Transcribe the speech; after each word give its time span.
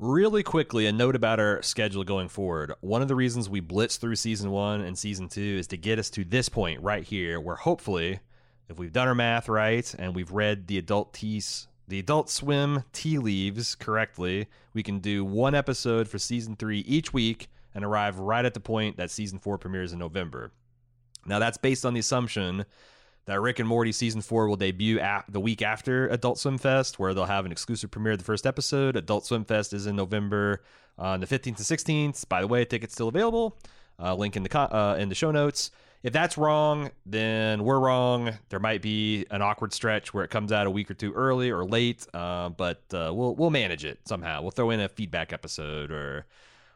Really 0.00 0.44
quickly, 0.44 0.86
a 0.86 0.92
note 0.92 1.16
about 1.16 1.40
our 1.40 1.60
schedule 1.60 2.04
going 2.04 2.28
forward. 2.28 2.72
One 2.82 3.02
of 3.02 3.08
the 3.08 3.16
reasons 3.16 3.48
we 3.48 3.58
blitz 3.58 3.96
through 3.96 4.14
season 4.14 4.52
one 4.52 4.80
and 4.80 4.96
season 4.96 5.28
two 5.28 5.56
is 5.58 5.66
to 5.66 5.76
get 5.76 5.98
us 5.98 6.08
to 6.10 6.24
this 6.24 6.48
point 6.48 6.80
right 6.80 7.02
here, 7.02 7.40
where 7.40 7.56
hopefully, 7.56 8.20
if 8.68 8.78
we've 8.78 8.92
done 8.92 9.08
our 9.08 9.14
math 9.16 9.48
right 9.48 9.92
and 9.98 10.14
we've 10.14 10.30
read 10.30 10.68
the 10.68 10.78
adult 10.78 11.14
teas, 11.14 11.66
the 11.88 11.98
adult 11.98 12.30
swim 12.30 12.84
tea 12.92 13.18
leaves 13.18 13.74
correctly, 13.74 14.46
we 14.72 14.84
can 14.84 15.00
do 15.00 15.24
one 15.24 15.56
episode 15.56 16.06
for 16.06 16.20
season 16.20 16.54
three 16.54 16.78
each 16.86 17.12
week 17.12 17.48
and 17.74 17.84
arrive 17.84 18.20
right 18.20 18.44
at 18.44 18.54
the 18.54 18.60
point 18.60 18.98
that 18.98 19.10
season 19.10 19.40
four 19.40 19.58
premieres 19.58 19.92
in 19.92 19.98
November. 19.98 20.52
Now, 21.26 21.40
that's 21.40 21.58
based 21.58 21.84
on 21.84 21.94
the 21.94 22.00
assumption 22.00 22.66
that 23.28 23.42
Rick 23.42 23.58
and 23.58 23.68
Morty 23.68 23.92
season 23.92 24.22
four 24.22 24.48
will 24.48 24.56
debut 24.56 24.98
at 24.98 25.26
the 25.28 25.38
week 25.38 25.60
after 25.60 26.08
Adult 26.08 26.38
Swim 26.38 26.56
Fest, 26.56 26.98
where 26.98 27.12
they'll 27.12 27.26
have 27.26 27.44
an 27.44 27.52
exclusive 27.52 27.90
premiere 27.90 28.14
of 28.14 28.18
the 28.18 28.24
first 28.24 28.46
episode. 28.46 28.96
Adult 28.96 29.26
Swim 29.26 29.44
Fest 29.44 29.74
is 29.74 29.86
in 29.86 29.94
November 29.96 30.62
on 30.96 31.20
the 31.20 31.26
15th 31.26 31.46
and 31.46 31.56
16th. 31.56 32.26
By 32.30 32.40
the 32.40 32.46
way, 32.46 32.64
tickets 32.64 32.94
still 32.94 33.08
available. 33.08 33.58
Uh, 34.02 34.14
link 34.14 34.34
in 34.34 34.44
the 34.44 34.58
uh, 34.58 34.96
in 34.98 35.10
the 35.10 35.14
show 35.14 35.30
notes. 35.30 35.70
If 36.02 36.14
that's 36.14 36.38
wrong, 36.38 36.90
then 37.04 37.64
we're 37.64 37.78
wrong. 37.78 38.32
There 38.48 38.60
might 38.60 38.80
be 38.80 39.26
an 39.30 39.42
awkward 39.42 39.74
stretch 39.74 40.14
where 40.14 40.24
it 40.24 40.30
comes 40.30 40.50
out 40.50 40.66
a 40.66 40.70
week 40.70 40.90
or 40.90 40.94
two 40.94 41.12
early 41.12 41.50
or 41.50 41.66
late, 41.66 42.06
uh, 42.14 42.48
but 42.48 42.82
uh, 42.94 43.12
we'll 43.12 43.34
we'll 43.34 43.50
manage 43.50 43.84
it 43.84 43.98
somehow. 44.06 44.40
We'll 44.40 44.52
throw 44.52 44.70
in 44.70 44.80
a 44.80 44.88
feedback 44.88 45.34
episode 45.34 45.90
or 45.90 46.24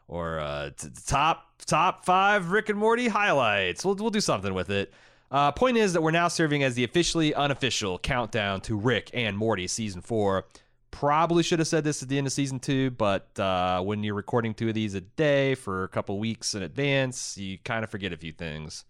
or 0.07 0.37
uh, 0.37 0.69
t- 0.77 0.89
top 1.07 1.63
top 1.65 2.05
five 2.05 2.51
Rick 2.51 2.69
and 2.69 2.77
Morty 2.77 3.07
highlights. 3.07 3.83
We'll 3.83 3.95
we'll 3.95 4.11
do 4.11 4.21
something 4.21 4.53
with 4.53 4.69
it. 4.69 4.93
Uh, 5.33 5.51
point 5.51 5.77
is 5.77 5.93
that 5.93 6.01
we're 6.03 6.11
now 6.11 6.27
serving 6.27 6.61
as 6.61 6.75
the 6.75 6.83
officially 6.83 7.33
unofficial 7.33 7.97
countdown 7.97 8.61
to 8.61 8.77
Rick 8.77 9.09
and 9.15 9.35
Morty 9.35 9.65
season 9.65 9.99
four. 9.99 10.45
Probably 10.91 11.41
should 11.41 11.57
have 11.57 11.67
said 11.67 11.83
this 11.83 12.03
at 12.03 12.09
the 12.09 12.19
end 12.19 12.27
of 12.27 12.33
season 12.33 12.59
two, 12.59 12.91
but 12.91 13.39
uh, 13.39 13.81
when 13.81 14.03
you're 14.03 14.13
recording 14.13 14.53
two 14.53 14.69
of 14.69 14.75
these 14.75 14.93
a 14.93 15.01
day 15.01 15.55
for 15.55 15.85
a 15.85 15.87
couple 15.87 16.19
weeks 16.19 16.53
in 16.53 16.61
advance, 16.61 17.35
you 17.35 17.57
kind 17.65 17.83
of 17.83 17.89
forget 17.89 18.13
a 18.13 18.17
few 18.17 18.31
things. 18.31 18.85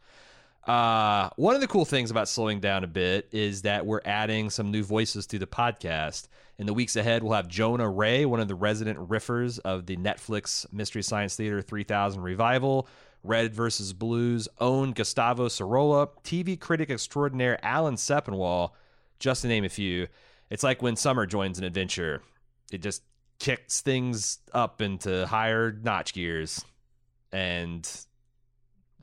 Uh, 0.68 1.30
one 1.38 1.56
of 1.56 1.62
the 1.62 1.68
cool 1.68 1.86
things 1.86 2.12
about 2.12 2.28
slowing 2.28 2.60
down 2.60 2.84
a 2.84 2.88
bit 2.88 3.30
is 3.32 3.62
that 3.62 3.86
we're 3.86 4.02
adding 4.04 4.50
some 4.50 4.70
new 4.70 4.84
voices 4.84 5.26
to 5.28 5.40
the 5.40 5.48
podcast. 5.48 6.28
In 6.58 6.66
the 6.66 6.74
weeks 6.74 6.98
ahead, 6.98 7.24
we'll 7.24 7.34
have 7.34 7.48
Jonah 7.48 7.90
Ray, 7.90 8.26
one 8.26 8.42
of 8.42 8.50
the 8.50 8.56
resident 8.56 9.00
riffers 9.10 9.60
of 9.60 9.86
the 9.86 9.96
Netflix 9.96 10.66
Mystery 10.74 11.04
Science 11.04 11.38
Theater 11.38 11.62
3000 11.62 12.22
revival. 12.22 12.88
Red 13.24 13.54
versus 13.54 13.94
Blues 13.94 14.48
own 14.60 14.92
Gustavo 14.92 15.48
Sorola, 15.48 16.10
TV 16.24 16.60
critic 16.60 16.90
extraordinaire 16.90 17.58
Alan 17.64 17.96
Sepinwall, 17.96 18.72
just 19.20 19.44
to 19.44 19.48
name 19.48 19.64
a 19.64 19.70
few. 19.70 20.08
It's 20.50 20.64
like 20.64 20.82
when 20.82 20.96
summer 20.96 21.26
joins 21.26 21.58
an 21.58 21.64
adventure. 21.64 22.22
It 22.72 22.82
just 22.82 23.02
kicks 23.40 23.82
things 23.82 24.40
up 24.54 24.82
into 24.82 25.26
higher 25.26 25.72
notch 25.72 26.14
gears. 26.14 26.64
And 27.32 27.90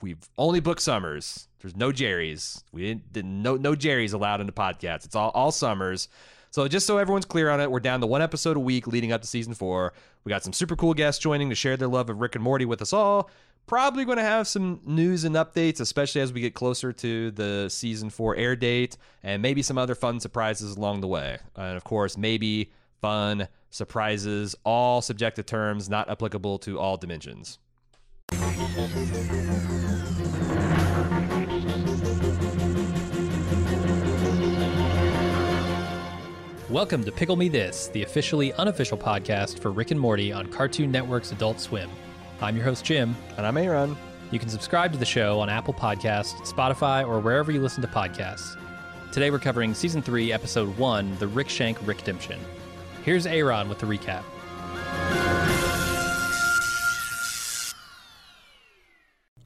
we've 0.02 0.28
only 0.38 0.60
booked 0.60 0.82
summers. 0.82 1.48
There's 1.60 1.76
no 1.76 1.92
Jerry's. 1.92 2.62
We 2.72 2.82
didn't, 2.82 3.12
didn't 3.12 3.42
no 3.42 3.56
no 3.56 3.74
Jerry's 3.74 4.12
allowed 4.12 4.40
in 4.40 4.46
the 4.46 4.52
podcast. 4.52 5.04
It's 5.04 5.16
all 5.16 5.30
all 5.30 5.52
summers. 5.52 6.08
So 6.52 6.66
just 6.66 6.86
so 6.86 6.98
everyone's 6.98 7.26
clear 7.26 7.48
on 7.48 7.60
it, 7.60 7.70
we're 7.70 7.80
down 7.80 8.00
to 8.00 8.06
one 8.06 8.22
episode 8.22 8.56
a 8.56 8.60
week 8.60 8.86
leading 8.86 9.12
up 9.12 9.22
to 9.22 9.26
season 9.26 9.54
four. 9.54 9.92
We 10.24 10.30
got 10.30 10.42
some 10.42 10.52
super 10.52 10.74
cool 10.74 10.94
guests 10.94 11.22
joining 11.22 11.48
to 11.50 11.54
share 11.54 11.76
their 11.76 11.88
love 11.88 12.10
of 12.10 12.20
Rick 12.20 12.34
and 12.34 12.42
Morty 12.42 12.64
with 12.64 12.82
us 12.82 12.92
all. 12.92 13.30
Probably 13.66 14.04
going 14.04 14.18
to 14.18 14.24
have 14.24 14.48
some 14.48 14.80
news 14.84 15.22
and 15.24 15.36
updates, 15.36 15.80
especially 15.80 16.20
as 16.20 16.32
we 16.32 16.40
get 16.40 16.54
closer 16.54 16.92
to 16.92 17.30
the 17.30 17.68
season 17.68 18.10
four 18.10 18.34
air 18.34 18.56
date, 18.56 18.96
and 19.22 19.40
maybe 19.40 19.62
some 19.62 19.78
other 19.78 19.94
fun 19.94 20.18
surprises 20.18 20.76
along 20.76 21.02
the 21.02 21.06
way. 21.06 21.38
And 21.54 21.76
of 21.76 21.84
course, 21.84 22.16
maybe 22.16 22.72
fun 23.00 23.46
surprises, 23.70 24.56
all 24.64 25.02
subjective 25.02 25.46
terms 25.46 25.88
not 25.88 26.10
applicable 26.10 26.58
to 26.60 26.80
all 26.80 26.96
dimensions. 26.96 27.58
Welcome 36.68 37.04
to 37.04 37.12
Pickle 37.12 37.36
Me 37.36 37.48
This, 37.48 37.88
the 37.88 38.02
officially 38.02 38.52
unofficial 38.54 38.96
podcast 38.98 39.60
for 39.60 39.70
Rick 39.70 39.92
and 39.92 40.00
Morty 40.00 40.32
on 40.32 40.46
Cartoon 40.48 40.90
Network's 40.90 41.32
Adult 41.32 41.60
Swim. 41.60 41.90
I'm 42.42 42.56
your 42.56 42.64
host, 42.64 42.86
Jim. 42.86 43.14
And 43.36 43.46
I'm 43.46 43.58
Aaron. 43.58 43.96
You 44.30 44.38
can 44.38 44.48
subscribe 44.48 44.92
to 44.92 44.98
the 44.98 45.04
show 45.04 45.40
on 45.40 45.50
Apple 45.50 45.74
Podcasts, 45.74 46.34
Spotify, 46.46 47.06
or 47.06 47.20
wherever 47.20 47.52
you 47.52 47.60
listen 47.60 47.82
to 47.82 47.88
podcasts. 47.88 48.56
Today 49.12 49.30
we're 49.30 49.38
covering 49.38 49.74
Season 49.74 50.00
3, 50.00 50.32
Episode 50.32 50.74
1, 50.78 51.18
The 51.18 51.26
Rickshank 51.26 51.76
Rickdemption. 51.84 52.38
Here's 53.04 53.26
Aaron 53.26 53.68
with 53.68 53.78
the 53.78 53.86
recap. 53.86 54.22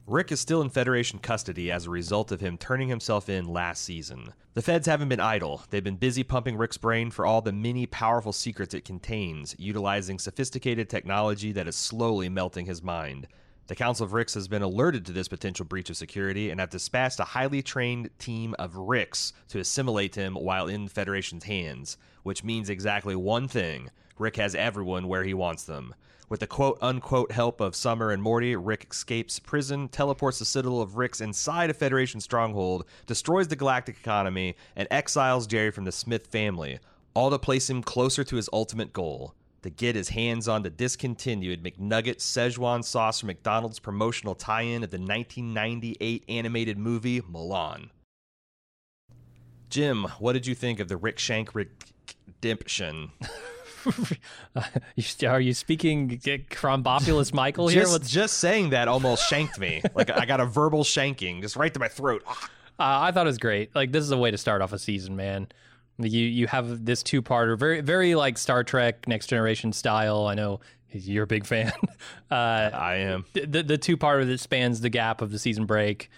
Rick 0.07 0.31
is 0.31 0.39
still 0.39 0.61
in 0.61 0.69
Federation 0.69 1.17
custody 1.17 1.71
as 1.71 1.87
a 1.87 1.89
result 1.89 2.31
of 2.31 2.39
him 2.39 2.59
turning 2.59 2.89
himself 2.89 3.27
in 3.27 3.47
last 3.47 3.81
season. 3.83 4.33
The 4.53 4.61
feds 4.61 4.85
haven't 4.85 5.09
been 5.09 5.19
idle. 5.19 5.63
They've 5.71 5.83
been 5.83 5.95
busy 5.95 6.21
pumping 6.21 6.57
Rick's 6.57 6.77
brain 6.77 7.09
for 7.09 7.25
all 7.25 7.41
the 7.41 7.51
many 7.51 7.87
powerful 7.87 8.31
secrets 8.31 8.75
it 8.75 8.85
contains, 8.85 9.55
utilizing 9.57 10.19
sophisticated 10.19 10.91
technology 10.91 11.51
that 11.53 11.67
is 11.67 11.75
slowly 11.75 12.29
melting 12.29 12.67
his 12.67 12.83
mind. 12.83 13.25
The 13.65 13.73
Council 13.73 14.05
of 14.05 14.13
Ricks 14.13 14.35
has 14.35 14.47
been 14.47 14.61
alerted 14.61 15.07
to 15.07 15.11
this 15.11 15.27
potential 15.27 15.65
breach 15.65 15.89
of 15.89 15.97
security 15.97 16.51
and 16.51 16.59
have 16.59 16.69
dispatched 16.69 17.19
a 17.19 17.23
highly 17.23 17.63
trained 17.63 18.11
team 18.19 18.53
of 18.59 18.75
Ricks 18.75 19.33
to 19.47 19.59
assimilate 19.59 20.13
him 20.13 20.35
while 20.35 20.67
in 20.67 20.87
Federation's 20.87 21.45
hands, 21.45 21.97
which 22.21 22.43
means 22.43 22.69
exactly 22.69 23.15
one 23.15 23.47
thing 23.47 23.89
Rick 24.19 24.35
has 24.35 24.53
everyone 24.53 25.07
where 25.07 25.23
he 25.23 25.33
wants 25.33 25.63
them. 25.63 25.95
With 26.27 26.39
the 26.39 26.47
quote 26.47 26.79
unquote 26.81 27.31
help 27.31 27.61
of 27.61 27.75
Summer 27.75 28.11
and 28.11 28.21
Morty, 28.21 28.55
Rick 28.55 28.87
escapes 28.89 29.39
prison, 29.39 29.87
teleports 29.87 30.39
the 30.39 30.45
Citadel 30.45 30.81
of 30.81 30.97
Ricks 30.97 31.21
inside 31.21 31.69
a 31.69 31.73
Federation 31.73 32.19
stronghold, 32.19 32.85
destroys 33.05 33.47
the 33.47 33.55
galactic 33.55 33.97
economy, 33.97 34.55
and 34.75 34.87
exiles 34.89 35.45
Jerry 35.45 35.71
from 35.71 35.85
the 35.85 35.91
Smith 35.91 36.27
family, 36.27 36.79
all 37.13 37.29
to 37.29 37.37
place 37.37 37.69
him 37.69 37.83
closer 37.83 38.23
to 38.23 38.35
his 38.35 38.49
ultimate 38.51 38.91
goal 38.91 39.35
to 39.65 39.69
get 39.71 39.95
his 39.95 40.09
hands 40.09 40.47
on 40.47 40.61
the 40.61 40.69
discontinued 40.69 41.63
McNugget 41.63 42.17
Szechuan 42.17 42.83
sauce 42.83 43.19
from 43.19 43.27
McDonald's 43.27 43.79
promotional 43.79 44.35
tie 44.35 44.61
in 44.61 44.83
of 44.83 44.91
the 44.91 44.99
1998 44.99 46.23
animated 46.29 46.77
movie 46.77 47.19
Mulan. 47.21 47.89
Jim, 49.71 50.03
what 50.19 50.33
did 50.33 50.45
you 50.45 50.53
think 50.53 50.79
of 50.79 50.87
the 50.87 50.99
Rickshank 50.99 51.49
redemption? 51.55 53.11
Are 55.27 55.39
you 55.39 55.53
speaking 55.53 56.19
Krombopulos 56.49 57.33
Michael 57.33 57.67
here? 57.67 57.83
Just, 57.83 58.09
just 58.09 58.37
saying 58.37 58.71
that 58.71 58.87
almost 58.87 59.27
shanked 59.29 59.59
me. 59.59 59.81
Like 59.93 60.09
I 60.09 60.25
got 60.25 60.39
a 60.39 60.45
verbal 60.45 60.83
shanking 60.83 61.41
just 61.41 61.55
right 61.55 61.73
to 61.73 61.79
my 61.79 61.87
throat. 61.87 62.23
Uh, 62.27 62.37
I 62.77 63.11
thought 63.11 63.25
it 63.25 63.29
was 63.29 63.37
great. 63.37 63.73
Like 63.75 63.91
this 63.91 64.03
is 64.03 64.11
a 64.11 64.17
way 64.17 64.31
to 64.31 64.37
start 64.37 64.61
off 64.61 64.73
a 64.73 64.79
season, 64.79 65.15
man. 65.15 65.47
You 65.97 66.21
you 66.21 66.47
have 66.47 66.85
this 66.85 67.03
two 67.03 67.21
parter, 67.21 67.57
very 67.57 67.81
very 67.81 68.15
like 68.15 68.37
Star 68.37 68.63
Trek 68.63 69.07
Next 69.07 69.27
Generation 69.27 69.71
style. 69.71 70.27
I 70.27 70.35
know 70.35 70.59
you're 70.91 71.23
a 71.23 71.27
big 71.27 71.45
fan. 71.45 71.71
Uh, 72.31 72.71
I 72.73 72.95
am. 72.95 73.23
The 73.33 73.61
the 73.61 73.77
two 73.77 73.97
parter 73.97 74.25
that 74.25 74.39
spans 74.39 74.81
the 74.81 74.89
gap 74.89 75.21
of 75.21 75.31
the 75.31 75.37
season 75.37 75.65
break 75.67 76.09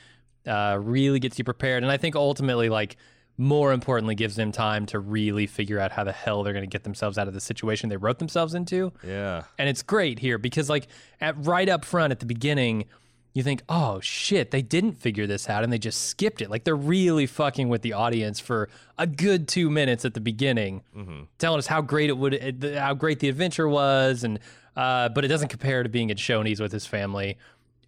uh, 0.48 0.80
really 0.82 1.20
gets 1.20 1.38
you 1.38 1.44
prepared, 1.44 1.84
and 1.84 1.92
I 1.92 1.98
think 1.98 2.16
ultimately 2.16 2.70
like 2.70 2.96
more 3.38 3.72
importantly 3.72 4.16
gives 4.16 4.36
them 4.36 4.52
time 4.52 4.86
to 4.88 5.00
really 5.00 5.46
figure 5.46 5.80
out 5.80 5.92
how 5.92 6.04
the 6.04 6.12
hell 6.12 6.44
they're 6.44 6.54
going 6.54 6.64
to 6.64 6.70
get 6.70 6.84
themselves 6.84 7.18
out 7.18 7.28
of 7.28 7.34
the 7.34 7.40
situation 7.40 7.90
they 7.90 7.98
wrote 7.98 8.20
themselves 8.20 8.56
into. 8.56 8.92
Yeah. 9.06 9.44
And 9.60 9.70
it's 9.70 9.84
great 9.84 10.20
here 10.20 10.38
because 10.38 10.70
like 10.70 10.88
at 11.22 11.36
right 11.46 11.70
up 11.70 11.86
front 11.86 12.12
at 12.12 12.20
the 12.20 12.26
beginning, 12.26 12.86
you 13.34 13.44
think, 13.44 13.62
"Oh 13.70 14.00
shit, 14.00 14.50
they 14.50 14.64
didn't 14.64 14.94
figure 14.94 15.28
this 15.28 15.48
out 15.48 15.64
and 15.64 15.72
they 15.72 15.78
just 15.78 16.06
skipped 16.06 16.42
it." 16.42 16.50
Like 16.50 16.64
they're 16.64 16.76
really 16.76 17.28
fucking 17.28 17.70
with 17.70 17.84
the 17.84 17.94
audience 17.94 18.40
for 18.40 18.70
a 18.98 19.06
good 19.06 19.48
2 19.48 19.70
minutes 19.70 20.06
at 20.06 20.16
the 20.16 20.20
beginning, 20.20 20.82
mm-hmm. 20.96 21.24
telling 21.38 21.60
us 21.60 21.68
how 21.68 21.82
great 21.82 22.10
it 22.10 22.18
would 22.18 22.76
how 22.76 22.96
great 22.96 23.20
the 23.20 23.30
adventure 23.30 23.68
was 23.68 24.24
and 24.24 24.40
uh, 24.78 25.10
but 25.10 25.26
it 25.26 25.28
doesn't 25.28 25.50
compare 25.50 25.84
to 25.84 25.90
being 25.90 26.12
at 26.12 26.18
Shoney's 26.18 26.60
with 26.60 26.72
his 26.72 26.86
family. 26.86 27.38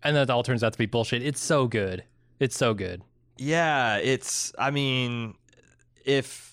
And 0.03 0.15
then 0.15 0.23
it 0.23 0.29
all 0.29 0.43
turns 0.43 0.63
out 0.63 0.73
to 0.73 0.77
be 0.77 0.87
bullshit. 0.87 1.21
It's 1.21 1.41
so 1.41 1.67
good. 1.67 2.03
It's 2.39 2.57
so 2.57 2.73
good. 2.73 3.03
Yeah, 3.37 3.97
it's. 3.97 4.53
I 4.57 4.71
mean, 4.71 5.35
if 6.05 6.49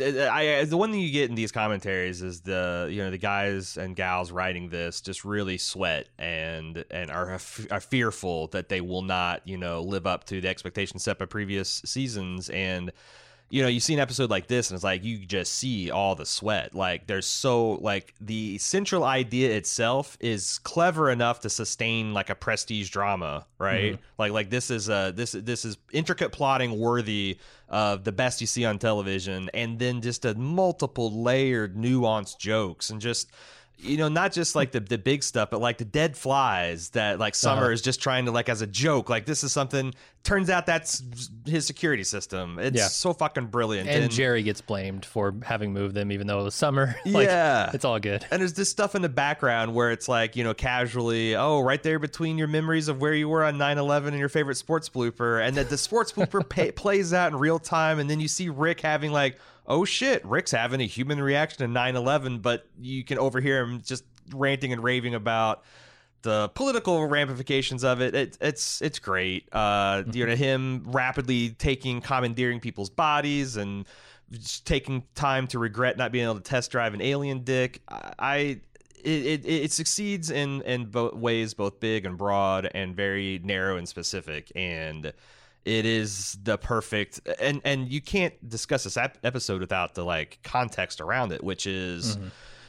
I 0.00 0.60
uh, 0.60 0.64
the 0.64 0.76
one 0.76 0.90
thing 0.90 1.00
you 1.00 1.12
get 1.12 1.28
in 1.28 1.36
these 1.36 1.52
commentaries 1.52 2.22
is 2.22 2.40
the 2.40 2.88
you 2.90 3.02
know 3.02 3.10
the 3.10 3.18
guys 3.18 3.76
and 3.76 3.94
gals 3.94 4.32
writing 4.32 4.68
this 4.68 5.00
just 5.00 5.24
really 5.24 5.58
sweat 5.58 6.08
and 6.18 6.84
and 6.90 7.10
are 7.10 7.38
are 7.70 7.80
fearful 7.80 8.48
that 8.48 8.68
they 8.68 8.80
will 8.80 9.02
not 9.02 9.46
you 9.46 9.56
know 9.56 9.82
live 9.82 10.06
up 10.06 10.24
to 10.24 10.40
the 10.40 10.48
expectations 10.48 11.04
set 11.04 11.18
by 11.18 11.26
previous 11.26 11.82
seasons. 11.84 12.50
And 12.50 12.92
you 13.54 13.62
know, 13.62 13.68
you 13.68 13.78
see 13.78 13.94
an 13.94 14.00
episode 14.00 14.30
like 14.30 14.48
this 14.48 14.68
and 14.70 14.74
it's 14.74 14.82
like 14.82 15.04
you 15.04 15.16
just 15.18 15.52
see 15.52 15.88
all 15.88 16.16
the 16.16 16.26
sweat. 16.26 16.74
Like 16.74 17.06
there's 17.06 17.24
so 17.24 17.74
like 17.74 18.12
the 18.20 18.58
central 18.58 19.04
idea 19.04 19.54
itself 19.54 20.18
is 20.18 20.58
clever 20.64 21.08
enough 21.08 21.38
to 21.42 21.48
sustain 21.48 22.12
like 22.12 22.30
a 22.30 22.34
prestige 22.34 22.90
drama, 22.90 23.46
right? 23.60 23.92
Mm-hmm. 23.92 24.02
Like 24.18 24.32
like 24.32 24.50
this 24.50 24.72
is 24.72 24.88
a 24.88 25.12
this 25.14 25.36
this 25.38 25.64
is 25.64 25.76
intricate 25.92 26.32
plotting 26.32 26.80
worthy 26.80 27.38
of 27.68 28.02
the 28.02 28.10
best 28.10 28.40
you 28.40 28.48
see 28.48 28.64
on 28.64 28.80
television 28.80 29.48
and 29.54 29.78
then 29.78 30.00
just 30.00 30.24
a 30.24 30.34
multiple 30.34 31.22
layered 31.22 31.76
nuanced 31.76 32.38
jokes 32.38 32.90
and 32.90 33.00
just 33.00 33.30
you 33.78 33.96
know, 33.98 34.08
not 34.08 34.32
just 34.32 34.54
like 34.54 34.72
the 34.72 34.80
the 34.80 34.96
big 34.98 35.22
stuff, 35.22 35.50
but 35.50 35.60
like 35.60 35.78
the 35.78 35.84
dead 35.84 36.16
flies 36.16 36.90
that 36.90 37.18
like 37.18 37.34
Summer 37.34 37.62
Uh-huh. 37.64 37.70
is 37.72 37.82
just 37.82 38.00
trying 38.00 38.24
to 38.26 38.30
like 38.30 38.48
as 38.48 38.62
a 38.62 38.66
joke. 38.66 39.10
Like 39.10 39.26
this 39.26 39.44
is 39.44 39.52
something. 39.52 39.94
Turns 40.22 40.48
out 40.48 40.64
that's 40.64 41.02
his 41.44 41.66
security 41.66 42.02
system. 42.04 42.58
It's 42.58 42.78
Yeah. 42.78 42.86
so 42.88 43.12
fucking 43.12 43.48
brilliant. 43.48 43.90
And 43.90 44.10
Jerry 44.10 44.42
gets 44.42 44.62
blamed 44.62 45.04
for 45.04 45.34
having 45.42 45.74
moved 45.74 45.94
them, 45.94 46.10
even 46.12 46.26
though 46.26 46.40
it 46.40 46.44
was 46.44 46.54
summer. 46.54 46.96
like, 47.04 47.26
Yeah. 47.26 47.70
it's 47.74 47.84
all 47.84 47.98
good. 48.00 48.24
And 48.30 48.40
there's 48.40 48.54
this 48.54 48.70
stuff 48.70 48.94
in 48.94 49.02
the 49.02 49.10
background 49.10 49.74
where 49.74 49.90
it's 49.90 50.08
like, 50.08 50.34
you 50.34 50.42
know, 50.42 50.54
casually, 50.54 51.36
oh, 51.36 51.60
right 51.60 51.82
there 51.82 51.98
between 51.98 52.38
your 52.38 52.48
memories 52.48 52.88
of 52.88 53.02
where 53.02 53.12
you 53.12 53.28
were 53.28 53.44
on 53.44 53.58
9 53.58 53.76
11 53.76 54.14
and 54.14 54.18
your 54.18 54.30
favorite 54.30 54.54
sports 54.56 54.88
blooper. 54.88 55.46
And 55.46 55.56
that 55.58 55.68
the 55.68 55.76
sports 55.76 56.10
blooper 56.12 56.48
pay, 56.48 56.72
plays 56.72 57.12
out 57.12 57.30
in 57.32 57.38
real 57.38 57.58
time. 57.58 57.98
And 57.98 58.08
then 58.08 58.18
you 58.18 58.28
see 58.28 58.48
Rick 58.48 58.80
having, 58.80 59.12
like, 59.12 59.38
oh 59.66 59.84
shit, 59.84 60.24
Rick's 60.24 60.50
having 60.50 60.80
a 60.80 60.86
human 60.86 61.22
reaction 61.22 61.58
to 61.58 61.68
9 61.68 61.96
11, 61.96 62.38
but 62.40 62.66
you 62.80 63.04
can 63.04 63.18
overhear 63.18 63.62
him 63.62 63.82
just 63.84 64.04
ranting 64.32 64.72
and 64.72 64.82
raving 64.82 65.14
about 65.14 65.64
the 66.22 66.48
political 66.54 67.06
ramifications 67.06 67.84
of 67.84 68.00
it. 68.00 68.14
it 68.14 68.38
it's 68.40 68.82
it's 68.82 68.98
great. 68.98 69.48
Uh, 69.52 70.02
you 70.12 70.26
know, 70.26 70.34
him 70.34 70.82
rapidly 70.86 71.50
taking 71.50 72.00
commandeering 72.00 72.60
people's 72.60 72.90
bodies 72.90 73.56
and 73.56 73.86
taking 74.64 75.04
time 75.14 75.46
to 75.46 75.58
regret 75.58 75.96
not 75.96 76.10
being 76.10 76.24
able 76.24 76.34
to 76.34 76.40
test 76.40 76.70
drive 76.70 76.94
an 76.94 77.00
alien 77.00 77.44
dick. 77.44 77.82
I. 77.88 78.12
I 78.18 78.60
it, 79.04 79.44
it, 79.44 79.44
it 79.44 79.70
succeeds 79.70 80.30
in 80.30 80.62
in 80.62 80.86
both 80.86 81.12
ways, 81.12 81.52
both 81.52 81.78
big 81.78 82.06
and 82.06 82.16
broad, 82.16 82.70
and 82.74 82.96
very 82.96 83.38
narrow 83.44 83.76
and 83.76 83.86
specific. 83.86 84.50
And 84.56 85.12
it 85.64 85.86
is 85.86 86.36
the 86.42 86.58
perfect 86.58 87.20
and 87.40 87.60
and 87.64 87.90
you 87.90 88.00
can't 88.00 88.48
discuss 88.48 88.84
this 88.84 88.96
ep- 88.96 89.18
episode 89.24 89.60
without 89.60 89.94
the 89.94 90.04
like 90.04 90.38
context 90.42 91.00
around 91.00 91.32
it, 91.32 91.42
which 91.42 91.66
is 91.66 92.16
mm-hmm. 92.16 92.28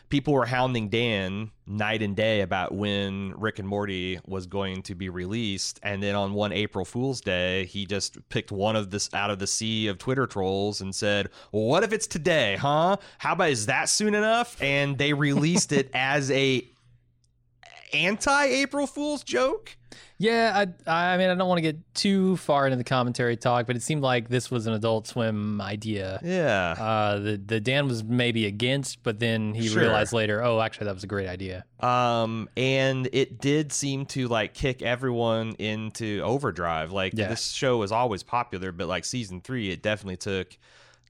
people 0.10 0.34
were 0.34 0.46
hounding 0.46 0.90
Dan 0.90 1.52
night 1.68 2.02
and 2.02 2.16
day 2.16 2.42
about 2.42 2.74
when 2.74 3.34
Rick 3.38 3.60
and 3.60 3.68
Morty 3.68 4.20
was 4.26 4.46
going 4.46 4.82
to 4.84 4.96
be 4.96 5.10
released, 5.10 5.80
and 5.84 6.02
then 6.02 6.16
on 6.16 6.34
one 6.34 6.54
April 6.54 6.86
Fool's 6.86 7.20
Day, 7.20 7.66
he 7.66 7.86
just 7.86 8.18
picked 8.30 8.52
one 8.52 8.76
of 8.76 8.92
this 8.92 9.14
out 9.14 9.30
of 9.30 9.40
the 9.40 9.48
sea 9.48 9.88
of 9.88 9.98
Twitter 9.98 10.26
trolls 10.26 10.80
and 10.80 10.96
said, 10.96 11.30
well, 11.52 11.64
"What 11.64 11.84
if 11.84 11.92
it's 11.92 12.08
today, 12.08 12.56
huh? 12.56 12.98
How 13.18 13.34
about 13.34 13.50
is 13.50 13.66
that 13.66 13.90
soon 13.90 14.16
enough?" 14.16 14.62
And 14.62 14.98
they 14.98 15.12
released 15.12 15.74
it 15.74 15.90
as 15.94 16.32
a 16.32 16.66
anti-April 17.94 18.88
Fool's 18.88 19.24
joke. 19.24 19.76
Yeah, 20.18 20.66
I, 20.88 21.14
I 21.14 21.18
mean, 21.18 21.30
I 21.30 21.36
don't 21.36 21.48
want 21.50 21.58
to 21.58 21.62
get 21.62 21.94
too 21.94 22.38
far 22.38 22.66
into 22.66 22.78
the 22.78 22.86
commentary 22.86 23.36
talk, 23.36 23.68
but 23.68 23.76
it 23.76 23.82
seemed 23.82 24.02
like 24.02 24.30
this 24.30 24.50
was 24.50 24.66
an 24.66 24.74
Adult 24.74 25.08
Swim 25.08 25.60
idea. 25.60 26.20
Yeah. 26.24 26.76
Uh, 26.78 27.20
the 27.20 27.38
the 27.38 27.60
Dan 27.60 27.88
was 27.88 28.02
maybe 28.04 28.46
against, 28.46 29.04
but 29.04 29.20
then 29.20 29.54
he 29.54 29.68
Sure. 29.68 29.82
realized 29.84 30.14
later, 30.14 30.42
oh, 30.44 30.62
actually, 30.62 30.86
that 30.86 30.94
was 30.96 31.04
a 31.04 31.08
great 31.08 31.28
idea. 31.28 31.66
Um, 31.82 32.50
and 32.56 33.10
it 33.12 33.40
did 33.42 33.74
seem 33.74 34.06
to 34.08 34.28
like 34.30 34.54
kick 34.54 34.82
everyone 34.82 35.54
into 35.60 36.22
overdrive. 36.24 36.92
Like 36.94 37.14
Yeah. 37.16 37.28
this 37.28 37.52
show 37.52 37.78
was 37.78 37.92
always 37.92 38.24
popular, 38.24 38.72
but 38.72 38.88
like 38.88 39.04
season 39.04 39.42
three, 39.42 39.70
it 39.72 39.82
definitely 39.82 40.18
took 40.18 40.58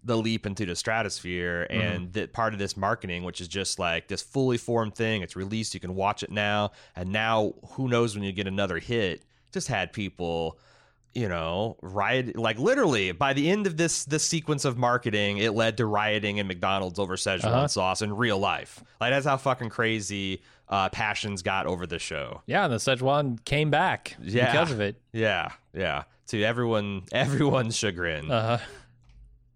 the 0.06 0.16
leap 0.16 0.46
into 0.46 0.66
the 0.66 0.76
stratosphere. 0.76 1.68
Mm-hmm. 1.70 1.82
And 1.82 2.14
that 2.14 2.32
part 2.32 2.54
of 2.54 2.60
this 2.60 2.78
marketing, 2.78 3.24
which 3.24 3.42
is 3.42 3.48
just 3.48 3.80
like 3.80 4.08
this 4.08 4.22
fully 4.22 4.58
formed 4.58 4.96
thing, 4.96 5.22
it's 5.24 5.36
released, 5.36 5.74
you 5.74 5.80
can 5.80 5.96
watch 5.96 6.24
it 6.24 6.32
now, 6.32 6.72
and 6.96 7.12
now 7.12 7.54
who 7.72 7.88
knows 7.90 8.16
when 8.16 8.24
you 8.24 8.32
get 8.32 8.48
another 8.48 8.80
hit? 8.80 9.24
Just 9.52 9.68
had 9.68 9.92
people 9.94 10.58
you 11.18 11.30
know, 11.30 11.78
riot 11.82 12.38
like 12.38 12.60
literally 12.60 13.14
by 13.14 13.32
the 13.32 13.50
end 13.50 13.68
of 13.68 13.78
this 13.78 14.04
this 14.04 14.22
sequence 14.26 14.66
of 14.66 14.78
marketing, 14.78 15.38
it 15.38 15.52
led 15.54 15.78
to 15.78 15.86
rioting 15.86 16.38
in 16.40 16.46
McDonald's 16.48 17.00
over 17.00 17.16
Szechuan 17.16 17.46
Uh-huh. 17.46 17.68
sauce 17.70 18.02
in 18.02 18.14
real 18.14 18.38
life. 18.38 18.84
Like 19.00 19.12
that's 19.14 19.26
how 19.26 19.38
fucking 19.38 19.70
crazy 19.70 20.42
uh, 20.68 20.90
passions 20.90 21.42
got 21.42 21.68
over 21.68 21.88
the 21.88 22.00
show. 22.00 22.42
Yeah, 22.48 22.66
and 22.66 22.74
the 22.74 22.78
Szechuan 22.80 23.42
came 23.46 23.70
back 23.72 24.18
Yeah. 24.22 24.52
because 24.52 24.72
of 24.74 24.82
it. 24.82 25.00
Yeah, 25.14 25.52
yeah. 25.74 26.04
To 26.28 26.44
everyone, 26.44 27.04
everyone's 27.14 27.78
chagrin. 27.78 28.30
Uh, 28.30 28.60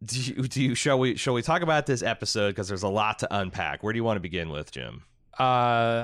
do 0.03 0.19
you, 0.19 0.43
do 0.43 0.61
you 0.63 0.75
shall 0.75 0.97
we 0.99 1.15
shall 1.15 1.33
we 1.33 1.41
talk 1.41 1.61
about 1.61 1.85
this 1.85 2.01
episode 2.01 2.49
because 2.49 2.67
there's 2.67 2.83
a 2.83 2.87
lot 2.89 3.19
to 3.19 3.27
unpack. 3.35 3.83
Where 3.83 3.91
do 3.93 3.97
you 3.97 4.03
want 4.03 4.17
to 4.17 4.21
begin 4.21 4.49
with, 4.49 4.71
Jim? 4.71 5.03
uh, 5.39 5.43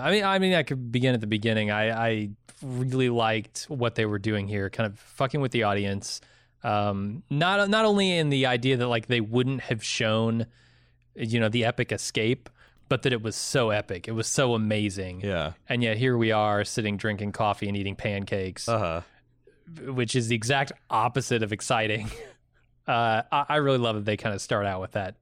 I 0.03 0.11
mean, 0.11 0.23
I 0.23 0.39
mean, 0.39 0.53
I 0.53 0.63
could 0.63 0.91
begin 0.91 1.13
at 1.13 1.21
the 1.21 1.27
beginning. 1.27 1.69
I, 1.71 2.07
I 2.07 2.29
really 2.61 3.09
liked 3.09 3.65
what 3.67 3.95
they 3.95 4.05
were 4.05 4.19
doing 4.19 4.47
here, 4.47 4.69
kind 4.69 4.87
of 4.87 4.97
fucking 4.99 5.41
with 5.41 5.51
the 5.51 5.63
audience. 5.63 6.21
Um, 6.63 7.21
not 7.29 7.69
not 7.69 7.85
only 7.85 8.17
in 8.17 8.29
the 8.29 8.45
idea 8.47 8.77
that 8.77 8.87
like 8.87 9.07
they 9.07 9.21
wouldn't 9.21 9.61
have 9.61 9.83
shown, 9.83 10.45
you 11.15 11.39
know, 11.39 11.49
the 11.49 11.65
epic 11.65 11.91
escape, 11.91 12.49
but 12.89 13.01
that 13.03 13.13
it 13.13 13.21
was 13.21 13.35
so 13.35 13.69
epic, 13.71 14.07
it 14.07 14.11
was 14.13 14.27
so 14.27 14.53
amazing. 14.55 15.21
Yeah. 15.21 15.53
And 15.69 15.83
yet 15.83 15.97
here 15.97 16.17
we 16.17 16.31
are 16.31 16.63
sitting 16.63 16.97
drinking 16.97 17.33
coffee 17.33 17.67
and 17.67 17.75
eating 17.77 17.95
pancakes, 17.95 18.67
Uh 18.69 18.79
huh. 19.77 19.91
which 19.91 20.15
is 20.15 20.27
the 20.29 20.35
exact 20.35 20.71
opposite 20.89 21.43
of 21.43 21.51
exciting. 21.53 22.09
Uh, 22.87 23.23
I, 23.31 23.45
I 23.49 23.55
really 23.57 23.77
love 23.79 23.95
that 23.95 24.05
they 24.05 24.17
kind 24.17 24.35
of 24.35 24.41
start 24.41 24.65
out 24.65 24.81
with 24.81 24.91
that 24.91 25.15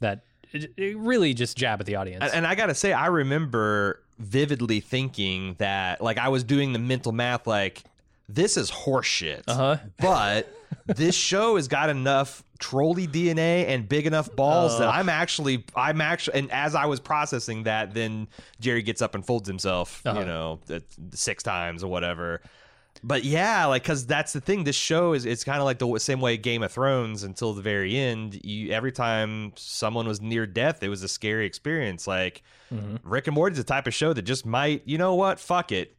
that 0.00 0.24
it, 0.52 0.72
it 0.76 0.96
really 0.98 1.34
just 1.34 1.56
jab 1.56 1.80
at 1.80 1.86
the 1.86 1.96
audience. 1.96 2.22
And, 2.24 2.32
and 2.32 2.46
I 2.46 2.54
gotta 2.54 2.74
say, 2.74 2.92
I 2.92 3.06
remember 3.06 4.02
vividly 4.18 4.80
thinking 4.80 5.54
that, 5.58 6.00
like, 6.00 6.18
I 6.18 6.28
was 6.28 6.44
doing 6.44 6.72
the 6.72 6.78
mental 6.78 7.12
math, 7.12 7.46
like, 7.46 7.82
this 8.28 8.56
is 8.56 8.70
horseshit. 8.70 9.42
Uh-huh. 9.48 9.76
But 9.98 10.52
this 10.86 11.14
show 11.14 11.56
has 11.56 11.68
got 11.68 11.90
enough 11.90 12.42
trolley 12.58 13.06
DNA 13.06 13.66
and 13.68 13.88
big 13.88 14.06
enough 14.06 14.34
balls 14.34 14.78
that 14.78 14.88
Uh. 14.88 14.92
I'm 14.92 15.08
actually, 15.08 15.64
I'm 15.74 16.00
actually, 16.00 16.38
and 16.40 16.50
as 16.50 16.74
I 16.74 16.86
was 16.86 16.98
processing 17.00 17.64
that, 17.64 17.92
then 17.94 18.26
Jerry 18.60 18.82
gets 18.82 19.00
up 19.02 19.14
and 19.14 19.24
folds 19.24 19.46
himself, 19.48 20.02
Uh-huh. 20.04 20.20
you 20.20 20.26
know, 20.26 20.60
uh, 20.70 20.80
six 21.12 21.42
times 21.42 21.84
or 21.84 21.88
whatever. 21.88 22.40
But 23.02 23.24
yeah, 23.24 23.66
like 23.66 23.82
because 23.82 24.06
that's 24.06 24.32
the 24.32 24.40
thing. 24.40 24.64
This 24.64 24.76
show 24.76 25.12
is 25.12 25.24
it's 25.26 25.44
kind 25.44 25.58
of 25.58 25.64
like 25.64 25.78
the 25.78 25.98
same 25.98 26.20
way 26.20 26.36
Game 26.36 26.62
of 26.62 26.72
Thrones 26.72 27.22
until 27.22 27.52
the 27.54 27.62
very 27.62 27.96
end. 27.96 28.40
You 28.44 28.72
every 28.72 28.92
time 28.92 29.52
someone 29.56 30.06
was 30.08 30.20
near 30.20 30.46
death, 30.46 30.82
it 30.82 30.88
was 30.88 31.02
a 31.02 31.08
scary 31.08 31.46
experience. 31.46 32.06
Like 32.06 32.42
Rick 33.02 33.26
and 33.26 33.34
Morty's 33.34 33.58
the 33.58 33.64
type 33.64 33.86
of 33.86 33.94
show 33.94 34.12
that 34.12 34.22
just 34.22 34.44
might, 34.46 34.82
you 34.86 34.98
know 34.98 35.14
what? 35.14 35.38
Fuck 35.38 35.72
it. 35.72 35.96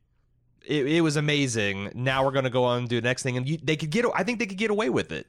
It, 0.65 0.85
it 0.87 1.01
was 1.01 1.15
amazing. 1.15 1.91
Now 1.95 2.25
we're 2.25 2.31
gonna 2.31 2.49
go 2.49 2.65
on 2.65 2.79
and 2.79 2.89
do 2.89 2.99
the 2.99 3.07
next 3.07 3.23
thing, 3.23 3.37
and 3.37 3.47
you, 3.47 3.57
they 3.63 3.75
could 3.77 3.89
get. 3.89 4.05
I 4.13 4.23
think 4.23 4.39
they 4.39 4.45
could 4.45 4.57
get 4.57 4.69
away 4.71 4.89
with 4.89 5.11
it. 5.11 5.27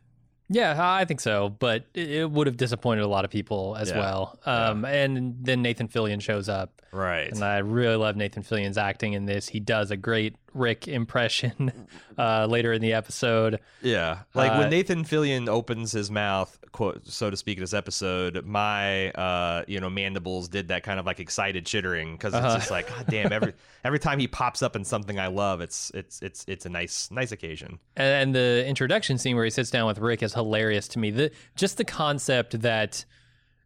Yeah, 0.51 0.75
I 0.81 1.05
think 1.05 1.21
so, 1.21 1.51
but 1.51 1.85
it, 1.93 2.31
would 2.31 2.47
have 2.47 2.57
disappointed 2.57 3.03
a 3.03 3.07
lot 3.07 3.27
of 3.27 3.31
people 3.31 3.77
as 3.79 3.91
Yeah. 3.91 3.99
well. 3.99 4.39
Um, 4.47 4.83
And 4.87 5.37
then 5.43 5.61
Nathan 5.61 5.89
Fillion 5.89 6.23
shows 6.23 6.49
up, 6.49 6.81
Right. 6.91 7.31
and 7.31 7.45
I 7.45 7.59
really 7.59 7.97
love 7.97 8.17
Nathan 8.17 8.43
Fillion's 8.43 8.79
acting 8.79 9.13
in 9.13 9.27
this. 9.27 9.47
He 9.47 9.61
does 9.61 9.91
a 9.91 9.97
great 9.99 10.37
Rick 10.55 10.89
impression 10.89 11.73
uh, 12.19 12.47
later 12.47 12.73
in 12.73 12.81
the 12.83 12.93
episode. 12.93 13.61
Yeah, 13.83 14.21
like 14.35 14.53
Uh, 14.53 14.59
when 14.59 14.71
Nathan 14.71 15.05
Fillion 15.05 15.49
opens 15.49 15.93
his 15.93 16.11
mouth, 16.11 16.59
quote 16.73 17.07
so 17.07 17.31
to 17.31 17.37
speak, 17.37 17.59
in 17.59 17.63
this 17.63 17.75
episode, 17.75 18.45
my 18.45 19.11
uh, 19.11 19.65
you 19.69 19.81
know 19.81 19.91
mandibles 19.91 20.49
did 20.49 20.69
that 20.69 20.83
kind 20.83 20.99
of 20.99 21.07
like 21.07 21.21
excited 21.21 21.67
chittering 21.67 22.13
because 22.13 22.35
it's 22.35 22.45
Uh-huh. 22.45 22.57
just 22.59 22.71
like, 22.71 22.89
God 22.89 23.07
damn, 23.09 23.33
every 23.33 23.55
every 23.85 23.99
time 23.99 24.19
he 24.19 24.29
pops 24.29 24.63
up 24.63 24.77
in 24.77 24.85
something 24.85 25.19
I 25.19 25.27
love, 25.29 25.61
it's 25.61 25.91
it's 25.95 26.21
it's 26.23 26.45
it's 26.49 26.67
a 26.67 26.69
nice 26.71 27.11
nice 27.11 27.33
occasion. 27.33 27.79
And, 27.97 28.09
and 28.09 28.35
the 28.35 28.67
introduction 28.67 29.19
scene 29.19 29.37
where 29.37 29.45
he 29.45 29.51
sits 29.51 29.71
down 29.71 29.87
with 29.87 29.99
Rick 29.99 30.23
is 30.23 30.35
hilarious 30.35 30.89
to 30.89 30.99
me. 30.99 31.11
The 31.11 31.31
just 31.57 31.77
the 31.77 31.85
concept 31.85 32.61
that 32.63 33.05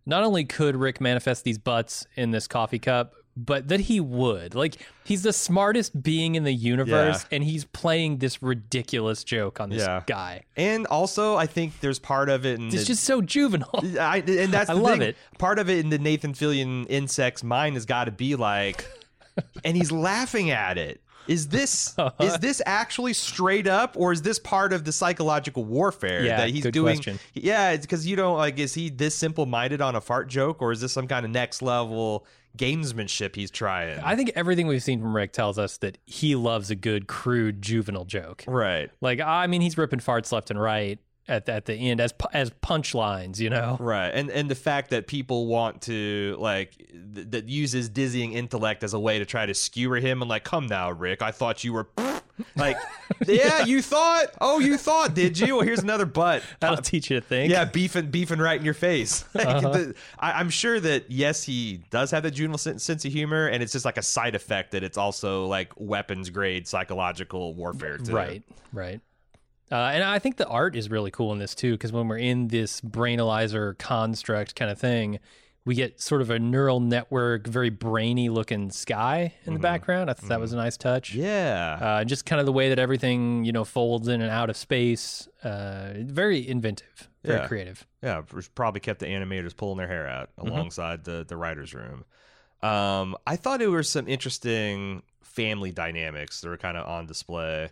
not 0.05 0.25
only 0.25 0.45
could 0.45 0.75
Rick 0.77 1.01
manifest 1.01 1.45
these 1.45 1.59
butts 1.59 2.07
in 2.17 2.33
this 2.33 2.49
coffee 2.49 2.81
cup, 2.81 3.15
but 3.37 3.69
that 3.69 3.81
he 3.81 4.01
would. 4.01 4.55
Like 4.55 4.77
he's 5.05 5.23
the 5.23 5.33
smartest 5.33 6.03
being 6.03 6.35
in 6.35 6.45
the 6.45 6.53
universe, 6.53 7.25
and 7.31 7.43
he's 7.43 7.65
playing 7.65 8.19
this 8.19 8.43
ridiculous 8.43 9.25
joke 9.25 9.61
on 9.61 9.71
this 9.71 9.83
Yeah. 9.83 10.03
guy. 10.07 10.43
And 10.57 10.87
also, 10.87 11.37
I 11.37 11.47
think 11.47 11.81
there's 11.81 11.99
part 11.99 12.29
of 12.29 12.45
it 12.45 12.59
in 12.59 12.67
It's 12.69 12.77
the, 12.81 12.85
just 12.85 13.05
so 13.05 13.23
juvenile. 13.23 13.71
I, 14.01 14.19
and 14.27 14.53
that's 14.53 14.71
I 14.71 14.75
love 14.75 14.99
thing. 14.99 15.09
it. 15.09 15.17
Part 15.39 15.59
of 15.59 15.71
it 15.71 15.79
in 15.79 15.91
the 15.91 15.99
Nathan 15.99 16.35
Fillion 16.35 16.87
insect's 16.89 17.43
mind 17.43 17.75
has 17.77 17.87
got 17.87 18.05
to 18.05 18.11
be 18.13 18.37
like, 18.37 18.87
and 19.65 19.77
he's 19.77 19.91
laughing 19.93 20.51
at 20.51 20.77
it. 20.79 21.01
Is 21.29 21.47
this 21.49 21.97
uh-huh. 21.97 22.11
is 22.25 22.37
this 22.39 22.61
actually 22.67 23.13
straight 23.13 23.69
up, 23.69 23.95
or 23.97 24.11
is 24.13 24.23
this 24.23 24.41
part 24.41 24.73
of 24.73 24.85
the 24.85 24.91
psychological 24.91 25.65
warfare 25.65 26.25
Yeah, 26.25 26.39
that 26.39 26.51
he's 26.51 26.65
doing? 26.65 26.97
question. 26.97 27.21
Yeah, 27.33 27.71
it's 27.71 27.87
because 27.87 28.05
you 28.09 28.17
don't 28.17 28.37
like. 28.37 28.59
Is 28.59 28.75
he 28.75 28.91
this 28.91 29.15
simple 29.15 29.47
minded 29.47 29.81
on 29.81 29.95
a 29.95 30.01
fart 30.01 30.27
joke, 30.29 30.61
or 30.61 30.73
is 30.73 30.81
this 30.81 30.93
some 30.93 31.07
kind 31.07 31.25
of 31.25 31.31
next 31.31 31.63
level 31.63 32.27
gamesmanship 32.57 33.35
he's 33.35 33.51
trying? 33.51 33.99
I 34.01 34.17
think 34.17 34.33
everything 34.35 34.67
we've 34.67 34.83
seen 34.83 35.01
from 35.01 35.15
Rick 35.15 35.33
tells 35.33 35.59
us 35.59 35.79
that 35.79 35.99
he 36.07 36.35
loves 36.35 36.71
a 36.71 36.75
good, 36.75 37.07
crude, 37.07 37.63
juvenile 37.63 38.05
joke. 38.05 38.45
right. 38.47 38.91
Like, 39.01 39.21
I 39.21 39.47
mean, 39.47 39.61
he's 39.61 39.79
ripping 39.79 40.01
farts 40.01 40.33
left 40.33 40.51
and 40.51 40.61
right 40.61 40.99
at 41.29 41.47
the, 41.47 41.53
at 41.53 41.67
the 41.67 41.75
end 41.75 42.01
as 42.01 42.13
as 42.33 42.51
punchlines, 42.51 43.39
you 43.39 43.51
know. 43.51 43.77
Right, 43.79 44.09
and 44.09 44.31
and 44.31 44.51
the 44.51 44.55
fact 44.55 44.91
that 44.91 45.07
people 45.07 45.47
want 45.47 45.83
to 45.83 46.37
like 46.39 46.77
th- 47.15 47.29
that 47.31 47.49
uses 47.49 47.89
dizzying 47.89 48.33
intellect 48.33 48.83
as 48.83 48.93
a 48.93 48.99
way 48.99 49.19
to 49.19 49.25
try 49.25 49.47
to 49.47 49.55
skewer 49.55 49.99
him 49.99 50.21
and 50.23 50.29
like, 50.29 50.45
come 50.45 50.67
now, 50.67 50.91
Rick, 50.91 51.23
I 51.23 51.31
thought 51.31 51.65
you 51.65 51.73
were. 51.73 51.89
Like, 52.57 52.77
yeah, 53.27 53.65
you 53.65 53.83
thought. 53.83 54.27
Oh, 54.41 54.59
you 54.59 54.77
thought, 54.77 55.15
did 55.15 55.39
you? 55.39 55.57
Well, 55.57 55.65
here's 55.67 55.81
another 55.81 56.07
butt. 56.07 56.43
That'll 56.61 56.77
teach 56.83 57.11
you 57.11 57.21
to 57.21 57.27
think. 57.27 57.51
Yeah, 57.51 57.65
beefing, 57.65 58.11
beefing 58.11 58.39
right 58.39 58.59
in 58.59 58.65
your 58.65 58.75
face. 58.75 59.25
Like, 59.35 59.47
Uh-huh. 59.47 59.71
the- 59.71 59.95
I, 60.19 60.33
I'm 60.33 60.51
sure 60.51 60.79
that 60.81 61.11
yes, 61.11 61.43
he 61.43 61.83
does 61.91 62.11
have 62.11 62.23
that 62.25 62.33
juvenile 62.33 62.59
sen- 62.59 62.79
sense 62.79 63.05
of 63.05 63.13
humor, 63.13 63.47
and 63.47 63.63
it's 63.63 63.73
just 63.73 63.85
like 63.85 63.97
a 63.99 64.03
side 64.03 64.35
effect 64.35 64.73
that 64.73 64.83
it's 64.83 64.99
also 64.99 65.47
like 65.47 65.73
weapons 65.77 66.31
grade 66.31 66.67
psychological 66.69 67.55
warfare. 67.55 67.99
Too. 67.99 68.13
Right, 68.15 68.43
right. 68.73 69.01
Uh, 69.71 69.77
and 69.95 70.05
I 70.05 70.19
think 70.19 70.37
the 70.37 70.47
art 70.49 70.77
is 70.77 70.91
really 70.91 71.11
cool 71.11 71.33
in 71.33 71.39
this 71.39 71.55
too, 71.55 71.73
because 71.73 71.93
when 71.93 72.07
we're 72.07 72.19
in 72.19 72.49
this 72.49 72.81
brainalyzer 72.83 73.77
construct 73.79 74.55
kind 74.55 74.71
of 74.71 74.79
thing, 74.79 75.19
we 75.65 75.75
get 75.77 76.01
sort 76.01 76.21
of 76.23 76.31
a 76.31 76.39
neural 76.39 76.81
network, 76.81 77.47
very 77.47 77.71
brainy 77.71 78.29
looking 78.29 78.71
sky 78.71 79.33
in 79.45 79.55
the 79.55 79.61
background. 79.61 80.11
I 80.11 80.15
thought 80.15 80.29
that 80.29 80.41
was 80.41 80.53
a 80.53 80.57
nice 80.57 80.77
touch. 80.77 81.13
Mm-hmm. 81.13 81.23
Yeah. 81.23 81.79
Uh, 81.81 82.05
just 82.05 82.27
kind 82.27 82.41
of 82.41 82.47
the 82.47 82.53
way 82.53 82.71
that 82.71 82.79
everything, 82.81 83.45
you 83.45 83.53
know, 83.53 83.65
folds 83.65 84.09
in 84.09 84.21
and 84.21 84.31
out 84.31 84.51
of 84.51 84.57
space. 84.57 85.29
Uh, 85.45 85.93
very 85.99 86.47
inventive, 86.49 87.09
very 87.25 87.39
Yeah. 87.41 87.47
creative. 87.47 87.87
Yeah, 88.03 88.23
probably 88.57 88.81
kept 88.81 88.99
the 89.01 89.07
animators 89.07 89.57
pulling 89.57 89.79
their 89.79 89.87
hair 89.89 90.09
out 90.09 90.31
alongside 90.37 91.05
the 91.05 91.25
the 91.27 91.37
writers' 91.37 91.73
room. 91.75 92.05
Um, 92.63 93.17
I 93.27 93.37
thought 93.37 93.59
there 93.61 93.71
were 93.71 93.83
some 93.85 94.09
interesting 94.09 95.03
family 95.23 95.71
dynamics 95.73 96.41
that 96.41 96.49
were 96.49 96.57
kind 96.57 96.77
of 96.77 96.87
on 96.89 97.07
display. 97.07 97.71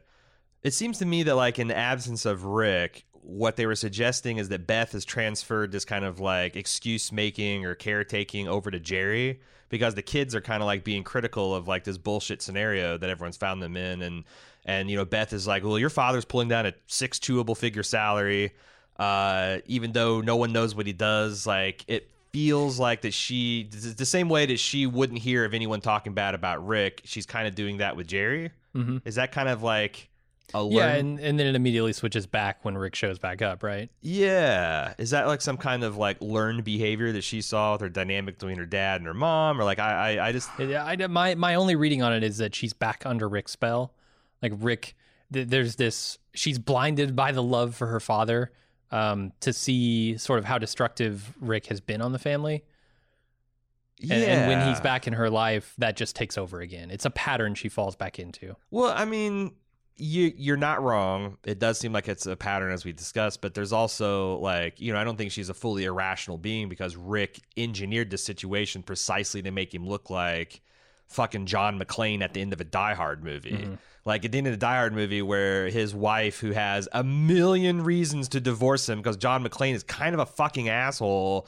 It 0.62 0.74
seems 0.74 0.98
to 0.98 1.06
me 1.06 1.22
that, 1.24 1.34
like, 1.36 1.58
in 1.58 1.68
the 1.68 1.76
absence 1.76 2.26
of 2.26 2.44
Rick, 2.44 3.04
what 3.22 3.56
they 3.56 3.66
were 3.66 3.74
suggesting 3.74 4.38
is 4.38 4.48
that 4.48 4.66
Beth 4.66 4.92
has 4.92 5.04
transferred 5.04 5.72
this 5.72 5.84
kind 5.84 6.04
of 6.04 6.20
like 6.20 6.56
excuse 6.56 7.12
making 7.12 7.64
or 7.66 7.74
caretaking 7.74 8.48
over 8.48 8.70
to 8.70 8.80
Jerry 8.80 9.40
because 9.68 9.94
the 9.94 10.02
kids 10.02 10.34
are 10.34 10.40
kind 10.40 10.62
of 10.62 10.66
like 10.66 10.84
being 10.84 11.04
critical 11.04 11.54
of 11.54 11.68
like 11.68 11.84
this 11.84 11.98
bullshit 11.98 12.42
scenario 12.42 12.98
that 12.98 13.08
everyone's 13.08 13.36
found 13.36 13.62
them 13.62 13.76
in. 13.76 14.02
And 14.02 14.24
and 14.66 14.90
you 14.90 14.96
know 14.96 15.04
Beth 15.04 15.32
is 15.32 15.46
like 15.46 15.64
well 15.64 15.78
your 15.78 15.90
father's 15.90 16.24
pulling 16.24 16.48
down 16.48 16.66
a 16.66 16.74
six 16.86 17.18
chewable 17.18 17.56
figure 17.56 17.82
salary 17.82 18.52
uh 18.98 19.58
even 19.64 19.92
though 19.92 20.20
no 20.20 20.36
one 20.36 20.52
knows 20.52 20.74
what 20.74 20.86
he 20.86 20.92
does. 20.92 21.46
Like 21.46 21.84
it 21.88 22.10
feels 22.32 22.78
like 22.78 23.02
that 23.02 23.14
she 23.14 23.68
the 23.70 24.06
same 24.06 24.28
way 24.28 24.46
that 24.46 24.58
she 24.58 24.86
wouldn't 24.86 25.18
hear 25.18 25.44
of 25.44 25.52
anyone 25.52 25.80
talking 25.80 26.14
bad 26.14 26.34
about 26.34 26.64
Rick 26.66 27.02
she's 27.04 27.26
kind 27.26 27.48
of 27.48 27.54
doing 27.54 27.78
that 27.78 27.96
with 27.96 28.06
Jerry. 28.06 28.50
Hmm 28.74 28.98
is 29.04 29.14
that 29.14 29.32
kind 29.32 29.48
of 29.48 29.62
like 29.62 30.09
a 30.54 30.66
Yeah, 30.70 30.94
and, 30.94 31.18
and 31.20 31.38
then 31.38 31.46
it 31.46 31.54
immediately 31.54 31.92
switches 31.92 32.26
back 32.26 32.64
when 32.64 32.76
Rick 32.76 32.94
shows 32.94 33.18
back 33.18 33.42
up, 33.42 33.62
right? 33.62 33.90
Yeah. 34.00 34.94
Is 34.98 35.10
that 35.10 35.26
like 35.26 35.40
some 35.40 35.56
kind 35.56 35.84
of 35.84 35.96
like 35.96 36.20
learned 36.20 36.64
behavior 36.64 37.12
that 37.12 37.22
she 37.22 37.40
saw 37.42 37.72
with 37.72 37.80
her 37.82 37.88
dynamic 37.88 38.38
between 38.38 38.58
her 38.58 38.66
dad 38.66 39.00
and 39.00 39.06
her 39.06 39.14
mom? 39.14 39.60
Or 39.60 39.64
like 39.64 39.78
I 39.78 40.16
I, 40.16 40.28
I 40.28 40.32
just 40.32 40.50
Yeah, 40.58 40.84
I, 40.84 40.96
my 41.06 41.34
my 41.34 41.54
only 41.54 41.76
reading 41.76 42.02
on 42.02 42.12
it 42.12 42.22
is 42.22 42.38
that 42.38 42.54
she's 42.54 42.72
back 42.72 43.04
under 43.04 43.28
Rick's 43.28 43.52
spell. 43.52 43.94
Like 44.42 44.52
Rick, 44.58 44.94
th- 45.32 45.48
there's 45.48 45.76
this. 45.76 46.18
She's 46.34 46.58
blinded 46.58 47.14
by 47.14 47.32
the 47.32 47.42
love 47.42 47.74
for 47.74 47.86
her 47.88 48.00
father 48.00 48.52
um, 48.90 49.32
to 49.40 49.52
see 49.52 50.16
sort 50.16 50.38
of 50.38 50.44
how 50.44 50.58
destructive 50.58 51.34
Rick 51.40 51.66
has 51.66 51.80
been 51.80 52.00
on 52.02 52.12
the 52.12 52.18
family. 52.18 52.64
yeah. 53.98 54.14
And, 54.14 54.24
and 54.24 54.48
when 54.48 54.68
he's 54.68 54.80
back 54.80 55.06
in 55.06 55.12
her 55.12 55.28
life, 55.28 55.74
that 55.78 55.96
just 55.96 56.16
takes 56.16 56.38
over 56.38 56.60
again. 56.60 56.90
It's 56.90 57.04
a 57.04 57.10
pattern 57.10 57.54
she 57.54 57.68
falls 57.68 57.96
back 57.96 58.18
into. 58.18 58.56
Well, 58.70 58.92
I 58.96 59.04
mean, 59.04 59.52
you 60.00 60.32
you're 60.36 60.56
not 60.56 60.82
wrong. 60.82 61.36
It 61.44 61.58
does 61.58 61.78
seem 61.78 61.92
like 61.92 62.08
it's 62.08 62.26
a 62.26 62.36
pattern 62.36 62.72
as 62.72 62.84
we 62.84 62.92
discussed, 62.92 63.40
but 63.40 63.54
there's 63.54 63.72
also 63.72 64.38
like, 64.38 64.80
you 64.80 64.92
know, 64.92 64.98
I 64.98 65.04
don't 65.04 65.16
think 65.16 65.32
she's 65.32 65.48
a 65.48 65.54
fully 65.54 65.84
irrational 65.84 66.38
being 66.38 66.68
because 66.68 66.96
Rick 66.96 67.40
engineered 67.56 68.10
the 68.10 68.18
situation 68.18 68.82
precisely 68.82 69.42
to 69.42 69.50
make 69.50 69.74
him 69.74 69.86
look 69.86 70.10
like 70.10 70.62
fucking 71.08 71.46
John 71.46 71.78
McClane 71.78 72.22
at 72.22 72.34
the 72.34 72.40
end 72.40 72.52
of 72.52 72.60
a 72.60 72.64
Die 72.64 72.94
Hard 72.94 73.22
movie. 73.22 73.52
Mm-hmm. 73.52 73.74
Like 74.06 74.24
at 74.24 74.32
the 74.32 74.38
end 74.38 74.46
of 74.46 74.52
the 74.52 74.56
Die 74.56 74.76
Hard 74.76 74.94
movie, 74.94 75.20
where 75.20 75.68
his 75.68 75.94
wife, 75.94 76.40
who 76.40 76.52
has 76.52 76.88
a 76.92 77.04
million 77.04 77.84
reasons 77.84 78.28
to 78.30 78.40
divorce 78.40 78.88
him 78.88 78.98
because 78.98 79.18
John 79.18 79.44
McClane 79.44 79.74
is 79.74 79.82
kind 79.82 80.14
of 80.14 80.20
a 80.20 80.26
fucking 80.26 80.70
asshole, 80.70 81.46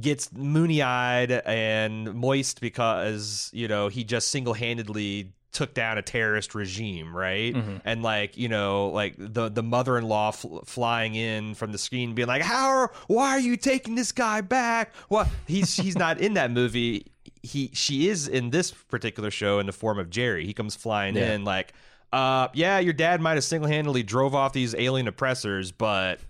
gets 0.00 0.32
moony 0.32 0.80
eyed 0.80 1.30
and 1.30 2.14
moist 2.14 2.62
because, 2.62 3.50
you 3.52 3.68
know, 3.68 3.88
he 3.88 4.04
just 4.04 4.28
single 4.28 4.54
handedly 4.54 5.34
took 5.52 5.74
down 5.74 5.98
a 5.98 6.02
terrorist 6.02 6.54
regime, 6.54 7.14
right? 7.14 7.54
And 7.84 8.02
like, 8.02 8.36
you 8.38 8.48
know, 8.48 8.88
like 8.88 9.14
the 9.18 9.48
the 9.50 9.62
mother-in-law 9.62 10.30
fl- 10.32 10.58
flying 10.60 11.14
in 11.14 11.54
from 11.54 11.72
the 11.72 11.78
screen 11.78 12.14
being 12.14 12.28
like, 12.28 12.42
"How 12.42 12.68
are, 12.68 12.92
why 13.06 13.30
are 13.30 13.40
you 13.40 13.56
taking 13.56 13.94
this 13.94 14.12
guy 14.12 14.40
back?" 14.40 14.94
Well, 15.10 15.30
he's 15.46 15.76
he's 15.76 15.96
not 15.96 16.18
in 16.20 16.34
that 16.34 16.50
movie. 16.50 17.06
He 17.42 17.70
she 17.74 18.08
is 18.08 18.28
in 18.28 18.50
this 18.50 18.70
particular 18.70 19.30
show 19.30 19.58
in 19.58 19.66
the 19.66 19.72
form 19.72 19.98
of 19.98 20.08
Jerry. 20.10 20.46
He 20.46 20.54
comes 20.54 20.74
flying 20.74 21.16
Yeah. 21.16 21.34
in 21.34 21.44
like, 21.44 21.72
"Uh, 22.12 22.48
yeah, 22.54 22.78
your 22.78 22.92
dad 22.94 23.20
might 23.20 23.34
have 23.34 23.44
single-handedly 23.44 24.04
drove 24.04 24.34
off 24.34 24.52
these 24.52 24.74
alien 24.74 25.06
oppressors, 25.08 25.70
but 25.72 26.20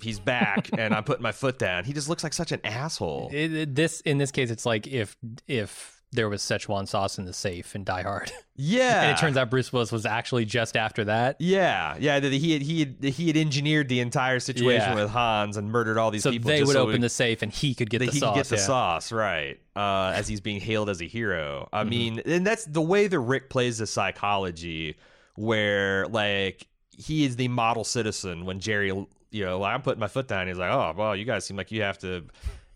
he's 0.00 0.18
back 0.20 0.68
and 0.78 0.94
I'm 0.94 1.04
putting 1.04 1.22
my 1.22 1.32
foot 1.32 1.58
down." 1.58 1.84
He 1.84 1.92
just 1.92 2.08
looks 2.08 2.22
like 2.24 2.32
such 2.32 2.52
an 2.52 2.60
asshole. 2.64 3.30
It, 3.32 3.52
it- 3.52 3.74
this 3.74 4.00
in 4.02 4.18
this 4.18 4.30
case, 4.30 4.50
it's 4.50 4.64
like 4.66 4.86
if 4.86 5.16
if 5.48 5.95
there 6.12 6.28
was 6.28 6.40
Szechuan 6.40 6.86
sauce 6.88 7.18
in 7.18 7.24
the 7.24 7.32
safe 7.32 7.74
in 7.74 7.84
Die 7.84 8.02
Hard, 8.02 8.32
yeah. 8.56 9.02
and 9.02 9.10
it 9.10 9.20
turns 9.20 9.36
out 9.36 9.50
Bruce 9.50 9.72
Willis 9.72 9.90
was 9.92 10.06
actually 10.06 10.44
just 10.44 10.76
after 10.76 11.04
that. 11.04 11.36
Yeah, 11.40 11.96
yeah. 11.98 12.20
That 12.20 12.32
he 12.32 12.52
had 12.52 12.62
he 12.62 12.78
had 12.80 13.04
he 13.04 13.26
had 13.26 13.36
engineered 13.36 13.88
the 13.88 14.00
entire 14.00 14.40
situation 14.40 14.90
Yeah. 14.90 15.02
with 15.02 15.10
Hans 15.10 15.56
and 15.56 15.70
murdered 15.70 15.98
all 15.98 16.10
these 16.10 16.22
So 16.22 16.30
people. 16.30 16.48
they 16.48 16.62
would 16.62 16.72
so 16.72 16.82
open 16.82 16.94
we- 16.94 16.98
the 17.00 17.08
safe, 17.08 17.42
and 17.42 17.52
he 17.52 17.74
could 17.74 17.90
get 17.90 17.98
the 17.98 18.06
he 18.06 18.18
sauce. 18.20 18.34
could 18.34 18.40
get 18.40 18.48
the 18.48 18.56
yeah. 18.56 18.62
sauce 18.62 19.12
right 19.12 19.60
uh, 19.74 20.12
as 20.14 20.28
he's 20.28 20.40
being 20.40 20.60
hailed 20.60 20.88
as 20.88 21.02
a 21.02 21.06
hero. 21.06 21.64
Mm-hmm. 21.66 21.76
I 21.76 21.84
mean, 21.84 22.22
and 22.24 22.46
that's 22.46 22.64
the 22.64 22.80
way 22.82 23.08
that 23.08 23.18
Rick 23.20 23.50
plays 23.50 23.78
the 23.78 23.86
psychology, 23.86 24.96
where 25.34 26.06
like 26.06 26.66
he 26.96 27.24
is 27.24 27.36
the 27.36 27.48
model 27.48 27.84
citizen 27.84 28.44
when 28.46 28.58
Jerry, 28.60 28.88
you 28.88 29.44
know, 29.44 29.62
I'm 29.62 29.82
putting 29.82 30.00
my 30.00 30.08
foot 30.08 30.28
down. 30.28 30.46
He's 30.46 30.56
like, 30.56 30.72
oh 30.72 30.94
well, 30.96 31.14
you 31.14 31.24
guys 31.24 31.44
seem 31.44 31.56
like 31.56 31.70
you 31.72 31.82
have 31.82 31.98
to. 31.98 32.24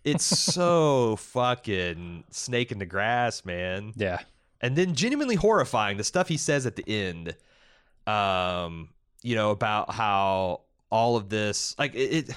It's 0.03 0.25
so 0.25 1.15
fucking 1.17 2.23
snake 2.31 2.71
in 2.71 2.79
the 2.79 2.85
grass, 2.85 3.45
man 3.45 3.93
Yeah. 3.95 4.19
and 4.61 4.75
then 4.75 4.95
genuinely 4.95 5.35
horrifying 5.35 5.97
the 5.97 6.03
stuff 6.03 6.27
he 6.27 6.37
says 6.37 6.65
at 6.65 6.75
the 6.75 6.83
end 6.87 7.35
um 8.07 8.89
you 9.21 9.35
know 9.35 9.51
about 9.51 9.93
how 9.93 10.61
all 10.89 11.15
of 11.17 11.29
this 11.29 11.75
like 11.77 11.93
it 11.93 12.29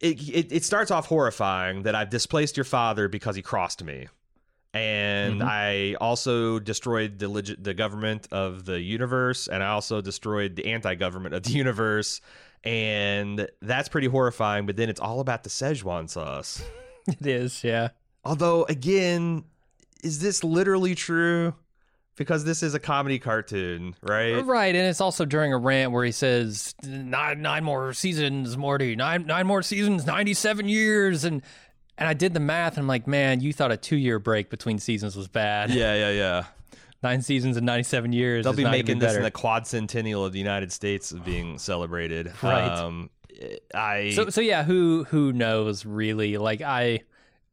it 0.00 0.18
it, 0.30 0.52
it, 0.52 0.64
starts 0.64 0.90
off 0.90 1.06
horrifying 1.06 1.82
that 1.84 1.94
I've 1.94 2.10
displaced 2.10 2.56
your 2.56 2.64
father 2.64 3.06
because 3.06 3.36
he 3.36 3.42
crossed 3.42 3.84
me. 3.84 4.08
And 4.74 5.40
Mhm. 5.42 5.46
I 5.46 5.94
also 6.00 6.58
destroyed 6.58 7.18
the 7.20 7.28
legit, 7.28 7.62
the 7.62 7.74
government 7.74 8.26
of 8.32 8.64
the 8.64 8.80
universe, 8.80 9.46
and 9.46 9.62
I 9.62 9.68
also 9.68 10.00
destroyed 10.00 10.56
the 10.56 10.66
anti-government 10.72 11.34
of 11.34 11.42
the 11.44 11.50
universe, 11.52 12.20
and 12.64 13.48
that's 13.60 13.88
pretty 13.88 14.06
horrifying. 14.06 14.66
But 14.66 14.76
then 14.76 14.88
it's 14.88 15.00
all 15.00 15.20
about 15.20 15.42
the 15.44 15.50
Szechuan 15.50 16.08
sauce. 16.08 16.62
It 17.08 17.26
is, 17.26 17.64
yeah. 17.64 17.88
Although, 18.24 18.62
again, 18.66 19.42
is 20.04 20.20
this 20.20 20.44
literally 20.44 20.94
true? 20.94 21.52
Because 22.14 22.44
this 22.44 22.62
is 22.62 22.74
a 22.74 22.78
comedy 22.78 23.18
cartoon, 23.18 23.96
right? 24.02 24.36
Uh, 24.36 24.44
right, 24.44 24.72
and 24.72 24.86
it's 24.86 25.00
also 25.00 25.24
during 25.24 25.52
a 25.52 25.58
rant 25.58 25.90
where 25.90 26.04
he 26.04 26.12
says 26.12 26.76
nine 26.84 27.42
nine 27.42 27.64
more 27.64 27.92
seasons, 27.92 28.56
Morty, 28.56 28.94
nine 28.94 29.26
nine 29.26 29.48
more 29.48 29.62
seasons, 29.62 30.06
ninety 30.06 30.32
seven 30.32 30.68
years, 30.68 31.24
and 31.24 31.42
and 31.98 32.08
I 32.08 32.14
did 32.14 32.34
the 32.34 32.40
math, 32.40 32.74
and 32.74 32.82
I'm 32.82 32.86
like, 32.86 33.08
man, 33.08 33.40
you 33.40 33.52
thought 33.52 33.72
a 33.72 33.76
two 33.76 33.96
year 33.96 34.18
break 34.18 34.50
between 34.50 34.78
seasons 34.78 35.16
was 35.16 35.26
bad. 35.26 35.70
Yeah, 35.70 35.94
yeah, 35.94 36.10
yeah. 36.10 36.44
Nine 37.02 37.22
seasons 37.22 37.56
and 37.56 37.66
ninety 37.66 37.82
seven 37.82 38.12
years. 38.12 38.44
They'll 38.44 38.52
is 38.52 38.56
be 38.56 38.64
not 38.64 38.72
making 38.72 38.98
this 38.98 39.16
in 39.16 39.22
the 39.22 39.30
quad 39.30 39.66
centennial 39.66 40.24
of 40.24 40.32
the 40.32 40.38
United 40.38 40.72
States 40.72 41.12
being 41.12 41.58
celebrated. 41.58 42.32
Right. 42.42 42.66
Um, 42.66 43.10
I 43.74 44.10
So 44.10 44.30
so 44.30 44.40
yeah, 44.40 44.62
who 44.62 45.04
who 45.04 45.32
knows 45.32 45.84
really? 45.84 46.38
Like 46.38 46.62
I 46.62 47.00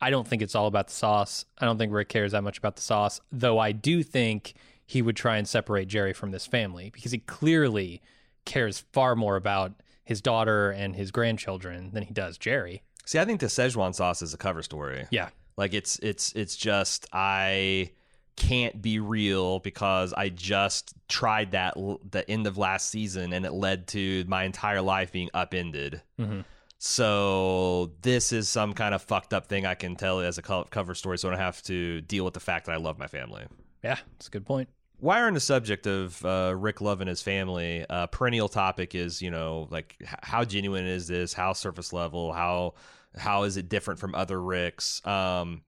I 0.02 0.10
don't 0.12 0.28
think 0.28 0.42
it's 0.42 0.56
all 0.56 0.68
about 0.68 0.88
the 0.88 0.94
sauce. 0.94 1.46
I 1.58 1.66
don't 1.66 1.78
think 1.78 1.92
Rick 1.92 2.10
cares 2.10 2.32
that 2.32 2.44
much 2.44 2.58
about 2.58 2.76
the 2.76 2.82
sauce, 2.82 3.20
though 3.32 3.60
I 3.60 3.72
do 3.72 4.04
think 4.04 4.54
he 4.86 5.02
would 5.02 5.16
try 5.16 5.38
and 5.38 5.48
separate 5.48 5.88
Jerry 5.88 6.14
from 6.14 6.32
this 6.32 6.46
family 6.48 6.90
because 6.90 7.12
he 7.12 7.20
clearly 7.20 8.02
cares 8.46 8.86
far 8.92 9.16
more 9.16 9.36
about 9.36 9.74
his 10.04 10.22
daughter 10.22 10.72
and 10.72 10.96
his 10.96 11.12
grandchildren 11.12 11.92
than 11.94 12.04
he 12.04 12.14
does 12.14 12.38
Jerry. 12.38 12.82
see. 13.06 13.20
I 13.20 13.26
think 13.26 13.40
the 13.40 13.48
Szechuan 13.48 13.94
sauce 13.94 14.22
is 14.22 14.34
a 14.34 14.38
cover 14.38 14.64
story. 14.64 15.06
Yeah. 15.12 15.30
Like 15.58 15.74
it's 15.74 16.00
it's 16.00 16.34
it's 16.34 16.56
just 16.56 17.06
I 17.12 17.92
can't 18.40 18.82
be 18.82 19.00
real 19.00 19.60
because 19.60 20.14
I 20.14 20.30
just 20.30 20.94
tried 21.08 21.52
that 21.52 21.76
l- 21.78 22.00
the 22.10 22.28
end 22.30 22.48
of 22.48 22.58
last 22.58 22.90
season 22.90 23.34
and 23.34 23.46
it 23.46 23.52
led 23.54 23.88
to 23.90 24.24
my 24.28 24.44
entire 24.44 24.82
life 24.82 25.12
being 25.12 25.30
upended. 25.34 26.02
Mhm. 26.20 26.46
So 26.78 27.92
this 28.02 28.32
is 28.32 28.48
some 28.50 28.74
kind 28.74 28.96
of 28.96 29.02
fucked 29.02 29.34
up 29.34 29.48
thing 29.48 29.66
I 29.66 29.76
can 29.76 29.96
tell 29.96 30.22
as 30.22 30.38
a 30.38 30.42
co- 30.42 30.64
cover 30.64 30.96
story, 30.96 31.18
so 31.18 31.28
I 31.28 31.32
don't 31.32 31.40
have 31.40 31.62
to 31.64 32.02
deal 32.02 32.24
with 32.26 32.34
the 32.34 32.40
fact 32.40 32.66
that 32.66 32.72
I 32.72 32.78
love 32.78 32.98
my 32.98 33.08
family. 33.08 33.46
Yeah, 33.84 33.98
it's 34.16 34.28
a 34.28 34.32
good 34.32 34.46
point. 34.46 34.70
While 35.00 35.20
we're 35.22 35.28
on 35.28 35.34
the 35.34 35.40
subject 35.40 35.88
of 35.88 36.24
uh, 36.26 36.54
Rick 36.58 36.82
loving 36.82 37.08
his 37.08 37.22
family, 37.22 37.86
uh, 37.90 38.08
perennial 38.08 38.50
topic 38.50 38.96
is 38.96 39.22
you 39.22 39.30
know 39.32 39.68
like 39.70 39.96
h- 40.02 40.08
how 40.24 40.44
genuine 40.44 40.86
is 40.86 41.08
this? 41.08 41.34
How 41.34 41.54
surface 41.54 41.94
level? 41.94 42.34
How 42.34 42.74
how 43.18 43.44
is 43.44 43.56
it 43.58 43.70
different 43.70 44.00
from 44.00 44.16
other 44.16 44.42
Ricks? 44.42 45.06
Um, 45.06 45.64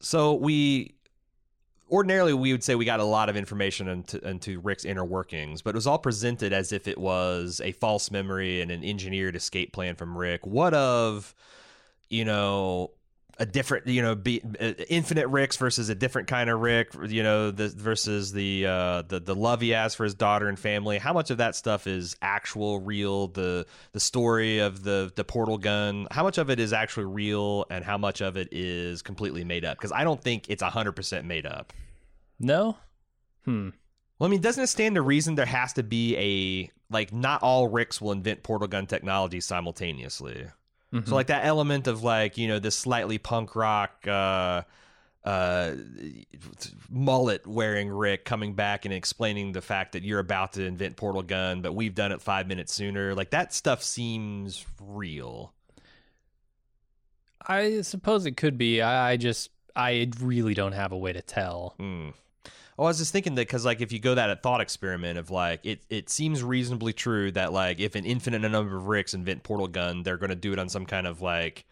so 0.00 0.34
we 0.34 0.94
ordinarily 1.90 2.32
we 2.32 2.52
would 2.52 2.62
say 2.62 2.74
we 2.74 2.84
got 2.84 3.00
a 3.00 3.04
lot 3.04 3.28
of 3.28 3.36
information 3.36 3.88
into, 3.88 4.28
into 4.28 4.60
Rick's 4.60 4.84
inner 4.84 5.04
workings, 5.04 5.62
but 5.62 5.70
it 5.70 5.74
was 5.74 5.86
all 5.86 5.98
presented 5.98 6.52
as 6.52 6.72
if 6.72 6.86
it 6.86 6.98
was 6.98 7.60
a 7.64 7.72
false 7.72 8.10
memory 8.10 8.60
and 8.60 8.70
an 8.70 8.84
engineered 8.84 9.36
escape 9.36 9.72
plan 9.72 9.96
from 9.96 10.16
Rick. 10.16 10.46
What 10.46 10.74
of, 10.74 11.34
you 12.08 12.24
know, 12.24 12.92
a 13.40 13.46
different, 13.46 13.86
you 13.86 14.02
know, 14.02 14.14
be, 14.14 14.42
uh, 14.60 14.74
infinite 14.88 15.26
Ricks 15.28 15.56
versus 15.56 15.88
a 15.88 15.94
different 15.94 16.28
kind 16.28 16.50
of 16.50 16.60
Rick, 16.60 16.90
you 17.08 17.22
know, 17.22 17.50
the, 17.50 17.68
versus 17.68 18.32
the 18.32 18.66
uh, 18.66 19.02
the 19.08 19.18
the 19.18 19.34
love 19.34 19.62
he 19.62 19.70
has 19.70 19.94
for 19.94 20.04
his 20.04 20.14
daughter 20.14 20.46
and 20.46 20.58
family. 20.58 20.98
How 20.98 21.14
much 21.14 21.30
of 21.30 21.38
that 21.38 21.56
stuff 21.56 21.86
is 21.86 22.16
actual, 22.20 22.80
real? 22.80 23.28
The 23.28 23.66
the 23.92 24.00
story 24.00 24.58
of 24.58 24.82
the 24.84 25.10
the 25.16 25.24
portal 25.24 25.56
gun. 25.56 26.06
How 26.10 26.22
much 26.22 26.36
of 26.36 26.50
it 26.50 26.60
is 26.60 26.74
actually 26.74 27.06
real, 27.06 27.64
and 27.70 27.82
how 27.82 27.96
much 27.96 28.20
of 28.20 28.36
it 28.36 28.48
is 28.52 29.00
completely 29.00 29.42
made 29.42 29.64
up? 29.64 29.78
Because 29.78 29.90
I 29.90 30.04
don't 30.04 30.22
think 30.22 30.44
it's 30.50 30.62
hundred 30.62 30.92
percent 30.92 31.26
made 31.26 31.46
up. 31.46 31.72
No. 32.38 32.76
Hmm. 33.46 33.70
Well, 34.18 34.28
I 34.28 34.30
mean, 34.30 34.42
doesn't 34.42 34.62
it 34.62 34.66
stand 34.66 34.96
to 34.96 35.02
reason 35.02 35.34
there 35.34 35.46
has 35.46 35.72
to 35.72 35.82
be 35.82 36.16
a 36.16 36.70
like 36.90 37.10
not 37.10 37.42
all 37.42 37.68
Ricks 37.68 38.02
will 38.02 38.12
invent 38.12 38.42
portal 38.42 38.68
gun 38.68 38.86
technology 38.86 39.40
simultaneously. 39.40 40.46
Mm-hmm. 40.92 41.08
So 41.08 41.14
like 41.14 41.28
that 41.28 41.44
element 41.44 41.86
of 41.86 42.02
like 42.02 42.36
you 42.36 42.48
know 42.48 42.58
this 42.58 42.76
slightly 42.76 43.18
punk 43.18 43.54
rock 43.54 44.06
uh, 44.06 44.62
uh, 45.24 45.74
mullet 46.88 47.46
wearing 47.46 47.88
Rick 47.88 48.24
coming 48.24 48.54
back 48.54 48.84
and 48.84 48.94
explaining 48.94 49.52
the 49.52 49.60
fact 49.60 49.92
that 49.92 50.02
you're 50.02 50.18
about 50.18 50.54
to 50.54 50.64
invent 50.64 50.96
portal 50.96 51.22
gun, 51.22 51.62
but 51.62 51.74
we've 51.74 51.94
done 51.94 52.12
it 52.12 52.22
five 52.22 52.46
minutes 52.46 52.72
sooner. 52.72 53.14
Like 53.14 53.30
that 53.30 53.52
stuff 53.52 53.82
seems 53.82 54.64
real. 54.80 55.52
I 57.46 57.82
suppose 57.82 58.26
it 58.26 58.36
could 58.36 58.58
be. 58.58 58.82
I, 58.82 59.12
I 59.12 59.16
just 59.16 59.50
I 59.76 60.10
really 60.20 60.54
don't 60.54 60.72
have 60.72 60.92
a 60.92 60.98
way 60.98 61.12
to 61.12 61.22
tell. 61.22 61.74
Mm. 61.78 62.14
Oh, 62.80 62.84
I 62.84 62.86
was 62.86 62.96
just 62.96 63.12
thinking 63.12 63.34
that 63.34 63.42
because, 63.42 63.66
like, 63.66 63.82
if 63.82 63.92
you 63.92 63.98
go 63.98 64.14
that 64.14 64.42
thought 64.42 64.62
experiment 64.62 65.18
of 65.18 65.30
like, 65.30 65.60
it 65.66 65.82
it 65.90 66.08
seems 66.08 66.42
reasonably 66.42 66.94
true 66.94 67.30
that 67.32 67.52
like, 67.52 67.78
if 67.78 67.94
an 67.94 68.06
infinite 68.06 68.38
number 68.40 68.74
of 68.74 68.86
Ricks 68.86 69.12
invent 69.12 69.42
portal 69.42 69.68
gun, 69.68 70.02
they're 70.02 70.16
going 70.16 70.30
to 70.30 70.34
do 70.34 70.54
it 70.54 70.58
on 70.58 70.70
some 70.70 70.86
kind 70.86 71.06
of 71.06 71.20
like, 71.20 71.66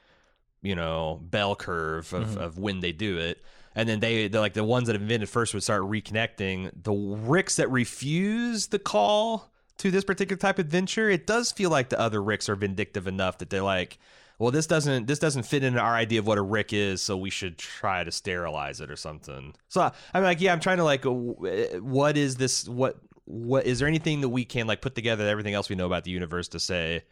you 0.61 0.75
know, 0.77 1.19
bell 1.23 1.57
curve 1.57 2.13
of, 2.13 2.27
Mhm. 2.29 2.37
of 2.37 2.59
when 2.59 2.81
they 2.81 2.93
do 2.93 3.17
it, 3.17 3.43
and 3.75 3.89
then 3.89 4.01
they 4.01 4.29
they're 4.29 4.43
like 4.43 4.53
the 4.53 4.63
ones 4.63 4.89
that 4.89 4.97
invented 4.97 5.31
first 5.31 5.55
would 5.55 5.63
start 5.63 5.81
reconnecting. 5.85 6.71
The 6.83 6.93
Ricks 6.93 7.57
that 7.57 7.71
refuse 7.71 8.67
the 8.67 8.79
call 8.79 9.51
to 9.79 9.91
this 9.91 10.05
particular 10.05 10.39
type 10.39 10.59
of 10.59 10.67
adventure, 10.67 11.09
it 11.09 11.27
does 11.27 11.53
feel 11.53 11.71
like 11.71 11.89
the 11.89 11.99
other 11.99 12.23
Ricks 12.23 12.51
are 12.51 12.55
vindictive 12.55 13.07
enough 13.07 13.39
that 13.39 13.49
they're 13.49 13.63
like. 13.63 13.99
Well, 14.39 14.53
this 14.53 14.67
doesn't 14.69 15.07
this 15.07 15.19
doesn't 15.19 15.43
fit 15.45 15.65
into 15.65 15.81
our 15.81 15.95
idea 15.95 16.21
of 16.21 16.27
what 16.27 16.39
a 16.39 16.43
Rick 16.43 16.73
is, 16.73 17.03
so 17.03 17.17
we 17.17 17.31
should 17.31 17.59
try 17.59 18.05
to 18.05 18.13
sterilize 18.13 18.81
it 18.81 18.91
or 18.91 18.97
something. 18.97 19.55
So 19.69 19.91
I'm 20.15 20.23
like, 20.23 20.41
yeah, 20.41 20.53
I'm 20.53 20.61
trying 20.61 20.77
to 20.77 20.85
like, 20.85 21.05
what 21.05 22.17
is 22.17 22.37
this? 22.37 22.69
What 22.69 22.99
what 23.25 23.67
is 23.67 23.81
there 23.81 23.89
anything 23.89 24.21
that 24.21 24.29
we 24.29 24.45
can 24.45 24.67
like 24.67 24.81
put 24.81 24.95
together 24.95 25.27
everything 25.29 25.55
else 25.55 25.69
we 25.69 25.77
know 25.77 25.87
about 25.87 26.05
the 26.05 26.13
universe 26.13 26.49
to 26.49 26.61
say? 26.61 27.03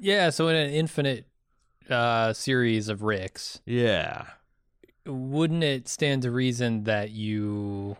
Yeah. 0.00 0.30
So 0.30 0.48
in 0.48 0.56
an 0.56 0.70
infinite 0.70 1.26
uh, 1.88 2.32
series 2.32 2.88
of 2.88 3.02
Ricks, 3.02 3.60
Yeah, 3.64 4.24
wouldn't 5.06 5.62
it 5.64 5.88
stand 5.88 6.22
to 6.22 6.30
reason 6.30 6.84
that 6.84 7.10
you 7.10 7.96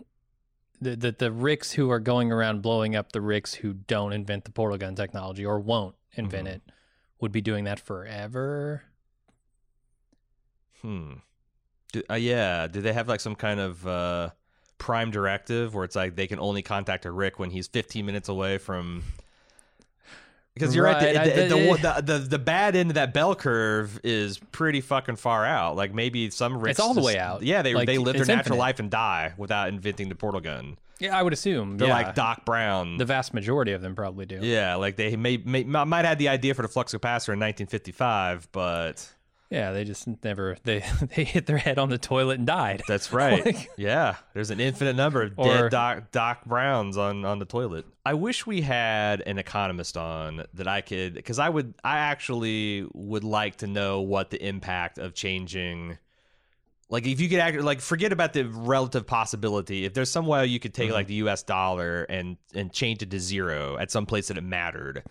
that 0.80 1.00
the, 1.00 1.12
the 1.12 1.30
Ricks 1.30 1.70
who 1.72 1.88
are 1.90 2.00
going 2.00 2.32
around 2.32 2.62
blowing 2.62 2.96
up 2.96 3.12
the 3.12 3.20
Ricks 3.20 3.54
who 3.54 3.72
don't 3.74 4.12
invent 4.12 4.44
the 4.44 4.50
portal 4.50 4.76
gun 4.76 4.96
technology 4.96 5.46
or 5.46 5.60
won't 5.60 5.94
invent 6.14 6.48
Mhm. 6.48 6.52
it 6.56 6.62
would 7.22 7.32
be 7.32 7.40
doing 7.40 7.64
that 7.64 7.80
forever? 7.80 8.82
hmm. 10.82 11.12
Do, 11.92 12.02
uh, 12.10 12.14
yeah, 12.14 12.66
do 12.68 12.80
they 12.80 12.92
have 12.92 13.06
like 13.08 13.20
some 13.20 13.34
kind 13.34 13.60
of 13.60 13.86
uh, 13.86 14.30
prime 14.78 15.10
directive 15.10 15.74
where 15.74 15.84
it's 15.84 15.94
like 15.94 16.16
they 16.16 16.26
can 16.26 16.40
only 16.40 16.62
contact 16.62 17.04
a 17.04 17.10
Rick 17.12 17.38
when 17.38 17.50
he's 17.50 17.68
15 17.68 18.04
minutes 18.04 18.28
away 18.28 18.58
from? 18.58 19.02
Because 20.54 20.76
you're 20.76 20.84
right, 20.84 21.16
Right, 21.16 21.24
the, 21.24 21.30
the, 21.48 21.48
the- 21.48 22.02
the, 22.02 22.02
the, 22.02 22.18
the 22.28 22.38
bad 22.38 22.76
end 22.76 22.90
of 22.90 22.94
that 22.96 23.14
bell 23.14 23.34
curve 23.34 23.98
is 24.04 24.38
pretty 24.38 24.82
fucking 24.82 25.16
far 25.16 25.46
out. 25.46 25.76
Like 25.76 25.94
maybe 25.94 26.28
some 26.28 26.58
Ricks 26.58 26.78
It's 26.78 26.80
all 26.86 26.92
the 26.92 27.00
way 27.00 27.16
out. 27.18 27.42
Yeah, 27.42 27.62
they 27.62 27.72
Like, 27.72 27.86
they 27.86 27.96
live 27.96 28.12
their 28.16 28.26
natural 28.26 28.38
infinite. 28.38 28.58
life 28.58 28.78
and 28.78 28.90
die 28.90 29.32
without 29.38 29.68
inventing 29.70 30.10
the 30.10 30.14
portal 30.14 30.42
gun. 30.42 30.76
Yeah, 31.02 31.18
I 31.18 31.22
would 31.22 31.32
assume. 31.32 31.78
They're 31.78 31.88
yeah. 31.88 31.94
like 31.94 32.14
Doc 32.14 32.44
Brown. 32.44 32.96
the 32.96 33.04
vast 33.04 33.34
majority 33.34 33.72
of 33.72 33.82
them 33.82 33.94
probably 33.94 34.24
do. 34.26 34.38
yeah, 34.42 34.76
like 34.76 34.96
they 34.96 35.16
may, 35.16 35.36
may 35.36 35.64
might 35.64 35.98
have 35.98 36.06
had 36.06 36.18
the 36.18 36.28
idea 36.28 36.54
for 36.54 36.62
the 36.62 36.68
flux 36.68 36.92
capacitor 36.94 37.34
in 37.34 37.40
1955, 37.40 38.48
but 38.52 39.12
Yeah, 39.50 39.72
they 39.72 39.84
just 39.84 40.06
never 40.24 40.56
they 40.64 40.84
they 41.16 41.24
hit 41.24 41.46
their 41.46 41.58
head 41.58 41.78
on 41.78 41.88
the 41.90 41.98
toilet 41.98 42.38
and 42.38 42.46
died. 42.46 42.82
that's 42.88 43.12
right. 43.12 43.44
Like- 43.44 43.70
yeah, 43.76 44.16
there's 44.32 44.50
an 44.50 44.60
infinite 44.60 44.96
number 44.96 45.22
of 45.22 45.32
Or- 45.36 45.46
dead 45.46 45.70
Doc 45.70 46.10
Doc 46.12 46.44
Browns 46.46 46.96
on 46.96 47.24
on 47.24 47.38
the 47.38 47.44
toilet. 47.44 47.84
I 48.04 48.14
wish 48.14 48.46
we 48.46 48.62
had 48.62 49.20
an 49.22 49.38
economist 49.38 49.96
on 49.96 50.44
that 50.54 50.68
I 50.68 50.80
could 50.80 51.14
because 51.14 51.38
I 51.38 51.48
would 51.48 51.74
I 51.84 51.98
actually 51.98 52.86
would 52.94 53.24
like 53.24 53.56
to 53.56 53.66
know 53.66 54.00
what 54.00 54.30
the 54.30 54.42
impact 54.44 54.98
of 54.98 55.14
changing. 55.14 55.98
Like 56.92 57.06
if 57.06 57.20
you 57.20 57.28
could 57.28 57.38
act 57.38 57.56
like 57.58 57.80
forget 57.80 58.12
about 58.12 58.34
the 58.34 58.44
relative 58.44 59.06
possibility. 59.06 59.84
If 59.86 59.94
there's 59.94 60.10
some 60.10 60.26
way 60.26 60.46
you 60.46 60.60
could 60.60 60.74
take 60.74 60.88
Mm-hmm. 60.88 60.94
like 60.94 61.06
the 61.08 61.14
U.S. 61.14 61.42
dollar 61.42 62.04
and 62.04 62.36
and 62.54 62.70
change 62.72 63.02
it 63.02 63.10
to 63.10 63.18
zero 63.18 63.78
at 63.78 63.90
some 63.90 64.04
place 64.06 64.28
that 64.28 64.36
it 64.36 64.44
mattered, 64.44 65.02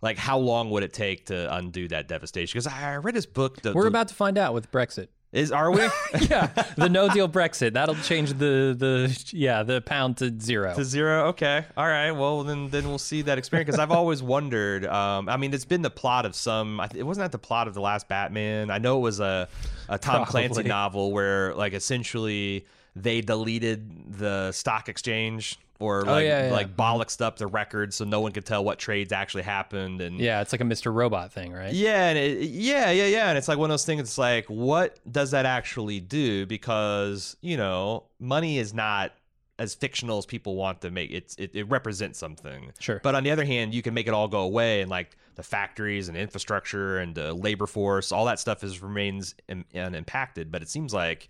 like 0.00 0.16
how 0.16 0.38
long 0.38 0.70
would 0.70 0.82
it 0.82 0.94
take 0.94 1.26
to 1.26 1.54
undo 1.54 1.88
that 1.88 2.08
devastation? 2.08 2.58
Because 2.58 2.66
I 2.72 2.96
read 2.96 3.14
his 3.14 3.26
book. 3.26 3.60
The, 3.60 3.74
We're 3.74 3.82
the- 3.82 3.88
about 3.88 4.08
to 4.08 4.14
find 4.14 4.38
out 4.38 4.54
with 4.54 4.70
Brexit. 4.72 5.08
Is 5.32 5.52
are 5.52 5.70
we 5.70 5.80
yeah, 6.20 6.46
the 6.76 6.88
no 6.88 7.08
deal 7.08 7.28
Brexit 7.28 7.74
that'll 7.74 7.94
change 7.96 8.30
the 8.30 8.74
the 8.78 9.24
yeah 9.32 9.62
the 9.62 9.80
pound 9.80 10.16
to 10.18 10.34
zero. 10.40 10.74
to 10.74 10.84
zero? 10.84 11.26
Okay, 11.28 11.64
all 11.76 11.86
right. 11.86 12.12
Well, 12.12 12.42
then 12.44 12.68
then 12.68 12.88
we'll 12.88 12.98
see 12.98 13.22
that 13.22 13.36
experience. 13.36 13.66
Because 13.66 13.80
I've 13.80 13.90
always 13.90 14.22
wondered. 14.22 14.86
Um, 14.86 15.28
I 15.28 15.36
mean, 15.36 15.52
it's 15.52 15.64
been 15.64 15.82
the 15.82 15.90
plot 15.90 16.26
of 16.26 16.34
some. 16.34 16.80
It 16.94 17.02
wasn't 17.02 17.24
that 17.24 17.32
the 17.32 17.38
plot 17.38 17.68
of 17.68 17.74
the 17.74 17.80
last 17.80 18.08
Batman. 18.08 18.70
I 18.70 18.78
know 18.78 18.98
it 18.98 19.02
was 19.02 19.20
a 19.20 19.48
a 19.88 19.98
Tom 19.98 20.24
Clancy 20.26 20.62
novel 20.62 21.12
where 21.12 21.54
like 21.54 21.72
essentially 21.72 22.64
they 22.94 23.20
deleted 23.20 24.18
the 24.18 24.52
stock 24.52 24.88
exchange. 24.88 25.58
Or 25.78 26.02
like, 26.02 26.08
Oh, 26.08 26.18
yeah, 26.18 26.46
yeah. 26.46 26.52
like 26.52 26.74
bollocksed 26.76 27.20
up 27.20 27.36
the 27.36 27.46
records 27.46 27.96
so 27.96 28.04
no 28.04 28.20
one 28.20 28.32
could 28.32 28.46
tell 28.46 28.64
what 28.64 28.78
trades 28.78 29.12
actually 29.12 29.42
happened 29.42 30.00
and 30.00 30.18
yeah, 30.18 30.40
it's 30.40 30.52
like 30.52 30.60
a 30.62 30.64
Mr. 30.64 30.92
Robot 30.94 31.32
thing, 31.32 31.52
right? 31.52 31.74
Yeah, 31.74 32.08
and 32.08 32.18
it, 32.18 32.48
yeah, 32.48 32.90
yeah, 32.90 33.06
yeah, 33.06 33.28
and 33.28 33.36
it's 33.36 33.46
like 33.48 33.58
one 33.58 33.68
of 33.70 33.72
those 33.72 33.84
things. 33.84 34.00
It's 34.00 34.16
like, 34.18 34.46
what 34.46 34.98
does 35.10 35.32
that 35.32 35.44
actually 35.46 36.00
do? 36.00 36.46
Because 36.46 37.36
you 37.42 37.56
know, 37.56 38.04
money 38.18 38.58
is 38.58 38.72
not 38.72 39.12
as 39.58 39.74
fictional 39.74 40.18
as 40.18 40.26
people 40.26 40.54
want 40.54 40.80
to 40.82 40.90
make 40.90 41.10
it. 41.10 41.34
It, 41.38 41.50
it 41.54 41.68
represents 41.68 42.18
something. 42.18 42.72
Sure. 42.78 43.00
But 43.02 43.14
on 43.14 43.24
the 43.24 43.30
other 43.30 43.44
hand, 43.44 43.72
you 43.74 43.80
can 43.82 43.94
make 43.94 44.06
it 44.06 44.12
all 44.14 44.28
go 44.28 44.40
away, 44.40 44.80
and 44.82 44.90
like 44.90 45.16
the 45.34 45.42
factories 45.42 46.08
and 46.08 46.16
infrastructure 46.16 46.98
and 46.98 47.14
the 47.14 47.32
labor 47.34 47.66
force, 47.66 48.12
all 48.12 48.24
that 48.26 48.38
stuff 48.38 48.64
is 48.64 48.82
remains 48.82 49.34
Im- 49.48 49.64
unimpacted. 49.74 50.50
But 50.50 50.62
it 50.62 50.68
seems 50.70 50.94
like, 50.94 51.28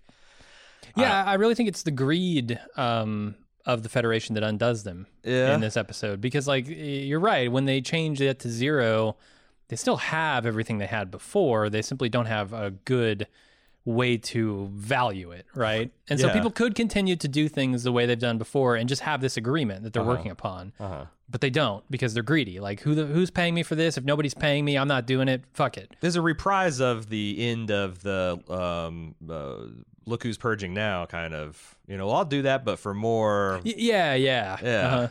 Yeah, 0.95 1.23
I 1.25 1.33
really 1.35 1.55
think 1.55 1.69
it's 1.69 1.83
the 1.83 1.91
greed 1.91 2.59
um, 2.77 3.35
of 3.67 3.83
the 3.83 3.89
Federation 3.89 4.33
that 4.33 4.43
undoes 4.43 4.81
them 4.83 5.05
yeah, 5.23 5.53
in 5.53 5.61
this 5.61 5.77
episode. 5.77 6.19
Because, 6.21 6.47
like, 6.47 6.65
you're 6.67 7.19
right. 7.19 7.51
When 7.51 7.65
they 7.65 7.81
change 7.81 8.19
it 8.21 8.39
to 8.39 8.49
zero, 8.49 9.17
they 9.67 9.75
still 9.75 9.97
have 9.97 10.45
everything 10.47 10.79
they 10.79 10.87
had 10.87 11.11
before. 11.11 11.69
They 11.69 11.81
simply 11.83 12.09
don't 12.09 12.25
have 12.27 12.53
a 12.53 12.71
good 12.85 13.27
way 13.83 14.17
to 14.17 14.69
value 14.73 15.31
it, 15.31 15.45
right? 15.55 15.91
And 16.09 16.19
so 16.19 16.29
people 16.29 16.51
could 16.51 16.75
continue 16.75 17.15
to 17.17 17.27
do 17.27 17.47
things 17.47 17.83
the 17.83 17.91
way 17.91 18.05
they've 18.05 18.19
done 18.19 18.37
before 18.37 18.75
and 18.75 18.89
just 18.89 19.01
have 19.03 19.21
this 19.21 19.37
agreement 19.37 19.83
that 19.83 19.93
they're 19.93 20.01
Uh-huh. 20.01 20.11
working 20.11 20.31
upon. 20.31 20.73
uh-huh. 20.79 21.05
But 21.29 21.41
they 21.41 21.49
don't 21.49 21.83
because 21.91 22.13
they're 22.13 22.23
greedy. 22.23 22.61
Like, 22.61 22.79
who 22.81 22.95
the, 22.95 23.05
who's 23.05 23.31
paying 23.31 23.53
me 23.53 23.61
for 23.63 23.75
this? 23.75 23.97
If 23.97 24.05
nobody's 24.05 24.33
paying 24.33 24.63
me, 24.63 24.77
I'm 24.77 24.87
not 24.87 25.05
doing 25.05 25.27
it. 25.27 25.43
Fuck 25.53 25.77
it. 25.77 25.93
There's 25.99 26.15
a 26.15 26.21
reprise 26.21 26.79
of 26.79 27.09
the 27.09 27.37
end 27.49 27.69
of 27.69 28.01
the 28.01 28.39
um, 28.49 29.13
uh, 29.29 29.55
look 30.07 30.23
who's 30.23 30.37
purging 30.37 30.73
now, 30.73 31.05
kind 31.05 31.33
of. 31.33 31.75
You 31.87 31.97
know, 31.97 32.09
I'll 32.09 32.25
do 32.25 32.41
that, 32.43 32.65
but 32.65 32.79
for 32.79 32.93
more. 32.93 33.61
Y- 33.65 33.73
yeah, 33.77 34.13
yeah. 34.15 34.57
Yeah. 34.63 34.87
Uh-huh. 34.87 35.07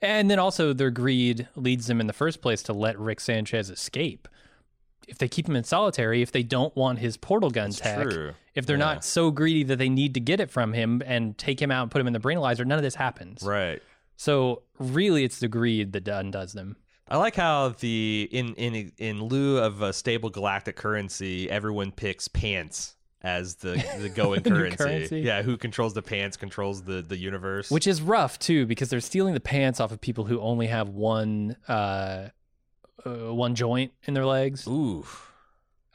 And 0.00 0.30
then 0.30 0.38
also 0.38 0.72
their 0.72 0.90
greed 0.90 1.48
leads 1.56 1.86
them 1.86 2.00
in 2.00 2.06
the 2.06 2.12
first 2.12 2.40
place 2.40 2.62
to 2.64 2.72
let 2.72 2.98
Rick 2.98 3.20
Sanchez 3.20 3.68
escape. 3.70 4.28
If 5.08 5.18
they 5.18 5.26
keep 5.28 5.48
him 5.48 5.56
in 5.56 5.64
solitary, 5.64 6.22
if 6.22 6.30
they 6.32 6.42
don't 6.42 6.74
want 6.76 6.98
his 6.98 7.16
portal 7.16 7.50
gun 7.50 7.70
It's 7.70 7.80
tech, 7.80 8.08
true. 8.08 8.32
if 8.54 8.66
they're 8.66 8.76
Yeah. 8.76 8.84
not 8.84 9.04
so 9.04 9.30
greedy 9.30 9.62
that 9.64 9.76
they 9.78 9.88
need 9.88 10.14
to 10.14 10.20
get 10.20 10.38
it 10.38 10.50
from 10.50 10.72
him 10.74 11.02
and 11.06 11.36
take 11.38 11.60
him 11.60 11.70
out 11.70 11.82
and 11.82 11.90
put 11.90 12.00
him 12.00 12.06
in 12.06 12.12
the 12.12 12.20
brainalyzer, 12.20 12.64
none 12.66 12.78
of 12.78 12.82
this 12.84 12.94
happens. 12.94 13.42
Right. 13.42 13.82
So 14.16 14.62
really, 14.78 15.24
it's 15.24 15.40
the 15.40 15.48
greed 15.48 15.92
that 15.92 16.06
undoes 16.06 16.52
them. 16.52 16.76
I 17.10 17.16
like 17.16 17.36
how 17.36 17.70
the 17.70 18.28
in 18.30 18.52
in 18.54 18.92
in 18.98 19.22
lieu 19.22 19.58
of 19.58 19.80
a 19.80 19.94
stable 19.94 20.28
galactic 20.28 20.76
currency, 20.76 21.48
everyone 21.48 21.90
picks 21.90 22.28
pants 22.28 22.96
as 23.22 23.56
the 23.56 23.82
the 23.98 24.08
going 24.14 24.42
The 24.42 24.50
currency. 24.50 24.76
currency. 24.76 25.20
Yeah, 25.20 25.42
who 25.42 25.56
controls 25.56 25.94
the 25.94 26.02
pants 26.02 26.36
controls 26.36 26.82
the 26.82 27.02
the 27.02 27.16
universe. 27.16 27.70
Which 27.70 27.86
is 27.86 28.00
rough 28.02 28.38
too, 28.38 28.66
because 28.66 28.90
they're 28.90 29.00
stealing 29.00 29.34
the 29.34 29.40
pants 29.40 29.80
off 29.80 29.90
of 29.92 30.00
people 30.00 30.24
who 30.24 30.40
only 30.40 30.68
have 30.68 30.88
one 30.88 31.56
uh, 31.68 32.28
uh 33.04 33.34
one 33.34 33.54
joint 33.54 33.92
in 34.04 34.14
their 34.14 34.26
legs. 34.26 34.66
ooh, 34.68 35.04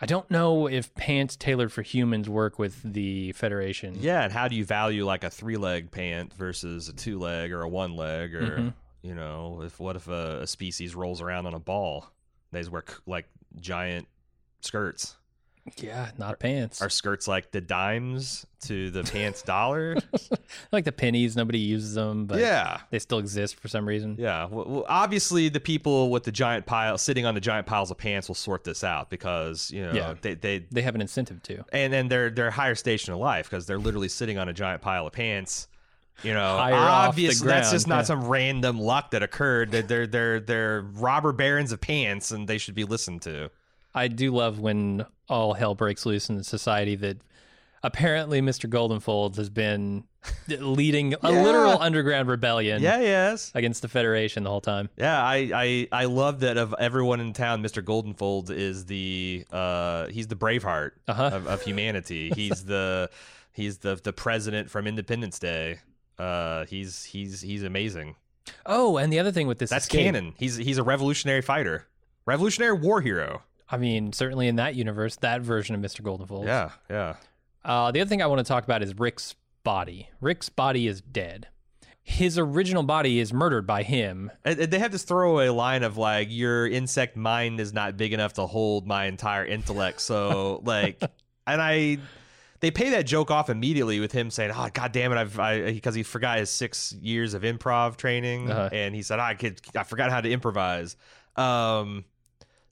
I 0.01 0.05
don't 0.05 0.29
know 0.29 0.67
if 0.67 0.93
pants 0.95 1.35
tailored 1.37 1.71
for 1.71 1.81
humans 1.81 2.27
work 2.27 2.59
with 2.59 2.81
the 2.83 3.31
Federation. 3.33 3.95
Yeah, 3.99 4.23
and 4.23 4.33
how 4.33 4.47
do 4.49 4.55
you 4.55 4.65
value 4.65 5.05
like 5.05 5.23
a 5.23 5.29
three 5.29 5.55
leg 5.57 5.91
pant 5.91 6.33
versus 6.33 6.89
a 6.89 6.93
two 6.93 7.19
leg 7.19 7.51
or 7.53 7.61
a 7.61 7.69
one 7.69 7.95
leg, 7.95 8.35
or 8.35 8.57
Mhm. 8.57 8.73
you 9.01 9.15
know, 9.15 9.61
if 9.63 9.79
what 9.79 9.95
if 9.95 10.07
a, 10.09 10.41
a 10.41 10.47
species 10.47 10.93
rolls 10.93 11.21
around 11.21 11.45
on 11.45 11.53
a 11.53 11.59
ball? 11.59 12.11
They 12.51 12.59
just 12.59 12.71
wear 12.71 12.83
like 13.05 13.27
giant 13.61 14.07
skirts. 14.59 15.15
Yeah, 15.77 16.11
not 16.17 16.39
pants. 16.39 16.81
Are 16.81 16.89
skirts 16.89 17.25
like 17.27 17.51
the 17.51 17.61
dimes 17.61 18.45
to 18.63 18.91
the 18.91 19.03
pants 19.11 19.41
dollar? 19.41 19.95
like 20.73 20.83
the 20.83 20.91
pennies, 20.91 21.37
nobody 21.37 21.59
uses 21.59 21.93
them, 21.93 22.25
but 22.25 22.39
yeah. 22.39 22.81
they 22.89 22.99
still 22.99 23.17
exist 23.19 23.55
for 23.59 23.69
some 23.69 23.87
reason. 23.87 24.17
Yeah, 24.19 24.47
well, 24.51 24.85
obviously 24.89 25.47
the 25.47 25.61
people 25.61 26.09
with 26.09 26.23
the 26.23 26.33
giant 26.33 26.65
pile 26.65 26.97
sitting 26.97 27.25
on 27.25 27.33
the 27.33 27.39
giant 27.41 27.65
piles 27.65 27.91
of 27.91 27.97
pants 27.97 28.27
will 28.27 28.35
sort 28.35 28.65
this 28.65 28.83
out 28.83 29.09
because 29.09 29.71
you 29.71 29.83
know 29.85 29.93
Yeah. 29.93 30.15
they, 30.21 30.33
they 30.35 30.65
They 30.69 30.81
have 30.81 30.95
an 30.95 31.01
incentive 31.01 31.41
to. 31.43 31.63
and 31.71 31.93
then 31.93 32.09
they're 32.09 32.29
they're 32.29 32.51
higher 32.51 32.75
station 32.75 33.13
of 33.13 33.19
life 33.19 33.49
because 33.49 33.65
they're 33.65 33.79
literally 33.79 34.09
sitting 34.09 34.37
on 34.37 34.49
a 34.49 34.53
giant 34.53 34.81
pile 34.81 35.07
of 35.07 35.13
pants. 35.13 35.69
You 36.23 36.33
know, 36.33 36.57
Higher 36.57 36.75
obviously 36.75 37.47
that's 37.47 37.71
just 37.71 37.87
not 37.87 37.99
yeah. 37.99 38.03
some 38.03 38.25
random 38.27 38.79
luck 38.79 39.11
that 39.11 39.23
occurred. 39.23 39.71
They're, 39.71 39.81
they're 39.81 40.07
they're 40.07 40.39
they're 40.41 40.81
robber 40.81 41.31
barons 41.31 41.71
of 41.71 41.81
pants, 41.81 42.31
and 42.31 42.47
they 42.47 42.59
should 42.59 42.75
be 42.75 42.83
listened 42.83 43.23
to. 43.23 43.49
I 43.95 44.07
do 44.07 44.31
love 44.31 44.59
when 44.59 45.05
all 45.29 45.53
hell 45.53 45.75
breaks 45.75 46.05
loose 46.05 46.29
in 46.29 46.43
society 46.43 46.95
that 46.95 47.17
apparently 47.83 48.41
Mr. 48.41 48.69
Goldenfold 48.69 49.35
has 49.37 49.49
been 49.49 50.03
leading 50.47 51.13
a 51.21 51.31
Yeah. 51.31 51.43
literal 51.43 51.81
underground 51.81 52.29
rebellion 52.29 52.81
Yeah, 52.81 52.99
yes, 52.99 53.51
against 53.53 53.81
the 53.81 53.87
Federation 53.87 54.43
the 54.43 54.49
whole 54.49 54.61
time. 54.61 54.89
yeah. 54.97 55.21
I 55.21 55.51
I 55.53 55.87
I 55.91 56.05
love 56.05 56.39
that 56.41 56.57
of 56.57 56.73
everyone 56.79 57.19
in 57.19 57.33
town, 57.33 57.61
Mister 57.61 57.81
Goldenfold 57.81 58.49
is 58.49 58.85
the 58.85 59.45
uh 59.51 60.07
he's 60.07 60.27
the 60.27 60.35
Braveheart 60.35 60.91
Uh-huh. 61.07 61.23
of, 61.33 61.47
of 61.47 61.61
humanity. 61.61 62.29
he's 62.35 62.65
the 62.65 63.09
he's 63.51 63.79
the 63.79 63.95
the 64.01 64.13
president 64.13 64.69
from 64.69 64.87
Independence 64.87 65.39
Day. 65.39 65.79
Uh, 66.17 66.65
he's 66.65 67.03
he's 67.05 67.41
he's 67.41 67.63
amazing. 67.63 68.15
Oh, 68.65 68.97
and 68.97 69.11
the 69.11 69.19
other 69.19 69.31
thing 69.31 69.47
with 69.47 69.57
this 69.59 69.69
That's 69.71 69.85
escape- 69.85 70.05
canon. 70.05 70.33
He's 70.37 70.55
he's 70.57 70.77
a 70.77 70.83
revolutionary 70.83 71.41
fighter, 71.41 71.87
revolutionary 72.25 72.73
war 72.77 73.01
hero. 73.01 73.41
I 73.69 73.77
mean, 73.77 74.13
certainly 74.13 74.47
in 74.47 74.57
that 74.57 74.75
universe, 74.75 75.15
that 75.17 75.41
version 75.41 75.73
of 75.75 75.81
Mr. 75.81 76.01
Goldenfold. 76.01 76.45
Yeah, 76.45 76.71
yeah. 76.89 77.15
Uh, 77.65 77.91
the 77.91 78.01
other 78.01 78.09
thing 78.09 78.21
I 78.21 78.27
want 78.27 78.39
to 78.39 78.43
talk 78.43 78.63
about 78.65 78.83
is 78.83 78.97
Rick's 78.99 79.35
body. 79.63 80.09
Rick's 80.21 80.49
body 80.49 80.87
is 80.87 81.01
dead. 81.01 81.47
His 82.05 82.37
original 82.37 82.83
body 82.83 83.19
is 83.19 83.31
murdered 83.31 83.65
by 83.65 83.83
him. 83.83 84.29
And, 84.43 84.59
and 84.59 84.71
they 84.73 84.79
have 84.79 84.91
this 84.91 85.03
throwaway 85.03 85.47
line 85.47 85.83
of 85.83 85.97
like, 85.97 86.27
"Your 86.29 86.67
insect 86.67 87.15
mind 87.15 87.61
is 87.61 87.71
not 87.71 87.95
big 87.95 88.11
enough 88.11 88.33
to 88.33 88.45
hold 88.45 88.85
my 88.85 89.05
entire 89.05 89.45
intellect." 89.45 90.01
So 90.01 90.61
like, 90.65 91.01
and 91.47 91.61
I, 91.61 91.99
they 92.59 92.71
pay 92.71 92.89
that 92.89 93.05
joke 93.05 93.31
off 93.31 93.49
immediately 93.49 94.01
with 94.01 94.11
him 94.11 94.29
saying, 94.29 94.51
"Oh, 94.53 94.67
god 94.73 94.91
damn 94.91 95.13
it, 95.13 95.17
I've 95.17 95.39
I 95.39 95.71
because 95.71 95.95
he 95.95 96.03
forgot 96.03 96.39
his 96.39 96.49
six 96.49 96.91
years 97.01 97.33
of 97.33 97.43
improv 97.43 97.95
training, 97.95 98.51
Uh-huh. 98.51 98.67
and 98.73 98.93
he 98.93 99.01
said, 99.01 99.19
"I 99.19 99.35
could, 99.35 99.61
I 99.73 99.83
forgot 99.83 100.11
how 100.11 100.19
to 100.19 100.29
improvise." 100.29 100.97
Um, 101.37 102.03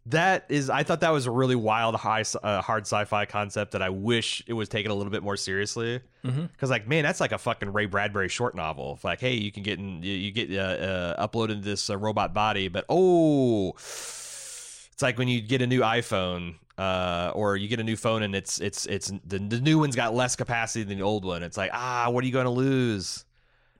that 0.07 0.45
is, 0.49 0.69
I 0.69 0.83
thought 0.83 1.01
that 1.01 1.11
was 1.11 1.27
a 1.27 1.31
really 1.31 1.55
wild, 1.55 1.95
high, 1.95 2.23
uh, 2.41 2.61
hard 2.61 2.83
sci-fi 2.83 3.25
concept 3.25 3.73
that 3.73 3.81
I 3.81 3.89
wish 3.89 4.43
it 4.47 4.53
was 4.53 4.67
taken 4.67 4.91
a 4.91 4.95
little 4.95 5.11
bit 5.11 5.21
more 5.21 5.37
seriously. 5.37 6.01
Because 6.23 6.69
like, 6.69 6.87
man, 6.87 7.03
that's 7.03 7.19
like 7.19 7.31
a 7.31 7.37
fucking 7.37 7.71
Ray 7.71 7.85
Bradbury 7.85 8.29
short 8.29 8.55
novel. 8.55 8.93
It's 8.95 9.03
like, 9.03 9.19
hey, 9.19 9.33
you 9.33 9.51
can 9.51 9.63
get 9.63 9.79
in, 9.79 10.01
you, 10.01 10.13
you 10.13 10.31
get 10.31 10.51
uh, 10.51 10.61
uh, 10.61 11.27
uploaded 11.27 11.63
this 11.63 11.89
uh, 11.89 11.97
robot 11.97 12.33
body, 12.33 12.67
but 12.67 12.85
oh, 12.89 13.73
it's 13.75 15.01
like 15.01 15.17
when 15.17 15.27
you 15.27 15.41
get 15.41 15.61
a 15.61 15.67
new 15.67 15.81
iPhone. 15.81 16.55
Uh, 16.77 17.31
or 17.35 17.57
you 17.57 17.67
get 17.67 17.79
a 17.79 17.83
new 17.83 17.97
phone 17.97 18.23
and 18.23 18.33
it's 18.33 18.59
it's 18.59 18.87
it's 18.87 19.11
the, 19.27 19.37
the 19.37 19.59
new 19.59 19.77
one's 19.77 19.95
got 19.95 20.15
less 20.15 20.35
capacity 20.35 20.83
than 20.83 20.97
the 20.97 21.03
old 21.03 21.23
one. 21.23 21.43
It's 21.43 21.57
like 21.57 21.69
ah, 21.73 22.09
what 22.09 22.23
are 22.23 22.27
you 22.27 22.33
going 22.33 22.45
to 22.45 22.49
lose? 22.49 23.23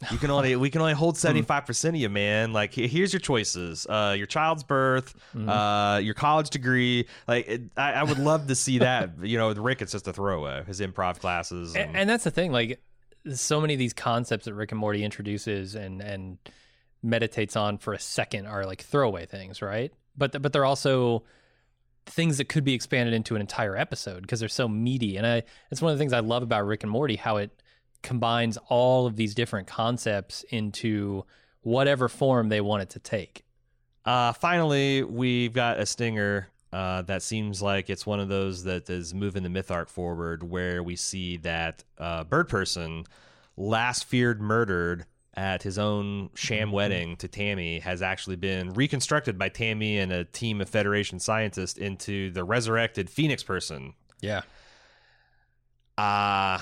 You 0.09 0.17
can 0.17 0.31
only 0.31 0.55
we 0.55 0.69
can 0.69 0.81
only 0.81 0.93
hold 0.93 1.17
seventy 1.17 1.41
five 1.41 1.65
percent 1.65 1.95
of 1.95 2.01
you, 2.01 2.09
man. 2.09 2.53
Like 2.53 2.73
here's 2.73 3.13
your 3.13 3.19
choices: 3.19 3.85
uh, 3.87 4.15
your 4.17 4.27
child's 4.27 4.63
birth, 4.63 5.13
uh, 5.35 5.99
your 6.03 6.13
college 6.13 6.49
degree. 6.49 7.07
Like 7.27 7.47
it, 7.47 7.61
I, 7.77 7.93
I 7.93 8.03
would 8.03 8.19
love 8.19 8.47
to 8.47 8.55
see 8.55 8.79
that. 8.79 9.11
You 9.21 9.37
know, 9.37 9.49
with 9.49 9.59
Rick, 9.59 9.81
it's 9.81 9.91
just 9.91 10.07
a 10.07 10.13
throwaway. 10.13 10.63
His 10.65 10.79
improv 10.79 11.19
classes. 11.19 11.75
And, 11.75 11.89
And, 11.89 11.97
and 11.97 12.09
that's 12.09 12.23
the 12.23 12.31
thing, 12.31 12.51
like 12.51 12.81
so 13.33 13.61
many 13.61 13.73
of 13.73 13.79
these 13.79 13.93
concepts 13.93 14.45
that 14.45 14.53
Rick 14.53 14.71
and 14.71 14.79
Morty 14.79 15.03
introduces 15.03 15.75
and 15.75 16.01
and 16.01 16.37
meditates 17.03 17.55
on 17.55 17.77
for 17.77 17.93
a 17.93 17.99
second 17.99 18.47
are 18.47 18.65
like 18.65 18.81
throwaway 18.81 19.25
things, 19.25 19.61
right? 19.61 19.91
But 20.17 20.41
but 20.41 20.53
they're 20.53 20.65
also 20.65 21.23
things 22.05 22.37
that 22.37 22.49
could 22.49 22.63
be 22.63 22.73
expanded 22.73 23.13
into 23.13 23.35
an 23.35 23.41
entire 23.41 23.77
episode 23.77 24.21
because 24.21 24.39
they're 24.39 24.49
so 24.49 24.67
meaty. 24.67 25.17
And 25.17 25.25
I 25.25 25.43
it's 25.69 25.81
one 25.81 25.91
of 25.91 25.97
the 25.97 26.01
things 26.01 26.13
I 26.13 26.19
love 26.19 26.43
about 26.43 26.65
Rick 26.65 26.83
and 26.83 26.91
Morty 26.91 27.15
how 27.15 27.37
it 27.37 27.61
combines 28.01 28.57
all 28.69 29.05
of 29.05 29.15
these 29.15 29.35
different 29.35 29.67
concepts 29.67 30.43
into 30.49 31.25
whatever 31.61 32.09
form 32.09 32.49
they 32.49 32.61
want 32.61 32.83
it 32.83 32.89
to 32.91 32.99
take. 32.99 33.43
uh, 34.05 34.33
finally, 34.33 35.03
we've 35.03 35.53
got 35.53 35.79
a 35.79 35.85
stinger. 35.85 36.47
Uh, 36.73 37.01
that 37.01 37.21
seems 37.21 37.61
like 37.61 37.89
it's 37.89 38.05
one 38.05 38.21
of 38.21 38.29
those 38.29 38.63
that 38.63 38.89
is 38.89 39.13
moving 39.13 39.43
the 39.43 39.49
myth 39.49 39.69
arc 39.69 39.89
forward, 39.89 40.41
where 40.41 40.81
we 40.81 40.95
see 40.95 41.35
that 41.37 41.83
uh, 41.97 42.23
Bird 42.23 42.47
Person, 42.47 43.03
last 43.57 44.05
feared 44.05 44.41
murdered 44.41 45.05
at 45.35 45.63
his 45.63 45.77
own 45.77 46.29
sham 46.33 46.71
wedding 46.71 47.17
to 47.17 47.27
Tammy, 47.27 47.79
has 47.79 48.01
actually 48.01 48.37
been 48.37 48.71
reconstructed 48.73 49.37
by 49.37 49.49
Tammy 49.49 49.97
and 49.99 50.13
a 50.13 50.23
team 50.23 50.61
of 50.61 50.69
Federation 50.69 51.19
scientists 51.19 51.77
into 51.77 52.31
the 52.31 52.43
resurrected 52.43 53.09
Phoenix 53.09 53.43
Person. 53.43 53.93
Yeah. 54.21 54.41
Uh 55.97 56.59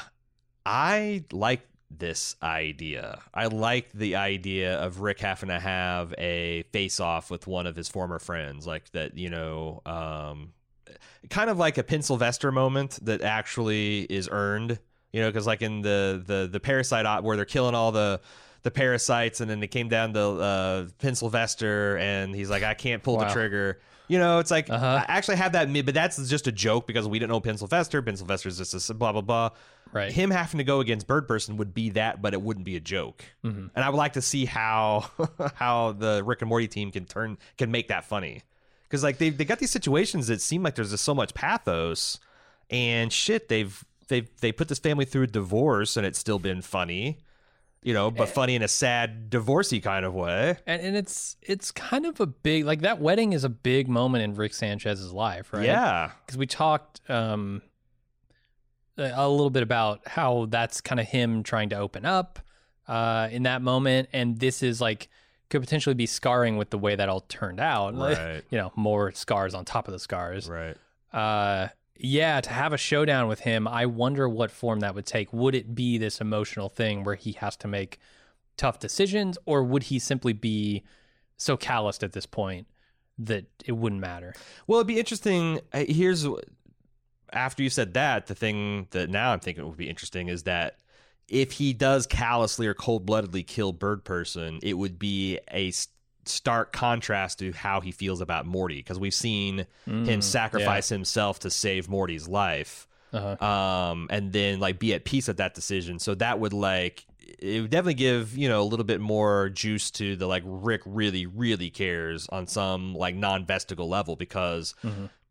I 0.70 1.24
like 1.32 1.68
this 1.90 2.36
idea. 2.44 3.20
I 3.34 3.48
like 3.48 3.92
the 3.92 4.18
idea 4.18 4.80
of 4.80 5.02
Rick 5.02 5.20
having 5.20 5.50
to 5.50 5.60
have 5.60 6.14
a 6.20 6.62
face 6.72 7.00
off 7.00 7.32
with 7.32 7.48
one 7.48 7.66
of 7.66 7.76
his 7.76 7.90
former 7.90 8.20
friends, 8.20 8.68
like 8.68 8.92
that, 8.92 9.18
you 9.18 9.32
know, 9.32 9.82
um, 9.88 10.54
kind 11.32 11.50
of 11.50 11.58
like 11.58 11.80
a 11.80 11.84
Pencilvester 11.84 12.52
moment 12.54 13.00
that 13.04 13.22
actually 13.22 14.02
is 14.02 14.30
earned, 14.32 14.78
you 15.12 15.22
know, 15.22 15.30
because 15.30 15.48
like 15.48 15.64
in 15.64 15.82
the 15.82 16.24
the 16.24 16.48
the 16.52 16.60
parasite 16.60 17.24
where 17.24 17.36
they're 17.36 17.46
killing 17.46 17.74
all 17.74 17.92
the 17.92 18.22
the 18.62 18.70
parasites, 18.72 19.42
and 19.42 19.50
then 19.50 19.60
they 19.60 19.68
came 19.68 19.90
down 19.90 20.14
to 20.14 20.22
uh, 20.22 20.86
Pencilvester, 21.02 21.98
and 22.00 22.36
he's 22.36 22.50
like, 22.50 22.62
I 22.62 22.76
can't 22.76 23.02
pull 23.02 23.18
the 23.18 23.26
trigger. 23.34 23.80
You 24.10 24.18
know, 24.18 24.40
it's 24.40 24.52
like 24.52 24.70
Uh-huh. 24.70 25.06
I 25.08 25.12
actually 25.12 25.38
have 25.38 25.54
that, 25.54 25.72
but 25.86 25.94
that's 25.94 26.28
just 26.28 26.48
a 26.48 26.52
joke 26.52 26.88
because 26.88 27.08
we 27.08 27.20
didn't 27.20 27.30
know 27.32 27.40
Pencilvester. 27.40 28.02
Pencilvester's 28.04 28.58
just 28.58 28.90
a 28.90 28.94
blah 28.94 29.12
blah 29.12 29.22
blah. 29.22 29.52
Right. 29.92 30.12
Him 30.12 30.30
having 30.30 30.60
to 30.60 30.64
go 30.64 30.80
against 30.82 31.08
Bird 31.08 31.28
Person 31.28 31.58
would 31.58 31.74
be 31.74 31.90
that, 31.92 32.22
but 32.22 32.34
it 32.34 32.42
wouldn't 32.42 32.66
be 32.66 32.76
a 32.76 32.80
joke. 32.80 33.24
Mhm. 33.44 33.72
And 33.76 33.86
I 33.86 33.90
would 33.90 33.98
like 33.98 34.14
to 34.14 34.22
see 34.22 34.46
how 34.46 35.10
how 35.56 35.94
the 35.94 36.24
Rick 36.24 36.42
and 36.42 36.50
Morty 36.50 36.68
team 36.68 36.92
can 36.92 37.06
turn 37.06 37.38
can 37.58 37.72
make 37.72 37.88
that 37.88 38.06
funny 38.06 38.44
because 38.84 39.04
like 39.04 39.18
they 39.18 39.30
they 39.30 39.46
got 39.46 39.60
these 39.60 39.72
situations 39.72 40.28
that 40.28 40.42
seem 40.42 40.64
like 40.64 40.76
there's 40.76 40.92
just 40.92 41.04
so 41.04 41.16
much 41.16 41.34
pathos 41.34 42.20
and 42.70 43.12
shit. 43.12 43.50
They've 43.50 43.84
they 44.10 44.28
they 44.42 44.52
put 44.52 44.68
this 44.68 44.80
family 44.80 45.06
through 45.06 45.24
a 45.24 45.28
divorce 45.28 45.98
and 45.98 46.06
it's 46.06 46.20
still 46.20 46.40
been 46.40 46.62
funny, 46.62 47.20
you 47.84 47.94
know, 47.94 48.12
but 48.12 48.30
funny 48.30 48.56
in 48.56 48.62
a 48.62 48.68
sad 48.68 49.30
divorcey 49.32 49.82
kind 49.82 50.06
of 50.06 50.14
way. 50.14 50.58
And, 50.68 50.82
and 50.82 50.96
it's 50.98 51.36
it's 51.42 51.72
kind 51.72 52.06
of 52.06 52.20
a 52.20 52.26
big 52.28 52.66
like 52.66 52.82
that 52.82 53.00
wedding 53.00 53.34
is 53.34 53.44
a 53.44 53.50
big 53.50 53.88
moment 53.88 54.24
in 54.24 54.36
Rick 54.36 54.54
Sanchez's 54.54 55.14
life, 55.14 55.52
right? 55.54 55.66
Yeah, 55.66 56.12
because 56.26 56.38
we 56.38 56.46
talked 56.48 57.02
um, 57.10 57.62
a 59.00 59.28
little 59.30 59.50
bit 59.50 59.64
about 59.64 60.08
how 60.08 60.46
that's 60.50 60.82
kind 60.82 61.00
of 61.00 61.08
him 61.08 61.44
trying 61.44 61.70
to 61.70 61.78
open 61.78 62.06
up 62.06 62.40
uh, 62.88 63.28
in 63.32 63.44
that 63.44 63.62
moment, 63.62 64.10
and 64.14 64.38
this 64.40 64.62
is 64.64 64.80
like 64.82 65.10
could 65.50 65.62
potentially 65.62 65.96
be 65.96 66.06
scarring 66.06 66.58
with 66.58 66.70
the 66.70 66.78
way 66.78 66.96
that 66.96 67.10
all 67.10 67.22
turned 67.22 67.60
out. 67.60 67.96
Like, 67.96 68.18
Right. 68.20 68.44
you 68.52 68.58
know, 68.58 68.72
more 68.76 69.12
scars 69.12 69.54
on 69.56 69.66
top 69.66 69.88
of 69.88 69.92
the 69.94 70.00
scars. 70.00 70.48
right. 70.48 70.78
Uh, 71.12 71.70
yeah, 72.02 72.40
to 72.40 72.50
have 72.52 72.72
a 72.72 72.78
showdown 72.78 73.28
with 73.28 73.40
him, 73.42 73.68
I 73.68 73.86
wonder 73.88 74.30
what 74.30 74.52
form 74.52 74.80
that 74.82 74.94
would 74.96 75.06
take. 75.08 75.34
Would 75.34 75.56
it 75.56 75.74
be 75.76 75.98
this 75.98 76.22
emotional 76.22 76.70
thing 76.70 77.04
where 77.04 77.16
he 77.16 77.32
has 77.34 77.58
to 77.58 77.68
make 77.68 78.00
tough 78.58 78.80
decisions, 78.80 79.38
or 79.46 79.64
would 79.64 79.84
he 79.84 80.00
simply 80.00 80.32
be 80.34 80.84
so 81.36 81.58
calloused 81.58 82.04
at 82.04 82.14
this 82.14 82.26
point 82.26 82.68
that 83.18 83.46
it 83.66 83.74
wouldn't 83.74 84.00
matter? 84.02 84.34
Well, 84.68 84.80
it'd 84.80 84.88
be 84.88 85.00
interesting. 85.00 85.60
uh, 85.74 85.84
Here's 85.90 86.26
after 87.34 87.64
you 87.64 87.70
said 87.70 87.94
that, 87.94 88.28
the 88.28 88.36
thing 88.36 88.88
that 88.92 89.10
now 89.10 89.32
I'm 89.32 89.40
thinking 89.40 89.66
would 89.68 89.78
be 89.78 89.90
interesting 89.90 90.28
is 90.30 90.44
that 90.44 90.78
if 91.28 91.52
he 91.52 91.74
does 91.74 92.08
callously 92.08 92.66
or 92.68 92.74
cold 92.74 93.06
bloodedly 93.06 93.46
kill 93.46 93.72
Bird 93.72 94.04
Person, 94.04 94.60
it 94.64 94.74
would 94.74 94.98
be 94.98 95.40
a 95.52 95.72
stark 96.26 96.72
contrast 96.74 97.40
to 97.40 97.52
how 97.54 97.82
he 97.82 97.92
feels 97.92 98.22
about 98.22 98.46
Morty 98.46 98.78
because 98.78 99.00
we've 99.00 99.14
seen 99.14 99.66
him 99.86 100.06
Mm, 100.06 100.24
sacrifice 100.24 100.90
himself 100.90 101.40
to 101.40 101.50
save 101.50 101.90
Morty's 101.90 102.28
life. 102.28 102.88
Uh-huh. 103.12 103.44
um, 103.44 104.08
and 104.12 104.32
then 104.32 104.60
like 104.60 104.78
be 104.78 104.94
at 104.94 105.04
peace 105.04 105.28
with 105.28 105.38
that 105.38 105.56
decision. 105.56 105.98
So 105.98 106.14
that 106.16 106.40
would 106.40 106.54
like 106.54 107.06
it 107.40 107.62
would 107.62 107.72
definitely 107.72 107.96
give 107.96 108.38
you 108.38 108.48
know 108.48 108.62
a 108.62 108.64
little 108.70 108.84
bit 108.86 109.02
more 109.02 109.50
juice 109.50 109.90
to 109.92 110.16
the 110.16 110.28
like 110.28 110.44
Rick 110.46 110.82
really 110.86 111.26
really 111.26 111.72
cares 111.72 112.28
on 112.30 112.46
some 112.46 112.94
like 112.94 113.16
non 113.16 113.48
vestigal 113.48 113.88
level 113.90 114.16
because 114.16 114.76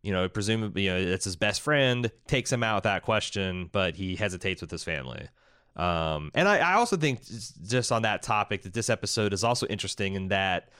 you 0.03 0.13
know, 0.13 0.29
presumably, 0.29 0.85
you 0.85 0.91
know, 0.91 0.97
it's 0.99 1.25
his 1.25 1.37
best 1.37 1.61
friend, 1.61 2.11
takes 2.27 2.53
him 2.53 2.63
out 2.63 2.77
with 2.77 2.85
that 2.85 3.03
question, 3.03 3.69
but 3.73 3.97
he 3.97 4.15
hesitates 4.17 4.61
with 4.61 4.71
his 4.71 4.85
family. 4.85 5.29
Um, 5.77 6.31
and 6.35 6.49
I, 6.49 6.59
I 6.59 6.73
also 6.75 6.97
think 6.97 7.21
just 7.67 7.93
on 7.93 8.03
that 8.03 8.23
topic 8.23 8.63
that 8.63 8.73
this 8.75 8.91
episode 8.91 9.33
is 9.33 9.45
also 9.45 9.67
interesting 9.67 10.15
in 10.15 10.29
that 10.29 10.71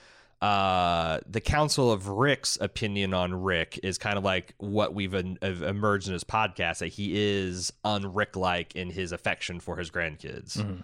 uh, 0.41 1.19
the 1.29 1.41
Council 1.41 1.91
of 1.91 2.07
Rick's 2.07 2.57
opinion 2.61 3.13
on 3.13 3.33
Rick 3.33 3.79
is 3.83 3.97
kind 3.97 4.17
of 4.17 4.23
like 4.23 4.53
what 4.57 4.93
we've 4.93 5.13
en- 5.13 5.37
emerged 5.41 6.07
in 6.07 6.13
his 6.13 6.23
podcast 6.23 6.77
that 6.79 6.87
he 6.87 7.11
is 7.15 7.73
un-Rick 7.83 8.35
like 8.37 8.75
in 8.75 8.89
his 8.89 9.11
affection 9.11 9.59
for 9.59 9.75
his 9.75 9.91
grandkids, 9.91 10.57
Mhm. 10.57 10.83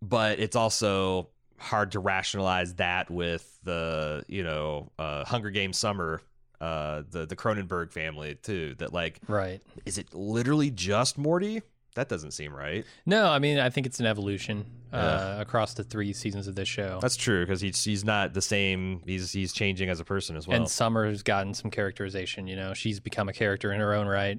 but 0.00 0.38
it's 0.38 0.54
also 0.56 1.28
hard 1.58 1.92
to 1.92 2.00
rationalize 2.00 2.74
that 2.74 3.10
with 3.10 3.58
the 3.64 4.24
you 4.28 4.42
know 4.44 4.90
uh, 4.98 5.24
Hunger 5.24 5.50
Games 5.50 5.78
summer. 5.78 6.20
Uh, 6.62 7.02
the 7.10 7.26
the 7.26 7.34
Cronenberg 7.34 7.90
family 7.90 8.36
too. 8.36 8.76
That 8.78 8.92
like, 8.92 9.18
Right. 9.26 9.60
is 9.84 9.98
it 9.98 10.14
literally 10.14 10.70
just 10.70 11.18
Morty? 11.18 11.62
That 11.96 12.08
doesn't 12.08 12.30
seem 12.30 12.54
right. 12.54 12.84
No, 13.04 13.26
I 13.28 13.38
mean 13.40 13.58
I 13.58 13.68
think 13.68 13.86
it's 13.86 13.98
an 14.00 14.06
evolution 14.06 14.64
uh, 14.92 15.36
across 15.40 15.74
the 15.74 15.82
three 15.84 16.12
seasons 16.12 16.46
of 16.46 16.54
this 16.54 16.68
show. 16.68 17.00
That's 17.02 17.16
true 17.16 17.44
because 17.44 17.60
he's 17.60 17.82
he's 17.82 18.04
not 18.04 18.32
the 18.32 18.40
same. 18.40 19.02
He's 19.04 19.32
he's 19.32 19.52
changing 19.52 19.88
as 19.90 19.98
a 20.00 20.04
person 20.04 20.36
as 20.36 20.46
well. 20.46 20.56
and 20.56 20.68
Summer's 20.68 21.22
gotten 21.22 21.52
some 21.52 21.70
characterization. 21.70 22.46
You 22.46 22.54
know, 22.56 22.74
she's 22.74 23.00
become 23.00 23.28
a 23.28 23.32
character 23.32 23.72
in 23.72 23.80
her 23.80 23.92
own 23.94 24.06
right, 24.06 24.38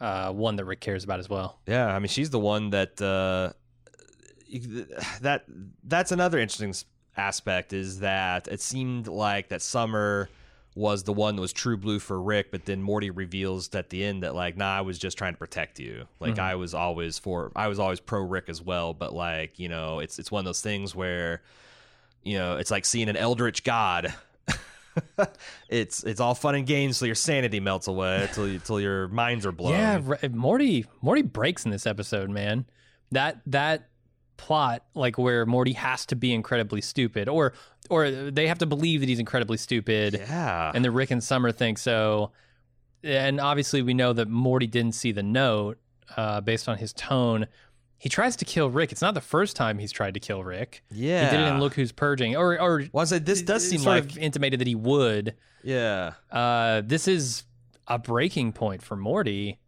uh, 0.00 0.32
one 0.32 0.56
that 0.56 0.64
Rick 0.64 0.80
cares 0.80 1.04
about 1.04 1.20
as 1.20 1.28
well. 1.28 1.60
Yeah, 1.68 1.86
I 1.86 1.98
mean, 2.00 2.08
she's 2.08 2.30
the 2.30 2.40
one 2.40 2.70
that 2.70 3.00
uh, 3.00 3.52
that 5.20 5.44
that's 5.84 6.12
another 6.12 6.38
interesting 6.38 6.74
aspect 7.16 7.72
is 7.72 8.00
that 8.00 8.48
it 8.48 8.60
seemed 8.60 9.06
like 9.06 9.48
that 9.50 9.62
Summer 9.62 10.28
was 10.74 11.04
the 11.04 11.12
one 11.12 11.36
that 11.36 11.40
was 11.40 11.52
true 11.52 11.76
blue 11.76 12.00
for 12.00 12.20
Rick, 12.20 12.50
but 12.50 12.64
then 12.64 12.82
Morty 12.82 13.10
reveals 13.10 13.72
at 13.74 13.90
the 13.90 14.04
end 14.04 14.24
that 14.24 14.34
like, 14.34 14.56
nah, 14.56 14.78
I 14.78 14.80
was 14.80 14.98
just 14.98 15.16
trying 15.16 15.34
to 15.34 15.38
protect 15.38 15.78
you. 15.78 16.06
Like 16.18 16.32
mm-hmm. 16.32 16.40
I 16.40 16.54
was 16.56 16.74
always 16.74 17.18
for, 17.18 17.52
I 17.54 17.68
was 17.68 17.78
always 17.78 18.00
pro 18.00 18.20
Rick 18.20 18.48
as 18.48 18.60
well, 18.60 18.92
but 18.92 19.14
like 19.14 19.58
you 19.58 19.68
know, 19.68 20.00
it's 20.00 20.18
it's 20.18 20.30
one 20.30 20.40
of 20.40 20.46
those 20.46 20.60
things 20.60 20.94
where 20.94 21.42
you 22.24 22.38
know, 22.38 22.56
it's 22.56 22.70
like 22.70 22.84
seeing 22.84 23.08
an 23.08 23.16
eldritch 23.16 23.62
god. 23.62 24.14
it's 25.68 26.02
it's 26.04 26.20
all 26.20 26.34
fun 26.34 26.54
and 26.54 26.66
games 26.66 26.98
till 26.98 27.06
your 27.06 27.14
sanity 27.14 27.60
melts 27.60 27.86
away, 27.86 28.28
till 28.32 28.48
you, 28.48 28.58
till 28.58 28.80
your 28.80 29.08
minds 29.08 29.46
are 29.46 29.52
blown. 29.52 29.72
Yeah, 29.72 30.28
Morty 30.30 30.86
Morty 31.02 31.22
breaks 31.22 31.64
in 31.64 31.70
this 31.70 31.86
episode, 31.86 32.30
man. 32.30 32.66
That 33.12 33.40
that 33.46 33.88
plot, 34.36 34.84
like 34.94 35.18
where 35.18 35.46
Morty 35.46 35.72
has 35.74 36.06
to 36.06 36.16
be 36.16 36.32
incredibly 36.32 36.80
stupid, 36.80 37.28
or 37.28 37.52
or 37.90 38.10
they 38.10 38.46
have 38.48 38.58
to 38.58 38.66
believe 38.66 39.00
that 39.00 39.08
he's 39.08 39.18
incredibly 39.18 39.56
stupid, 39.56 40.14
yeah. 40.14 40.72
and 40.74 40.84
the 40.84 40.90
Rick 40.90 41.10
and 41.10 41.22
Summer 41.22 41.52
think 41.52 41.78
so. 41.78 42.32
And 43.02 43.40
obviously, 43.40 43.82
we 43.82 43.92
know 43.94 44.12
that 44.14 44.28
Morty 44.28 44.66
didn't 44.66 44.94
see 44.94 45.12
the 45.12 45.22
note 45.22 45.78
uh, 46.16 46.40
based 46.40 46.68
on 46.68 46.78
his 46.78 46.92
tone. 46.94 47.46
He 47.98 48.08
tries 48.08 48.36
to 48.36 48.44
kill 48.44 48.70
Rick. 48.70 48.92
It's 48.92 49.02
not 49.02 49.14
the 49.14 49.20
first 49.20 49.56
time 49.56 49.78
he's 49.78 49.92
tried 49.92 50.14
to 50.14 50.20
kill 50.20 50.42
Rick. 50.44 50.82
yeah, 50.90 51.24
He 51.30 51.36
did 51.36 51.44
it 51.44 51.48
in 51.48 51.60
Look 51.60 51.74
Who's 51.74 51.92
Purging, 51.92 52.36
or 52.36 52.58
or 52.60 52.84
Well, 52.92 53.06
I 53.10 53.18
this 53.18 53.42
does 53.42 53.68
seem 53.68 53.80
sort 53.80 53.96
like 54.02 54.10
of 54.12 54.18
intimated 54.18 54.60
that 54.60 54.66
he 54.66 54.74
would. 54.74 55.34
yeah, 55.62 56.12
Uh, 56.30 56.82
this 56.84 57.06
is 57.08 57.44
a 57.86 57.98
breaking 57.98 58.52
point 58.52 58.82
for 58.82 58.96
Morty. 58.96 59.58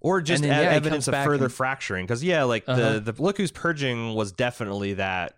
or 0.00 0.20
just 0.22 0.42
then, 0.42 0.50
yeah, 0.62 0.70
evidence 0.70 1.08
of 1.08 1.14
further 1.14 1.44
and- 1.46 1.54
fracturing. 1.54 2.04
Because 2.06 2.22
yeah, 2.24 2.44
like 2.44 2.64
Uh-huh. 2.66 2.98
the 3.00 3.12
the 3.12 3.22
look 3.22 3.36
who's 3.38 3.50
purging 3.52 4.14
was 4.14 4.32
definitely 4.32 4.94
that. 4.94 5.36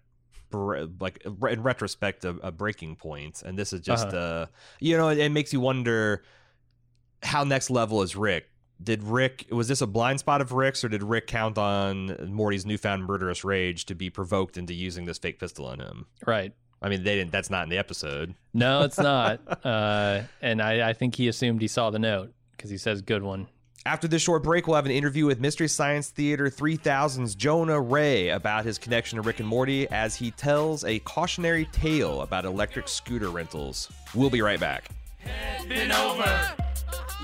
Like 0.53 1.25
in 1.25 1.63
retrospect, 1.63 2.25
a, 2.25 2.31
a 2.43 2.51
breaking 2.53 2.97
point, 2.97 3.43
and 3.45 3.59
this 3.59 3.73
is 3.73 3.81
just 3.81 4.09
Uh-huh. 4.09 4.17
uh, 4.17 4.47
you 4.81 4.97
know, 4.97 5.09
it, 5.09 5.19
it 5.19 5.31
makes 5.33 5.53
you 5.53 5.61
wonder 5.61 6.23
how 7.23 7.45
next 7.45 7.71
level 7.71 8.03
is 8.03 8.17
Rick. 8.17 8.49
Did 8.83 9.03
Rick 9.03 9.47
was 9.51 9.67
this 9.69 9.81
a 9.81 9.87
blind 9.89 10.21
spot 10.21 10.41
of 10.41 10.53
Rick's, 10.53 10.85
or 10.85 10.89
did 10.89 11.03
Rick 11.03 11.27
count 11.27 11.59
on 11.59 12.33
Morty's 12.33 12.65
newfound 12.65 13.05
murderous 13.05 13.43
rage 13.45 13.87
to 13.87 13.95
be 13.95 14.09
provoked 14.09 14.57
into 14.57 14.73
using 14.73 15.05
this 15.05 15.19
fake 15.19 15.41
pistol 15.41 15.67
on 15.67 15.81
him? 15.81 16.07
Right. 16.27 16.53
I 16.81 16.89
mean, 16.89 17.03
they 17.03 17.17
didn't. 17.17 17.33
That's 17.33 17.51
not 17.51 17.65
in 17.65 17.71
the 17.71 17.79
episode. 17.79 18.37
No, 18.55 18.83
it's 18.83 18.99
not. 18.99 19.41
uh, 19.67 20.23
and 20.41 20.63
I, 20.63 20.91
I 20.91 20.93
think 20.93 21.17
he 21.17 21.27
assumed 21.27 21.61
he 21.61 21.67
saw 21.67 21.91
the 21.91 21.99
note 21.99 22.33
because 22.53 22.71
he 22.71 22.79
says 22.79 23.03
"good 23.03 23.25
one." 23.25 23.49
After 23.87 24.07
this 24.09 24.21
short 24.21 24.43
break, 24.43 24.67
we'll 24.67 24.77
have 24.77 24.85
an 24.87 24.93
interview 24.93 25.25
with 25.25 25.41
Mystery 25.41 25.69
Science 25.69 26.11
Theater 26.11 26.51
3000's 26.51 27.35
Jonah 27.35 27.81
Ray 27.81 28.29
about 28.31 28.65
his 28.65 28.77
connection 28.77 29.17
to 29.17 29.23
Rick 29.23 29.41
and 29.41 29.49
Morty 29.49 29.89
as 29.89 30.15
he 30.17 30.31
tells 30.33 30.85
a 30.85 30.99
cautionary 31.01 31.65
tale 31.73 32.21
about 32.23 32.45
electric 32.45 32.89
scooter 32.89 33.31
rentals. 33.31 33.91
We'll 34.15 34.31
be 34.31 34.43
right 34.43 34.61
back. 34.61 34.89
been 35.69 35.93
over. 35.93 36.55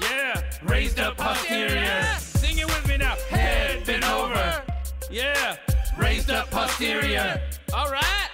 Yeah, 0.01 0.43
raised 0.63 1.01
up 1.01 1.17
posterior. 1.17 2.03
Sing 2.19 2.59
it 2.59 2.67
with 2.67 2.89
me 2.89 2.97
now. 2.97 3.17
Head 3.29 3.85
been 3.85 4.05
over. 4.05 4.63
Yeah, 5.11 5.57
raised 5.99 6.31
up 6.31 6.51
posterior. 6.51 7.43
All 7.75 7.91
right. 7.91 8.34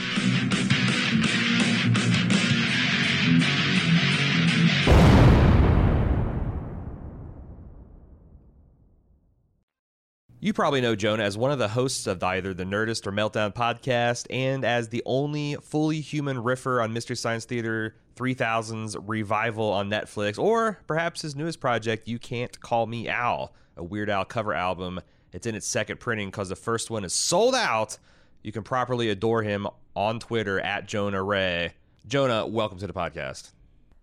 You 10.43 10.53
probably 10.53 10.81
know 10.81 10.95
Jonah 10.95 11.21
as 11.21 11.37
one 11.37 11.51
of 11.51 11.59
the 11.59 11.67
hosts 11.67 12.07
of 12.07 12.23
either 12.23 12.51
the 12.51 12.63
Nerdist 12.63 13.05
or 13.05 13.11
Meltdown 13.11 13.53
podcast, 13.53 14.25
and 14.31 14.65
as 14.65 14.89
the 14.89 15.03
only 15.05 15.53
fully 15.61 16.01
human 16.01 16.41
riffer 16.41 16.81
on 16.81 16.93
Mystery 16.93 17.15
Science 17.15 17.45
Theater 17.45 17.95
3000's 18.15 18.97
revival 18.97 19.69
on 19.69 19.87
Netflix, 19.87 20.39
or 20.39 20.79
perhaps 20.87 21.21
his 21.21 21.35
newest 21.35 21.59
project, 21.59 22.07
You 22.07 22.17
Can't 22.17 22.59
Call 22.59 22.87
Me 22.87 23.07
Al, 23.07 23.53
a 23.77 23.83
Weird 23.83 24.09
Al 24.09 24.25
cover 24.25 24.51
album. 24.51 24.99
It's 25.31 25.45
in 25.45 25.53
its 25.53 25.67
second 25.67 25.99
printing 25.99 26.31
because 26.31 26.49
the 26.49 26.55
first 26.55 26.89
one 26.89 27.05
is 27.05 27.13
sold 27.13 27.53
out. 27.53 27.99
You 28.41 28.51
can 28.51 28.63
properly 28.63 29.11
adore 29.11 29.43
him 29.43 29.67
on 29.95 30.19
Twitter 30.19 30.59
at 30.59 30.87
Jonah 30.87 31.21
Ray. 31.21 31.73
Jonah, 32.07 32.47
welcome 32.47 32.79
to 32.79 32.87
the 32.87 32.93
podcast. 32.93 33.51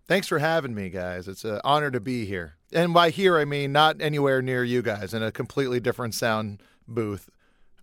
Thanks 0.07 0.29
for 0.29 0.39
having 0.39 0.73
me, 0.73 0.89
guys. 0.89 1.27
It's 1.27 1.43
an 1.43 1.59
honor 1.65 1.91
to 1.91 1.99
be 1.99 2.23
here. 2.23 2.55
And 2.73 2.93
by 2.93 3.09
here, 3.09 3.37
I 3.37 3.45
mean 3.45 3.71
not 3.71 4.01
anywhere 4.01 4.41
near 4.41 4.63
you 4.63 4.81
guys 4.81 5.13
in 5.13 5.23
a 5.23 5.31
completely 5.31 5.79
different 5.79 6.13
sound 6.13 6.61
booth. 6.87 7.29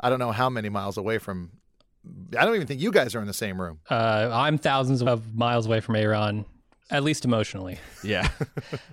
I 0.00 0.10
don't 0.10 0.18
know 0.18 0.32
how 0.32 0.48
many 0.50 0.68
miles 0.68 0.96
away 0.96 1.18
from. 1.18 1.50
I 2.38 2.44
don't 2.44 2.54
even 2.54 2.66
think 2.68 2.80
you 2.80 2.92
guys 2.92 3.14
are 3.16 3.20
in 3.20 3.26
the 3.26 3.34
same 3.34 3.60
room. 3.60 3.80
Uh, 3.90 4.30
I'm 4.32 4.58
thousands 4.58 5.02
of 5.02 5.34
miles 5.34 5.66
away 5.66 5.80
from 5.80 5.96
Aaron, 5.96 6.44
at 6.88 7.02
least 7.02 7.24
emotionally. 7.24 7.78
Yeah. 8.04 8.28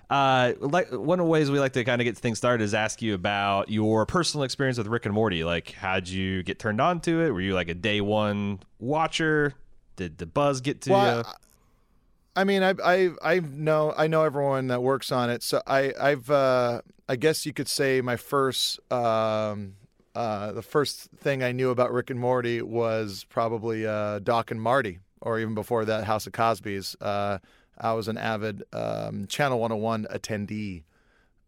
uh, 0.09 0.53
like 0.59 0.91
one 0.91 1.19
of 1.19 1.25
the 1.25 1.29
ways 1.29 1.51
we 1.51 1.59
like 1.59 1.73
to 1.73 1.83
kind 1.83 2.01
of 2.01 2.05
get 2.05 2.17
things 2.17 2.39
started 2.39 2.63
is 2.63 2.73
ask 2.73 3.01
you 3.03 3.13
about 3.13 3.69
your 3.69 4.07
personal 4.07 4.43
experience 4.43 4.79
with 4.79 4.87
Rick 4.87 5.05
and 5.05 5.13
Morty. 5.13 5.43
Like, 5.43 5.71
how'd 5.73 6.07
you 6.07 6.41
get 6.41 6.57
turned 6.57 6.81
on 6.81 6.99
to 7.01 7.21
it? 7.21 7.29
Were 7.29 7.41
you 7.41 7.53
like 7.53 7.69
a 7.69 7.75
day 7.75 8.01
one 8.01 8.59
watcher? 8.79 9.53
Did 9.97 10.17
the 10.17 10.25
buzz 10.25 10.61
get 10.61 10.81
to 10.81 10.91
Well, 10.91 11.17
you? 11.19 11.23
I 12.35 12.43
mean, 12.43 12.63
I 12.63 12.73
I 12.83 13.09
I 13.21 13.39
know 13.39 13.93
I 13.95 14.07
know 14.07 14.23
everyone 14.23 14.67
that 14.67 14.81
works 14.81 15.11
on 15.11 15.29
it. 15.29 15.43
So 15.43 15.61
I 15.67 15.93
I've 15.99 16.29
uh, 16.29 16.81
I 17.07 17.15
guess 17.15 17.45
you 17.45 17.53
could 17.53 17.67
say 17.67 18.01
my 18.01 18.15
first 18.15 18.79
um, 18.91 19.75
uh, 20.15 20.51
the 20.51 20.61
first 20.61 21.09
thing 21.17 21.43
I 21.43 21.51
knew 21.51 21.69
about 21.69 21.91
Rick 21.91 22.09
and 22.09 22.19
Morty 22.19 22.61
was 22.61 23.25
probably 23.29 23.85
uh, 23.85 24.19
Doc 24.19 24.51
and 24.51 24.61
Marty, 24.61 24.99
or 25.21 25.39
even 25.39 25.55
before 25.55 25.85
that, 25.85 26.05
House 26.05 26.27
of 26.27 26.33
Cosby's. 26.33 26.95
Uh, 26.99 27.39
I 27.77 27.93
was 27.93 28.07
an 28.07 28.17
avid 28.17 28.63
um, 28.71 29.25
Channel 29.27 29.59
101 29.59 30.05
attendee 30.11 30.83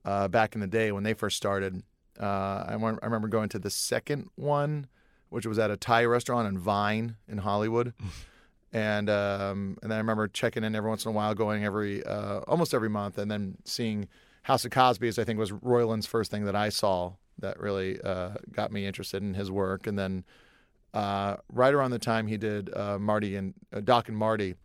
uh, 0.04 0.28
back 0.28 0.56
in 0.56 0.62
the 0.62 0.68
day 0.68 0.92
when 0.92 1.04
they 1.04 1.14
first 1.14 1.38
started. 1.38 1.84
Uh, 2.20 2.66
I, 2.68 2.74
remember 2.74 3.28
going 3.28 3.50
to 3.50 3.60
the 3.60 3.70
second 3.70 4.30
one, 4.36 4.88
which 5.30 5.46
was 5.46 5.60
at 5.60 5.70
a 5.70 5.78
Thai 5.78 6.06
restaurant 6.06 6.48
in 6.48 6.58
Vine 6.58 7.18
in 7.28 7.40
Hollywood 7.40 7.94
and 8.76 9.10
um, 9.10 9.78
and 9.82 9.90
then 9.90 9.96
I 9.96 10.00
remember 10.00 10.28
checking 10.28 10.66
in 10.66 10.76
every 10.76 10.90
once 10.90 11.06
in 11.06 11.10
a 11.10 11.14
while, 11.14 11.34
going 11.34 11.64
every 11.64 12.04
uh, 12.06 12.40
almost 12.42 12.74
every 12.74 12.90
month, 12.90 13.18
and 13.18 13.32
then 13.32 13.58
seeing 13.64 14.10
House 14.44 14.66
of 14.66 14.72
Cosby's. 14.72 15.18
I 15.18 15.24
think 15.24 15.40
was 15.40 15.54
Roiland's 15.54 16.06
first 16.06 16.30
thing 16.30 16.44
that 16.44 16.58
I 16.58 16.68
saw 16.68 17.14
that 17.40 17.58
really 17.58 18.02
uh, 18.02 18.32
got 18.52 18.74
me 18.74 18.86
interested 18.86 19.24
in 19.24 19.34
his 19.34 19.50
work, 19.50 19.88
and 19.88 19.98
then 19.98 20.26
uh, 20.94 21.38
right 21.48 21.74
around 21.74 21.92
the 21.92 22.00
time 22.00 22.28
he 22.28 22.36
did 22.36 22.70
uh, 22.76 23.00
Marty 23.00 23.38
and 23.38 23.54
uh, 23.72 23.80
Doc 23.80 24.10
and 24.10 24.18
Marty, 24.18 24.56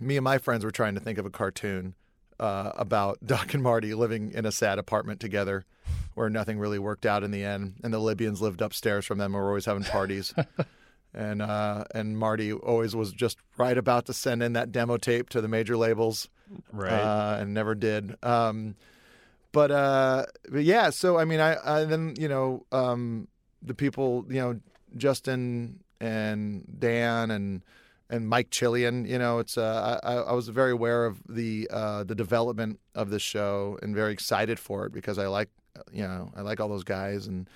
me 0.00 0.16
and 0.16 0.24
my 0.24 0.38
friends 0.38 0.64
were 0.64 0.70
trying 0.70 0.94
to 0.94 1.00
think 1.00 1.18
of 1.18 1.26
a 1.26 1.30
cartoon 1.30 1.94
uh, 2.40 2.72
about 2.74 3.18
Doc 3.26 3.52
and 3.52 3.62
Marty 3.62 3.92
living 3.92 4.32
in 4.32 4.46
a 4.46 4.52
sad 4.52 4.78
apartment 4.78 5.20
together. 5.20 5.66
Where 6.14 6.30
nothing 6.30 6.58
really 6.58 6.78
worked 6.78 7.04
out 7.04 7.22
in 7.22 7.30
the 7.30 7.44
end, 7.44 7.74
and 7.84 7.92
the 7.92 7.98
Libyans 7.98 8.40
lived 8.40 8.62
upstairs 8.62 9.04
from 9.04 9.18
them 9.18 9.34
and 9.34 9.42
were 9.42 9.48
always 9.48 9.66
having 9.66 9.84
parties 9.84 10.32
and 11.16 11.40
uh, 11.42 11.84
and 11.94 12.16
Marty 12.18 12.52
always 12.52 12.94
was 12.94 13.12
just 13.12 13.38
right 13.56 13.76
about 13.76 14.06
to 14.06 14.12
send 14.12 14.42
in 14.42 14.52
that 14.52 14.70
demo 14.70 14.96
tape 14.98 15.28
to 15.30 15.40
the 15.40 15.48
major 15.48 15.76
labels, 15.76 16.28
Right. 16.72 16.92
uh, 16.92 17.38
and 17.40 17.54
never 17.54 17.74
did. 17.74 18.14
Um, 18.22 18.76
but 19.52 19.70
uh, 19.70 20.26
but 20.50 20.62
yeah, 20.64 20.90
so 20.90 21.18
I 21.18 21.24
mean, 21.24 21.40
I, 21.40 21.56
I 21.64 21.84
then 21.84 22.14
you 22.18 22.28
know 22.28 22.66
um, 22.72 23.26
the 23.62 23.74
people 23.74 24.26
you 24.28 24.40
know 24.40 24.60
Justin 24.96 25.80
and 26.00 26.64
Dan 26.78 27.30
and 27.30 27.64
and 28.08 28.28
Mike 28.28 28.50
Chillian, 28.50 29.04
you 29.08 29.18
know, 29.18 29.40
it's 29.40 29.58
uh, 29.58 29.98
I, 30.04 30.12
I 30.30 30.32
was 30.32 30.48
very 30.48 30.70
aware 30.70 31.06
of 31.06 31.20
the 31.28 31.66
uh, 31.72 32.04
the 32.04 32.14
development 32.14 32.78
of 32.94 33.10
the 33.10 33.18
show 33.18 33.78
and 33.82 33.96
very 33.96 34.12
excited 34.12 34.58
for 34.60 34.86
it 34.86 34.92
because 34.92 35.18
I 35.18 35.26
like 35.26 35.48
you 35.92 36.02
know 36.02 36.30
I 36.36 36.42
like 36.42 36.60
all 36.60 36.68
those 36.68 36.84
guys 36.84 37.26
and 37.26 37.48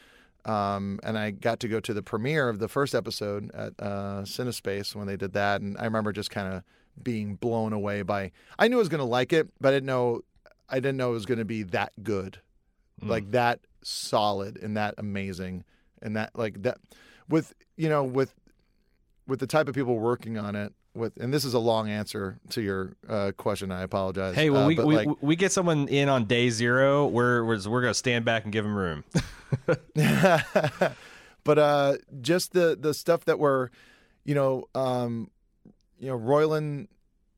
um, 0.44 1.00
and 1.03 1.18
I 1.18 1.31
got 1.31 1.61
to 1.61 1.68
go 1.68 1.81
to 1.81 1.94
the 1.94 2.03
premiere 2.03 2.48
of 2.48 2.59
the 2.59 2.68
first 2.68 2.94
episode 2.94 3.50
at 3.53 3.72
uh, 3.79 4.22
Cinespace 4.22 4.94
when 4.94 5.07
they 5.07 5.16
did 5.16 5.33
that, 5.35 5.61
and 5.61 5.76
I 5.79 5.85
remember 5.85 6.12
just 6.12 6.31
kind 6.31 6.53
of 6.53 6.62
being 7.03 7.35
blown 7.35 7.72
away 7.72 8.03
by. 8.03 8.33
I 8.59 8.68
knew 8.68 8.76
I 8.76 8.79
was 8.79 8.88
going 8.88 9.00
to 9.00 9.05
like 9.05 9.33
it, 9.33 9.48
but 9.61 9.68
I 9.68 9.72
didn't 9.72 9.87
know 9.87 10.22
I 10.68 10.76
didn't 10.76 10.96
know 10.96 11.11
it 11.11 11.14
was 11.14 11.26
going 11.26 11.38
to 11.38 11.44
be 11.44 11.64
that 11.64 11.92
good, 12.03 12.38
like 13.03 13.31
that 13.33 13.61
solid 13.83 14.59
and 14.62 14.76
that 14.76 14.94
amazing, 14.98 15.64
and 16.03 16.16
that 16.16 16.31
like 16.35 16.62
that 16.62 16.79
with 17.29 17.55
you 17.76 17.88
know 17.88 18.05
with 18.05 18.35
with 19.26 19.40
the 19.40 19.46
type 19.46 19.68
of 19.68 19.74
people 19.74 19.98
working 19.98 20.38
on 20.38 20.55
it. 20.57 20.72
With 20.94 21.16
and 21.20 21.33
this 21.33 21.44
is 21.44 21.55
a 21.55 21.59
long 21.59 21.88
answer 21.88 22.40
to 22.50 22.61
your 22.61 22.96
uh, 23.09 23.31
question. 23.37 23.70
I 23.70 23.83
apologize. 23.83 24.35
Hey, 24.35 24.50
when 24.50 24.62
Uh, 24.62 24.66
we 24.66 24.74
we, 24.76 24.96
like, 24.96 25.09
we 25.22 25.37
get 25.37 25.53
someone 25.53 25.87
in 25.87 26.09
on 26.09 26.24
day 26.24 26.50
zero, 26.50 27.07
we're 27.07 27.44
we're, 27.44 27.61
we're 27.68 27.81
gonna 27.81 27.94
stand 27.94 28.24
back 28.24 28.42
and 28.44 28.53
give 28.53 28.64
them 28.64 28.74
room. 28.74 29.05
but 31.44 31.59
uh, 31.59 31.96
just 32.20 32.53
the 32.53 32.76
the 32.79 32.92
stuff 32.92 33.24
that 33.26 33.38
we're, 33.38 33.70
you 34.24 34.35
know, 34.35 34.64
um, 34.74 35.31
you 35.98 36.09
know, 36.09 36.18
Roiland 36.18 36.88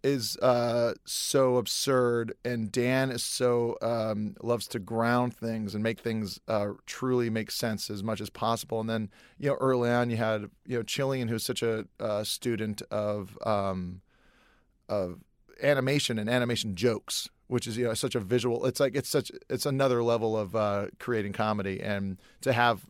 is 0.05 0.37
uh, 0.39 0.95
so 1.05 1.57
absurd, 1.57 2.35
and 2.45 2.73
Dan 2.73 3.11
is 3.11 3.23
so 3.23 3.77
um, 3.83 4.35
loves 4.43 4.67
to 4.69 4.79
ground 4.79 5.35
things 5.37 5.75
and 5.75 5.83
make 5.83 6.01
things 6.01 6.41
uh, 6.49 6.69
truly 6.87 7.31
make 7.31 7.51
sense 7.51 7.89
as 7.91 8.03
much 8.03 8.21
as 8.21 8.31
possible. 8.31 8.81
And 8.81 8.91
then 8.91 9.11
you 9.39 9.51
know, 9.51 9.57
early 9.61 9.91
on, 9.91 10.11
you 10.11 10.17
had 10.17 10.51
you 10.67 10.79
know 10.79 10.83
Chillian, 10.83 11.29
who's 11.29 11.45
such 11.45 11.63
a 11.63 11.87
uh, 12.01 12.25
student 12.25 12.83
of 12.91 13.39
um, 13.47 14.01
of 14.89 15.21
animation 15.63 16.19
and 16.19 16.29
animation 16.29 16.75
jokes, 16.75 17.29
which 17.47 17.67
is 17.67 17.77
you 17.77 17.85
know 17.85 17.95
such 17.95 18.15
a 18.15 18.21
visual. 18.21 18.67
It's 18.67 18.81
like 18.81 18.97
it's 18.97 19.09
such 19.09 19.31
it's 19.49 19.67
another 19.67 20.03
level 20.03 20.37
of 20.37 20.57
uh, 20.57 20.87
creating 20.99 21.33
comedy, 21.33 21.81
and 21.81 22.19
to 22.41 22.53
have 22.53 22.87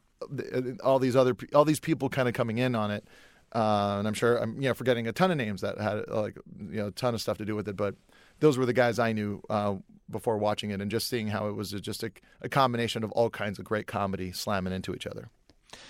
all 0.82 0.98
these 0.98 1.16
other 1.16 1.36
all 1.54 1.64
these 1.64 1.80
people 1.80 2.08
kind 2.08 2.28
of 2.28 2.34
coming 2.34 2.58
in 2.58 2.74
on 2.74 2.90
it. 2.90 3.06
Uh, 3.54 3.96
and 3.98 4.08
I'm 4.08 4.14
sure 4.14 4.36
I'm 4.38 4.54
you 4.56 4.68
know 4.68 4.74
forgetting 4.74 5.06
a 5.06 5.12
ton 5.12 5.30
of 5.30 5.36
names 5.36 5.60
that 5.60 5.78
had 5.78 6.08
like 6.08 6.36
you 6.70 6.78
know 6.78 6.86
a 6.86 6.90
ton 6.90 7.14
of 7.14 7.20
stuff 7.20 7.38
to 7.38 7.44
do 7.44 7.54
with 7.54 7.68
it, 7.68 7.76
but 7.76 7.94
those 8.40 8.56
were 8.56 8.64
the 8.64 8.72
guys 8.72 8.98
I 8.98 9.12
knew 9.12 9.42
uh, 9.50 9.74
before 10.10 10.38
watching 10.38 10.70
it, 10.70 10.80
and 10.80 10.90
just 10.90 11.08
seeing 11.08 11.28
how 11.28 11.48
it 11.48 11.52
was 11.52 11.72
just 11.72 12.02
a, 12.02 12.10
a 12.40 12.48
combination 12.48 13.04
of 13.04 13.12
all 13.12 13.28
kinds 13.30 13.58
of 13.58 13.64
great 13.64 13.86
comedy 13.86 14.32
slamming 14.32 14.72
into 14.72 14.94
each 14.94 15.06
other. 15.06 15.28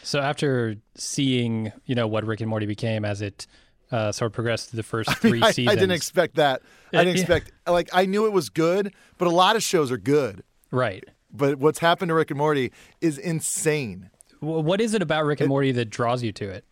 So 0.02 0.20
after 0.20 0.76
seeing, 0.96 1.72
you 1.86 1.94
know, 1.94 2.06
what 2.06 2.24
Rick 2.24 2.40
and 2.40 2.50
Morty 2.50 2.66
became 2.66 3.04
as 3.04 3.22
it 3.22 3.46
uh, 3.90 4.12
sort 4.12 4.30
of 4.30 4.32
progressed 4.32 4.70
through 4.70 4.78
the 4.78 4.82
first 4.82 5.16
three 5.18 5.42
I, 5.42 5.50
seasons, 5.52 5.72
I 5.72 5.74
didn't 5.78 5.92
expect 5.92 6.36
that. 6.36 6.62
I 6.92 7.04
didn't 7.04 7.16
yeah. 7.16 7.22
expect 7.22 7.52
like 7.66 7.90
I 7.92 8.06
knew 8.06 8.26
it 8.26 8.32
was 8.32 8.48
good, 8.48 8.92
but 9.18 9.28
a 9.28 9.32
lot 9.32 9.54
of 9.56 9.62
shows 9.62 9.92
are 9.92 9.98
good. 9.98 10.42
right. 10.70 11.04
But 11.34 11.58
what's 11.58 11.78
happened 11.78 12.10
to 12.10 12.14
Rick 12.14 12.30
and 12.30 12.36
Morty 12.36 12.72
is 13.00 13.16
insane. 13.16 14.10
What 14.40 14.82
is 14.82 14.92
it 14.92 15.00
about 15.00 15.24
Rick 15.24 15.40
and 15.40 15.48
Morty 15.48 15.72
that 15.72 15.88
draws 15.88 16.22
you 16.22 16.30
to 16.32 16.50
it? 16.50 16.66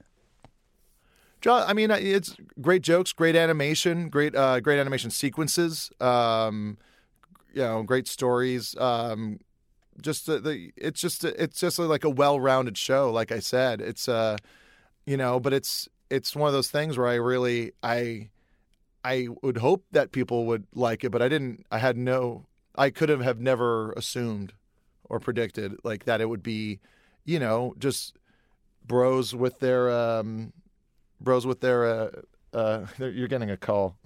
Jo- 1.41 1.65
I 1.67 1.73
mean, 1.73 1.91
it's 1.91 2.37
great 2.61 2.83
jokes, 2.83 3.13
great 3.13 3.37
animation, 3.37 4.09
great 4.09 4.35
uh, 4.35 4.61
great 4.61 4.79
animation 4.79 5.11
sequences. 5.11 5.91
Um, 6.01 6.79
you 7.53 7.63
know, 7.63 7.83
great 7.83 8.07
stories. 8.07 8.77
Um, 8.77 9.41
just 10.01 10.27
the, 10.27 10.41
the 10.41 10.73
it's 10.77 11.01
just 11.01 11.25
it's 11.25 11.61
just 11.61 11.79
like 11.79 12.05
a 12.05 12.11
well-rounded 12.11 12.77
show. 12.77 13.11
Like 13.11 13.33
I 13.33 13.39
said, 13.39 13.81
it's 13.81 14.09
uh, 14.09 14.37
you 15.07 15.17
know, 15.17 15.41
but 15.41 15.53
it's 15.53 15.89
it's 16.11 16.37
one 16.37 16.49
of 16.49 16.53
those 16.53 16.71
things 16.71 16.99
where 16.99 17.09
I 17.09 17.15
really 17.15 17.73
I 17.83 18.31
I 19.05 19.29
would 19.43 19.59
hope 19.59 19.85
that 19.93 20.13
people 20.13 20.47
would 20.47 20.67
like 20.75 21.05
it, 21.05 21.11
but 21.11 21.23
I 21.23 21.29
didn't. 21.29 21.67
I 21.71 21.79
had 21.79 21.97
no. 21.97 22.47
I 22.77 22.91
could 22.91 23.09
have 23.09 23.21
have 23.21 23.41
never 23.41 23.93
assumed 23.93 24.53
or 25.05 25.19
predicted 25.19 25.77
like 25.83 26.05
that 26.05 26.21
it 26.21 26.29
would 26.29 26.43
be, 26.43 26.81
you 27.25 27.39
know, 27.39 27.75
just 27.79 28.17
bros 28.87 29.35
with 29.35 29.59
their 29.59 29.91
um, 29.91 30.53
bros 31.21 31.47
with 31.47 31.61
their. 31.61 31.85
Uh, 31.85 32.11
uh, 32.53 32.87
you're 32.99 33.29
getting 33.29 33.51
a 33.51 33.57
call. 33.57 33.97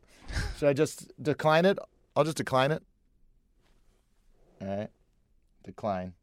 Should 0.58 0.68
I 0.68 0.72
just 0.72 1.10
decline 1.22 1.64
it? 1.64 1.78
I'll 2.16 2.24
just 2.24 2.36
decline 2.36 2.70
it. 2.72 2.82
All 4.60 4.68
right, 4.68 4.88
decline. 5.64 6.14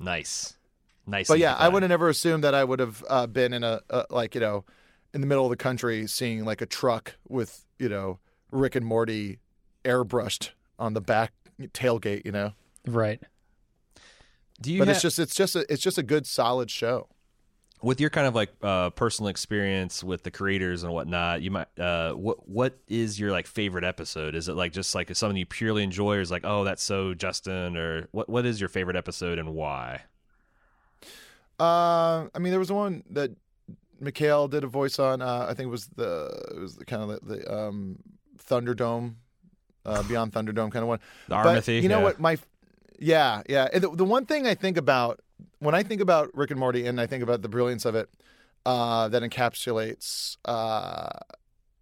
nice, 0.00 0.54
nice. 1.06 1.28
But 1.28 1.34
and 1.34 1.40
yeah, 1.42 1.52
I 1.52 1.56
defined. 1.56 1.74
would 1.74 1.82
have 1.82 1.90
never 1.90 2.08
assumed 2.08 2.44
that 2.44 2.54
I 2.54 2.64
would 2.64 2.80
have 2.80 3.04
uh, 3.08 3.26
been 3.26 3.52
in 3.52 3.64
a, 3.64 3.80
a 3.90 4.06
like 4.10 4.34
you 4.34 4.40
know, 4.40 4.64
in 5.12 5.20
the 5.20 5.26
middle 5.26 5.44
of 5.44 5.50
the 5.50 5.56
country, 5.56 6.06
seeing 6.06 6.44
like 6.44 6.60
a 6.60 6.66
truck 6.66 7.16
with 7.28 7.64
you 7.78 7.88
know 7.88 8.18
Rick 8.50 8.74
and 8.76 8.86
Morty 8.86 9.38
airbrushed 9.84 10.50
on 10.78 10.94
the 10.94 11.00
back 11.00 11.32
tailgate. 11.72 12.24
You 12.24 12.32
know, 12.32 12.52
Right. 12.86 13.20
Do 14.60 14.72
you 14.72 14.78
but 14.78 14.88
ha- 14.88 14.92
it's 14.92 15.02
just 15.02 15.18
it's 15.18 15.34
just 15.34 15.56
a, 15.56 15.64
it's 15.72 15.82
just 15.82 15.98
a 15.98 16.02
good 16.02 16.26
solid 16.26 16.70
show. 16.70 17.08
With 17.84 18.00
your 18.00 18.10
kind 18.10 18.26
of 18.26 18.34
like 18.34 18.50
uh, 18.62 18.90
personal 18.90 19.28
experience 19.28 20.02
with 20.02 20.22
the 20.22 20.30
creators 20.30 20.82
and 20.82 20.92
whatnot, 20.92 21.42
you 21.42 21.50
might 21.50 21.68
uh, 21.78 22.12
what 22.14 22.48
what 22.48 22.78
is 22.88 23.20
your 23.20 23.30
like 23.30 23.46
favorite 23.46 23.84
episode? 23.84 24.34
Is 24.34 24.48
it 24.48 24.54
like 24.54 24.72
just 24.72 24.94
like 24.94 25.14
something 25.14 25.36
you 25.36 25.46
purely 25.46 25.82
enjoy, 25.82 26.16
or 26.16 26.20
is 26.20 26.30
like 26.30 26.44
oh 26.44 26.64
that's 26.64 26.82
so 26.82 27.14
Justin, 27.14 27.76
or 27.76 28.08
what 28.12 28.28
what 28.28 28.46
is 28.46 28.58
your 28.58 28.68
favorite 28.68 28.96
episode 28.96 29.38
and 29.38 29.54
why? 29.54 30.02
Uh, 31.60 32.26
I 32.34 32.38
mean, 32.40 32.50
there 32.50 32.58
was 32.58 32.72
one 32.72 33.04
that 33.10 33.30
Mikhail 34.00 34.48
did 34.48 34.64
a 34.64 34.66
voice 34.66 34.98
on. 34.98 35.20
Uh, 35.20 35.46
I 35.48 35.54
think 35.54 35.66
it 35.68 35.70
was 35.70 35.86
the 35.88 36.52
it 36.52 36.58
was 36.58 36.76
the 36.76 36.84
kind 36.84 37.02
of 37.02 37.20
the, 37.26 37.36
the 37.36 37.54
um 37.54 37.98
Thunderdome, 38.48 39.14
uh, 39.84 40.02
Beyond 40.08 40.32
Thunderdome 40.32 40.72
kind 40.72 40.82
of 40.82 40.88
one. 40.88 41.00
The 41.28 41.36
But 41.36 41.68
you 41.68 41.88
know 41.88 41.98
yeah. 41.98 42.04
what? 42.04 42.18
My 42.18 42.38
yeah, 42.98 43.42
yeah. 43.48 43.68
The, 43.78 43.90
the 43.90 44.04
one 44.04 44.24
thing 44.24 44.46
I 44.46 44.54
think 44.54 44.78
about 44.78 45.20
when 45.58 45.74
I 45.74 45.82
think 45.82 46.00
about 46.00 46.30
Rick 46.34 46.50
and 46.50 46.60
Morty, 46.60 46.86
and 46.86 47.00
I 47.00 47.06
think 47.06 47.22
about 47.22 47.42
the 47.42 47.48
brilliance 47.48 47.84
of 47.84 47.94
it, 47.94 48.08
uh, 48.66 49.08
that 49.08 49.22
encapsulates 49.22 50.36
uh, 50.44 51.08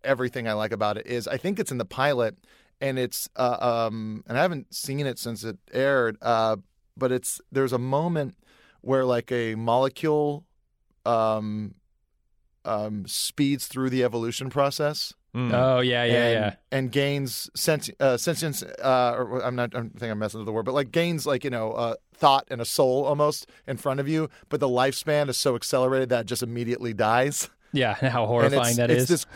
everything 0.04 0.48
I 0.48 0.52
like 0.54 0.72
about 0.72 0.96
it 0.96 1.06
is 1.06 1.28
I 1.28 1.36
think 1.36 1.58
it's 1.58 1.70
in 1.70 1.78
the 1.78 1.84
pilot, 1.84 2.36
and 2.80 2.98
it's 2.98 3.28
uh, 3.36 3.56
um, 3.60 4.24
and 4.26 4.38
I 4.38 4.42
haven't 4.42 4.74
seen 4.74 5.06
it 5.06 5.18
since 5.18 5.44
it 5.44 5.58
aired, 5.72 6.16
uh, 6.22 6.56
but 6.96 7.12
it's 7.12 7.40
there's 7.50 7.72
a 7.72 7.78
moment 7.78 8.36
where 8.80 9.04
like 9.04 9.30
a 9.30 9.54
molecule 9.54 10.44
um, 11.06 11.74
um, 12.64 13.06
speeds 13.06 13.66
through 13.66 13.90
the 13.90 14.04
evolution 14.04 14.50
process 14.50 15.14
Mm. 15.34 15.52
Oh 15.54 15.80
yeah, 15.80 16.04
yeah, 16.04 16.14
and, 16.14 16.34
yeah. 16.34 16.54
and 16.70 16.92
gains 16.92 17.50
senti- 17.54 17.94
uh, 17.98 18.18
sentience. 18.18 18.62
Uh, 18.62 19.14
or 19.16 19.42
I'm 19.42 19.56
not. 19.56 19.74
I'm 19.74 19.88
think 19.90 20.12
I'm 20.12 20.18
messing 20.18 20.40
with 20.40 20.46
the 20.46 20.52
word, 20.52 20.66
but 20.66 20.74
like 20.74 20.92
gains 20.92 21.24
like 21.24 21.42
you 21.42 21.50
know 21.50 21.72
uh, 21.72 21.94
thought 22.14 22.46
and 22.50 22.60
a 22.60 22.66
soul 22.66 23.04
almost 23.04 23.48
in 23.66 23.78
front 23.78 23.98
of 23.98 24.06
you. 24.08 24.28
But 24.50 24.60
the 24.60 24.68
lifespan 24.68 25.30
is 25.30 25.38
so 25.38 25.56
accelerated 25.56 26.10
that 26.10 26.20
it 26.22 26.26
just 26.26 26.42
immediately 26.42 26.92
dies. 26.94 27.48
Yeah, 27.74 27.94
how 27.94 28.26
horrifying 28.26 28.76
that 28.76 28.90
it's 28.90 29.04
is. 29.04 29.08
This, 29.08 29.26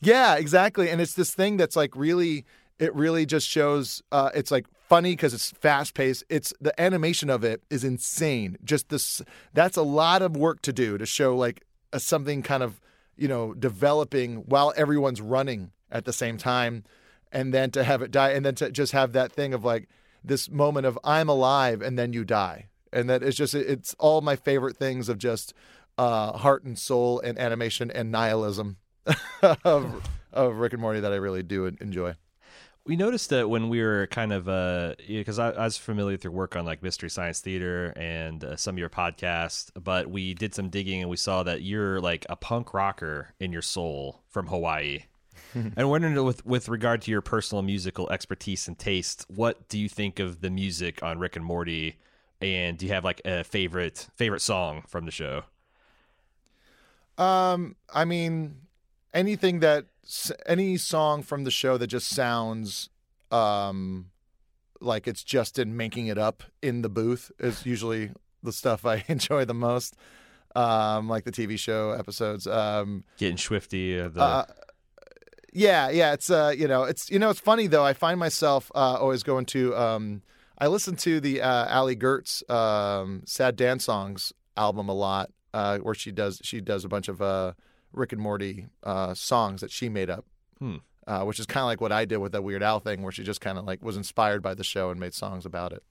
yeah, 0.00 0.36
exactly. 0.36 0.90
And 0.90 1.00
it's 1.00 1.14
this 1.14 1.34
thing 1.34 1.56
that's 1.56 1.74
like 1.74 1.96
really. 1.96 2.44
It 2.78 2.94
really 2.94 3.26
just 3.26 3.48
shows. 3.48 4.00
Uh, 4.12 4.30
it's 4.32 4.52
like 4.52 4.66
funny 4.88 5.12
because 5.12 5.34
it's 5.34 5.50
fast 5.50 5.94
paced. 5.94 6.22
It's 6.28 6.52
the 6.60 6.80
animation 6.80 7.30
of 7.30 7.42
it 7.42 7.64
is 7.70 7.82
insane. 7.82 8.58
Just 8.62 8.90
this. 8.90 9.22
That's 9.54 9.76
a 9.76 9.82
lot 9.82 10.22
of 10.22 10.36
work 10.36 10.62
to 10.62 10.72
do 10.72 10.98
to 10.98 11.06
show 11.06 11.36
like 11.36 11.64
a, 11.92 11.98
something 11.98 12.42
kind 12.42 12.62
of 12.62 12.80
you 13.16 13.28
know 13.28 13.54
developing 13.54 14.36
while 14.46 14.72
everyone's 14.76 15.20
running 15.20 15.70
at 15.90 16.04
the 16.04 16.12
same 16.12 16.36
time, 16.36 16.84
and 17.32 17.52
then 17.52 17.70
to 17.72 17.84
have 17.84 18.02
it 18.02 18.10
die, 18.10 18.30
and 18.30 18.44
then 18.44 18.54
to 18.56 18.70
just 18.70 18.92
have 18.92 19.12
that 19.12 19.32
thing 19.32 19.54
of 19.54 19.64
like 19.64 19.88
this 20.22 20.50
moment 20.50 20.86
of 20.86 20.98
I'm 21.04 21.28
alive, 21.28 21.82
and 21.82 21.98
then 21.98 22.12
you 22.12 22.24
die, 22.24 22.68
and 22.92 23.08
that 23.10 23.22
is 23.22 23.36
just 23.36 23.54
it's 23.54 23.94
all 23.98 24.20
my 24.20 24.36
favorite 24.36 24.76
things 24.76 25.08
of 25.08 25.18
just 25.18 25.54
uh, 25.98 26.32
heart 26.38 26.64
and 26.64 26.78
soul 26.78 27.20
and 27.20 27.38
animation 27.38 27.90
and 27.90 28.10
nihilism 28.10 28.76
of 29.64 30.02
of 30.32 30.56
Rick 30.56 30.72
and 30.72 30.82
Morty 30.82 31.00
that 31.00 31.12
I 31.12 31.16
really 31.16 31.42
do 31.42 31.66
enjoy. 31.66 32.14
We 32.86 32.96
noticed 32.96 33.30
that 33.30 33.48
when 33.48 33.68
we 33.68 33.80
were 33.80 34.06
kind 34.08 34.32
of 34.32 34.48
uh 34.48 34.94
because 35.06 35.38
I, 35.38 35.50
I 35.50 35.64
was 35.64 35.76
familiar 35.76 36.12
with 36.12 36.24
your 36.24 36.32
work 36.32 36.56
on 36.56 36.64
like 36.64 36.82
mystery 36.82 37.10
science 37.10 37.40
theater 37.40 37.92
and 37.96 38.44
uh, 38.44 38.56
some 38.56 38.74
of 38.74 38.78
your 38.78 38.90
podcasts 38.90 39.70
but 39.82 40.08
we 40.08 40.34
did 40.34 40.54
some 40.54 40.68
digging 40.68 41.00
and 41.00 41.10
we 41.10 41.16
saw 41.16 41.42
that 41.42 41.62
you're 41.62 42.00
like 42.00 42.26
a 42.28 42.36
punk 42.36 42.74
rocker 42.74 43.34
in 43.40 43.52
your 43.52 43.62
soul 43.62 44.22
from 44.28 44.46
hawaii. 44.46 45.04
And 45.76 45.88
wondering 45.88 46.22
with 46.24 46.44
with 46.44 46.68
regard 46.68 47.02
to 47.02 47.12
your 47.12 47.20
personal 47.20 47.62
musical 47.62 48.10
expertise 48.10 48.66
and 48.66 48.76
taste 48.76 49.24
what 49.28 49.68
do 49.68 49.78
you 49.78 49.88
think 49.88 50.18
of 50.18 50.40
the 50.40 50.50
music 50.50 51.00
on 51.02 51.20
rick 51.20 51.36
and 51.36 51.44
morty? 51.44 51.96
And 52.40 52.76
do 52.76 52.86
you 52.86 52.92
have 52.92 53.04
like 53.04 53.20
a 53.24 53.44
favorite 53.44 54.08
favorite 54.16 54.42
song 54.42 54.82
from 54.88 55.06
the 55.06 55.12
show? 55.12 55.44
Um, 57.18 57.76
I 57.92 58.04
mean, 58.04 58.56
anything 59.12 59.60
that 59.60 59.86
any 60.46 60.76
song 60.76 61.22
from 61.22 61.44
the 61.44 61.50
show 61.50 61.76
that 61.78 61.86
just 61.86 62.08
sounds 62.08 62.90
um 63.30 64.06
like 64.80 65.08
it's 65.08 65.24
Justin 65.24 65.76
making 65.76 66.08
it 66.08 66.18
up 66.18 66.42
in 66.62 66.82
the 66.82 66.88
booth 66.88 67.32
is 67.38 67.64
usually 67.64 68.10
the 68.42 68.52
stuff 68.52 68.84
I 68.84 69.04
enjoy 69.08 69.44
the 69.44 69.54
most. 69.54 69.96
Um, 70.56 71.08
like 71.08 71.24
the 71.24 71.32
TV 71.32 71.58
show 71.58 71.90
episodes. 71.90 72.46
Um, 72.46 73.02
getting 73.16 73.38
swifty 73.38 73.98
uh, 73.98 74.08
the 74.08 74.22
uh, 74.22 74.44
yeah, 75.52 75.88
yeah. 75.88 76.12
It's 76.12 76.30
uh, 76.30 76.52
you 76.56 76.68
know, 76.68 76.84
it's 76.84 77.10
you 77.10 77.18
know, 77.18 77.30
it's 77.30 77.40
funny 77.40 77.66
though. 77.66 77.84
I 77.84 77.92
find 77.92 78.20
myself 78.20 78.70
uh, 78.74 78.98
always 79.00 79.22
going 79.22 79.46
to. 79.46 79.74
Um, 79.76 80.22
I 80.58 80.66
listen 80.66 80.94
to 80.96 81.18
the 81.18 81.40
uh, 81.42 81.66
Allie 81.68 81.96
Goertz 81.96 82.48
um, 82.48 83.22
"Sad 83.24 83.56
Dance 83.56 83.84
Songs" 83.84 84.32
album 84.56 84.88
a 84.88 84.94
lot, 84.94 85.30
uh, 85.52 85.78
where 85.78 85.94
she 85.94 86.12
does 86.12 86.40
she 86.44 86.60
does 86.60 86.84
a 86.84 86.88
bunch 86.88 87.08
of 87.08 87.22
uh, 87.22 87.54
Rick 87.94 88.12
and 88.12 88.20
Morty 88.20 88.66
uh, 88.82 89.14
songs 89.14 89.60
that 89.60 89.70
she 89.70 89.88
made 89.88 90.10
up, 90.10 90.24
Hmm. 90.58 90.76
uh, 91.06 91.22
which 91.24 91.38
is 91.40 91.46
kind 91.46 91.62
of 91.62 91.66
like 91.66 91.80
what 91.80 91.92
I 91.92 92.04
did 92.04 92.18
with 92.18 92.32
that 92.32 92.42
Weird 92.42 92.62
Al 92.62 92.80
thing, 92.80 93.02
where 93.02 93.12
she 93.12 93.22
just 93.24 93.40
kind 93.40 93.58
of 93.58 93.64
like 93.64 93.82
was 93.82 93.96
inspired 93.96 94.42
by 94.42 94.54
the 94.54 94.64
show 94.64 94.90
and 94.90 95.00
made 95.00 95.14
songs 95.14 95.46
about 95.46 95.72
it. 95.72 95.82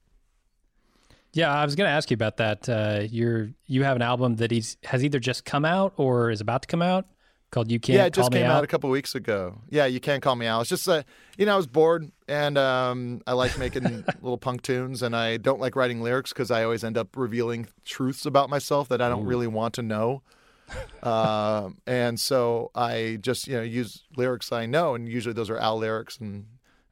Yeah, 1.32 1.52
I 1.52 1.64
was 1.64 1.74
going 1.74 1.88
to 1.88 1.92
ask 1.92 2.10
you 2.10 2.14
about 2.14 2.36
that. 2.36 2.68
Uh, 2.68 3.00
you're 3.10 3.50
you 3.66 3.82
have 3.82 3.96
an 3.96 4.02
album 4.02 4.36
that 4.36 4.50
he's 4.52 4.76
has 4.84 5.04
either 5.04 5.18
just 5.18 5.44
come 5.44 5.64
out 5.64 5.92
or 5.96 6.30
is 6.30 6.40
about 6.40 6.62
to 6.62 6.68
come 6.68 6.80
out 6.82 7.06
called 7.50 7.70
"You 7.72 7.80
Can't 7.80 7.96
yeah, 7.96 8.04
it 8.06 8.12
just 8.14 8.30
Call 8.30 8.38
came 8.38 8.46
Out." 8.48 8.58
out 8.58 8.64
a 8.64 8.68
couple 8.68 8.88
weeks 8.90 9.16
ago. 9.16 9.58
Yeah, 9.68 9.86
you 9.86 9.98
can't 9.98 10.22
call 10.22 10.36
me 10.36 10.46
out. 10.46 10.60
It's 10.60 10.70
just 10.70 10.88
uh, 10.88 11.02
you 11.36 11.44
know, 11.46 11.54
I 11.54 11.56
was 11.56 11.66
bored 11.66 12.10
and 12.28 12.56
um, 12.56 13.20
I 13.26 13.32
like 13.32 13.58
making 13.58 13.82
little 14.22 14.38
punk 14.38 14.62
tunes, 14.62 15.02
and 15.02 15.14
I 15.16 15.36
don't 15.38 15.58
like 15.60 15.74
writing 15.74 16.02
lyrics 16.02 16.32
because 16.32 16.52
I 16.52 16.62
always 16.62 16.84
end 16.84 16.96
up 16.96 17.16
revealing 17.16 17.66
truths 17.84 18.26
about 18.26 18.48
myself 18.48 18.88
that 18.90 19.02
I 19.02 19.08
don't 19.08 19.24
really 19.24 19.48
want 19.48 19.74
to 19.74 19.82
know. 19.82 20.22
um, 21.02 21.78
and 21.86 22.18
so 22.18 22.70
I 22.74 23.18
just 23.20 23.46
you 23.46 23.56
know 23.56 23.62
use 23.62 24.04
lyrics 24.16 24.52
I 24.52 24.66
know, 24.66 24.94
and 24.94 25.08
usually 25.08 25.32
those 25.32 25.50
are 25.50 25.58
Al 25.58 25.78
lyrics, 25.78 26.18
and 26.18 26.46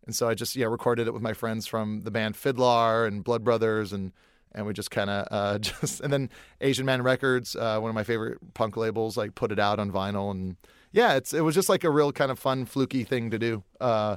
and 0.07 0.15
so 0.15 0.29
I 0.29 0.35
just 0.35 0.57
yeah 0.57 0.67
recorded 0.67 1.07
it 1.07 1.15
with 1.15 1.23
my 1.23 1.33
friends 1.33 1.67
from 1.67 2.03
the 2.03 2.11
band 2.11 2.35
FIDLAR 2.37 3.07
and 3.07 3.25
Blood 3.25 3.45
Brothers, 3.45 3.93
and 3.93 4.13
and 4.55 4.67
we 4.67 4.73
just 4.73 4.91
kind 4.91 5.11
of 5.11 5.27
uh, 5.31 5.59
just 5.61 6.01
and 6.01 6.13
then 6.13 6.31
Asian 6.61 6.87
Man 6.87 7.03
Records, 7.03 7.57
uh, 7.57 7.79
one 7.79 7.89
of 7.89 7.95
my 7.95 8.05
favorite 8.05 8.39
punk 8.55 8.77
labels, 8.77 9.17
like 9.17 9.35
put 9.35 9.53
it 9.53 9.59
out 9.59 9.79
on 9.79 9.91
vinyl, 9.91 10.31
and 10.31 10.57
yeah, 10.93 11.15
it's 11.15 11.33
it 11.33 11.43
was 11.43 11.55
just 11.55 11.69
like 11.69 11.85
a 11.85 11.91
real 11.91 12.13
kind 12.13 12.31
of 12.31 12.39
fun, 12.39 12.67
fluky 12.67 13.05
thing 13.05 13.31
to 13.31 13.39
do, 13.39 13.63
uh, 13.81 14.17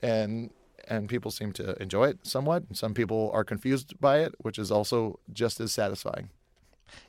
and 0.00 0.50
and 0.88 1.08
people 1.08 1.30
seem 1.30 1.52
to 1.52 1.80
enjoy 1.80 2.08
it 2.08 2.18
somewhat. 2.22 2.64
Some 2.72 2.94
people 2.94 3.30
are 3.32 3.44
confused 3.44 4.00
by 4.00 4.18
it, 4.20 4.34
which 4.38 4.58
is 4.58 4.70
also 4.70 5.18
just 5.32 5.60
as 5.60 5.72
satisfying. 5.72 6.30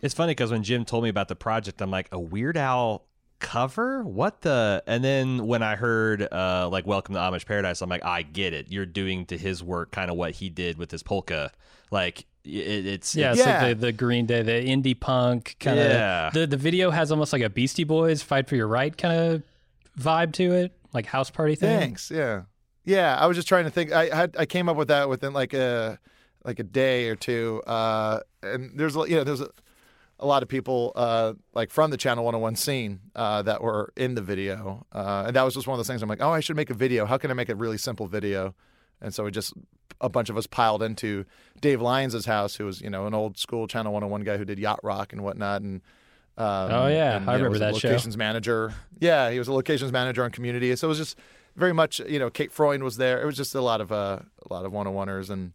It's 0.01 0.13
funny 0.13 0.31
because 0.31 0.51
when 0.51 0.63
Jim 0.63 0.85
told 0.85 1.03
me 1.03 1.09
about 1.09 1.27
the 1.27 1.35
project, 1.35 1.81
I'm 1.81 1.91
like, 1.91 2.07
a 2.11 2.19
Weird 2.19 2.57
Al 2.57 3.05
cover? 3.39 4.03
What 4.03 4.41
the? 4.41 4.83
And 4.87 5.03
then 5.03 5.47
when 5.47 5.61
I 5.63 5.75
heard 5.75 6.21
uh, 6.31 6.69
like 6.71 6.85
Welcome 6.87 7.15
to 7.15 7.19
Amish 7.21 7.45
Paradise, 7.45 7.81
I'm 7.81 7.89
like, 7.89 8.03
I 8.05 8.21
get 8.21 8.53
it. 8.53 8.67
You're 8.69 8.85
doing 8.85 9.25
to 9.27 9.37
his 9.37 9.63
work 9.63 9.91
kind 9.91 10.09
of 10.09 10.17
what 10.17 10.31
he 10.31 10.49
did 10.49 10.77
with 10.77 10.91
his 10.91 11.03
polka. 11.03 11.51
Like 11.91 12.25
it, 12.45 12.85
it's 12.85 13.15
Yeah, 13.15 13.31
it's 13.31 13.39
Yeah. 13.39 13.63
like 13.65 13.79
the, 13.79 13.87
the 13.87 13.91
Green 13.91 14.25
Day, 14.25 14.41
the 14.41 14.51
indie 14.51 14.99
punk 14.99 15.55
kind 15.59 15.79
of. 15.79 15.85
Yeah. 15.87 16.29
The 16.33 16.47
the 16.47 16.57
video 16.57 16.89
has 16.91 17.11
almost 17.11 17.33
like 17.33 17.41
a 17.41 17.49
Beastie 17.49 17.83
Boys 17.83 18.21
"Fight 18.21 18.47
for 18.47 18.55
Your 18.55 18.67
Right" 18.67 18.95
kind 18.97 19.19
of 19.19 19.43
vibe 19.99 20.33
to 20.33 20.51
it, 20.53 20.71
like 20.93 21.05
house 21.05 21.29
party 21.29 21.55
thing. 21.55 21.79
Thanks. 21.79 22.09
Yeah. 22.09 22.43
Yeah. 22.85 23.15
I 23.15 23.27
was 23.27 23.37
just 23.37 23.47
trying 23.47 23.65
to 23.65 23.69
think. 23.69 23.91
I 23.91 24.13
had 24.15 24.35
I 24.39 24.45
came 24.45 24.67
up 24.69 24.77
with 24.77 24.87
that 24.87 25.07
within 25.09 25.33
like 25.33 25.53
a 25.53 25.99
like 26.43 26.59
a 26.59 26.63
day 26.63 27.09
or 27.09 27.15
two. 27.15 27.61
Uh, 27.67 28.21
and 28.41 28.71
there's 28.77 28.95
you 28.95 29.15
know 29.17 29.23
there's 29.23 29.41
a, 29.41 29.49
a 30.23 30.25
lot 30.25 30.41
of 30.41 30.49
people 30.49 30.93
uh, 30.95 31.33
like 31.53 31.69
from 31.69 31.91
the 31.91 31.97
Channel 31.97 32.23
101 32.23 32.55
scene 32.55 33.01
uh, 33.13 33.41
that 33.41 33.61
were 33.61 33.91
in 33.97 34.15
the 34.15 34.21
video, 34.21 34.85
uh, 34.93 35.25
and 35.27 35.35
that 35.35 35.43
was 35.43 35.53
just 35.53 35.67
one 35.67 35.75
of 35.75 35.79
those 35.79 35.87
things. 35.87 36.01
I'm 36.01 36.07
like, 36.09 36.21
oh, 36.21 36.31
I 36.31 36.39
should 36.39 36.55
make 36.55 36.69
a 36.69 36.73
video. 36.73 37.05
How 37.05 37.17
can 37.17 37.29
I 37.29 37.33
make 37.33 37.49
a 37.49 37.55
really 37.55 37.77
simple 37.77 38.07
video? 38.07 38.55
And 39.01 39.13
so 39.13 39.25
we 39.25 39.31
just 39.31 39.53
a 39.99 40.07
bunch 40.07 40.29
of 40.29 40.37
us 40.37 40.47
piled 40.47 40.81
into 40.81 41.25
Dave 41.59 41.81
Lyons' 41.81 42.25
house, 42.25 42.55
who 42.55 42.65
was 42.65 42.81
you 42.81 42.89
know 42.89 43.05
an 43.05 43.13
old 43.13 43.37
school 43.37 43.67
Channel 43.67 43.91
101 43.91 44.23
guy 44.23 44.37
who 44.37 44.45
did 44.45 44.59
yacht 44.59 44.79
rock 44.81 45.11
and 45.11 45.23
whatnot, 45.23 45.61
and 45.61 45.81
um, 46.37 46.71
Oh, 46.71 46.87
yeah. 46.87 47.17
and, 47.17 47.29
I 47.29 47.35
remember 47.35 47.59
that 47.59 47.75
show. 47.75 47.89
Locations 47.89 48.15
manager. 48.17 48.73
Yeah, 48.99 49.29
he 49.29 49.37
was 49.37 49.49
a 49.49 49.53
locations 49.53 49.91
manager 49.91 50.23
on 50.23 50.31
Community. 50.31 50.73
So 50.77 50.87
it 50.87 50.89
was 50.89 50.97
just 50.97 51.17
very 51.57 51.73
much 51.73 51.99
you 52.07 52.17
know 52.17 52.29
Kate 52.29 52.51
Freund 52.51 52.81
was 52.81 52.95
there. 52.95 53.21
It 53.21 53.25
was 53.25 53.35
just 53.35 53.53
a 53.55 53.61
lot 53.61 53.81
of 53.81 53.91
uh, 53.91 54.19
a 54.49 54.53
lot 54.53 54.65
of 54.65 54.71
one 54.71 54.87
on 54.87 54.93
oneers 54.93 55.29
and 55.29 55.51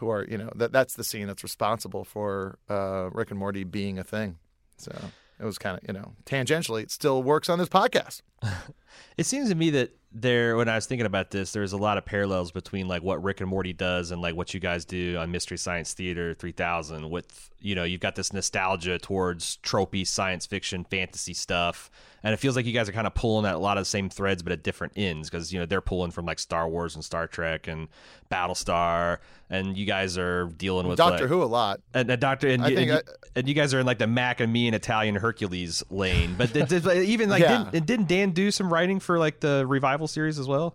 who 0.00 0.08
are 0.08 0.24
you 0.24 0.36
know 0.38 0.50
that 0.56 0.72
that's 0.72 0.94
the 0.94 1.04
scene 1.04 1.26
that's 1.26 1.42
responsible 1.42 2.04
for 2.04 2.58
uh, 2.68 3.10
Rick 3.12 3.30
and 3.30 3.38
Morty 3.38 3.64
being 3.64 3.98
a 3.98 4.04
thing. 4.04 4.38
So 4.78 4.92
it 5.38 5.44
was 5.44 5.58
kind 5.58 5.76
of 5.76 5.86
you 5.86 5.92
know 5.92 6.14
tangentially 6.24 6.82
it 6.82 6.90
still 6.90 7.22
works 7.22 7.48
on 7.48 7.58
this 7.58 7.68
podcast. 7.68 8.22
It 9.16 9.26
seems 9.26 9.48
to 9.50 9.54
me 9.54 9.70
that 9.70 9.90
there, 10.12 10.56
when 10.56 10.68
I 10.68 10.74
was 10.74 10.86
thinking 10.86 11.06
about 11.06 11.30
this, 11.30 11.52
there's 11.52 11.72
a 11.72 11.76
lot 11.76 11.96
of 11.96 12.04
parallels 12.04 12.50
between 12.50 12.88
like 12.88 13.02
what 13.02 13.22
Rick 13.22 13.40
and 13.40 13.48
Morty 13.48 13.72
does 13.72 14.10
and 14.10 14.20
like 14.20 14.34
what 14.34 14.52
you 14.52 14.58
guys 14.58 14.84
do 14.84 15.16
on 15.18 15.30
Mystery 15.30 15.56
Science 15.58 15.94
Theater 15.94 16.34
3000. 16.34 17.08
With 17.10 17.50
you 17.60 17.74
know, 17.74 17.84
you've 17.84 18.00
got 18.00 18.16
this 18.16 18.32
nostalgia 18.32 18.98
towards 18.98 19.58
tropey 19.62 20.06
science 20.06 20.46
fiction, 20.46 20.84
fantasy 20.84 21.34
stuff, 21.34 21.90
and 22.24 22.32
it 22.34 22.38
feels 22.38 22.56
like 22.56 22.66
you 22.66 22.72
guys 22.72 22.88
are 22.88 22.92
kind 22.92 23.06
of 23.06 23.14
pulling 23.14 23.46
at 23.46 23.54
a 23.54 23.58
lot 23.58 23.76
of 23.78 23.82
the 23.82 23.86
same 23.88 24.08
threads, 24.08 24.42
but 24.42 24.50
at 24.52 24.62
different 24.64 24.94
ends 24.96 25.30
because 25.30 25.52
you 25.52 25.60
know 25.60 25.66
they're 25.66 25.80
pulling 25.80 26.10
from 26.10 26.24
like 26.26 26.38
Star 26.40 26.68
Wars 26.68 26.96
and 26.96 27.04
Star 27.04 27.28
Trek 27.28 27.68
and 27.68 27.86
Battlestar, 28.30 29.18
and 29.50 29.76
you 29.76 29.84
guys 29.86 30.16
are 30.16 30.46
dealing 30.56 30.86
with 30.88 30.96
Doctor 30.96 31.24
like, 31.24 31.28
Who 31.28 31.42
a 31.42 31.44
lot. 31.44 31.80
and, 31.94 32.10
and 32.10 32.20
Doctor, 32.20 32.48
and, 32.48 32.64
I 32.64 32.68
you, 32.68 32.76
think 32.76 32.90
and, 32.90 33.02
you, 33.06 33.12
I- 33.14 33.30
and 33.36 33.48
you 33.48 33.54
guys 33.54 33.74
are 33.74 33.80
in 33.80 33.86
like 33.86 33.98
the 33.98 34.06
Mac 34.06 34.40
and 34.40 34.52
me 34.52 34.66
and 34.66 34.74
Italian 34.74 35.14
Hercules 35.16 35.82
lane. 35.90 36.34
But 36.36 36.56
even 36.56 37.28
like 37.28 37.40
Yeah. 37.50 37.68
didn't, 37.70 37.86
didn't 37.86 38.08
Dan 38.08 38.30
do 38.30 38.50
some 38.50 38.72
writing 38.72 38.79
for 39.00 39.18
like 39.18 39.40
the 39.40 39.66
revival 39.66 40.08
series 40.08 40.38
as 40.38 40.48
well? 40.48 40.74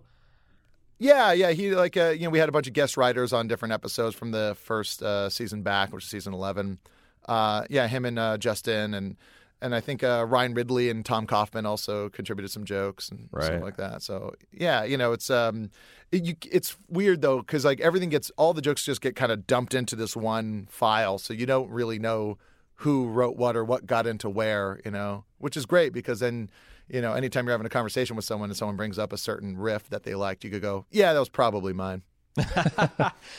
Yeah, 0.98 1.34
yeah. 1.34 1.52
He 1.52 1.76
like 1.76 1.98
uh, 1.98 2.10
you 2.10 2.24
know 2.26 2.30
we 2.30 2.40
had 2.40 2.48
a 2.50 2.52
bunch 2.52 2.68
of 2.68 2.74
guest 2.74 2.96
writers 2.98 3.34
on 3.34 3.48
different 3.48 3.74
episodes 3.74 4.16
from 4.16 4.32
the 4.32 4.56
first 4.62 5.04
uh, 5.04 5.30
season 5.30 5.62
back, 5.62 5.92
which 5.92 6.06
is 6.06 6.10
season 6.10 6.34
eleven. 6.34 6.80
Uh, 7.28 7.64
yeah, 7.70 7.88
him 7.88 8.06
and 8.06 8.18
uh, 8.18 8.38
Justin 8.38 8.94
and 8.94 9.18
and 9.62 9.74
I 9.76 9.82
think 9.82 10.04
uh, 10.04 10.26
Ryan 10.28 10.54
Ridley 10.54 10.90
and 10.90 11.04
Tom 11.04 11.26
Kauffman 11.26 11.66
also 11.66 12.10
contributed 12.10 12.52
some 12.52 12.64
jokes 12.66 13.10
and 13.10 13.28
Right. 13.32 13.46
stuff 13.46 13.62
like 13.62 13.78
that. 13.78 14.04
So 14.04 14.36
yeah, 14.54 14.84
you 14.84 14.96
know, 14.96 15.12
it's 15.12 15.30
um, 15.30 15.70
it, 16.12 16.24
you, 16.24 16.36
it's 16.50 16.78
weird 16.88 17.22
though 17.22 17.40
because 17.40 17.66
like 17.66 17.82
everything 17.82 18.10
gets 18.10 18.32
all 18.38 18.54
the 18.54 18.62
jokes 18.62 18.86
just 18.86 19.02
get 19.02 19.16
kind 19.18 19.32
of 19.34 19.48
dumped 19.48 19.74
into 19.74 19.96
this 19.98 20.16
one 20.16 20.68
file, 20.70 21.18
so 21.18 21.34
you 21.34 21.46
don't 21.46 21.70
really 21.72 22.00
know 22.00 22.38
who 22.80 23.08
wrote 23.08 23.36
what 23.38 23.56
or 23.58 23.64
what 23.66 23.86
got 23.86 24.06
into 24.08 24.30
where, 24.30 24.80
you 24.86 24.92
know, 24.92 25.24
which 25.40 25.58
is 25.58 25.66
great 25.66 25.92
because 25.92 26.22
then. 26.22 26.50
You 26.88 27.02
know, 27.02 27.14
anytime 27.14 27.46
you're 27.46 27.54
having 27.54 27.66
a 27.66 27.70
conversation 27.70 28.16
with 28.16 28.26
someone 28.26 28.50
and 28.50 28.58
someone 28.58 28.76
brings 28.76 29.00
up 29.00 29.12
a 29.14 29.18
certain 29.18 29.58
riff 29.58 29.90
that 29.90 30.04
they 30.04 30.16
liked, 30.16 30.44
you 30.44 30.50
could 30.50 30.62
go, 30.62 30.86
"Yeah, 30.92 31.14
that 31.14 31.20
was 31.20 31.30
probably 31.30 31.74
mine." 31.74 32.04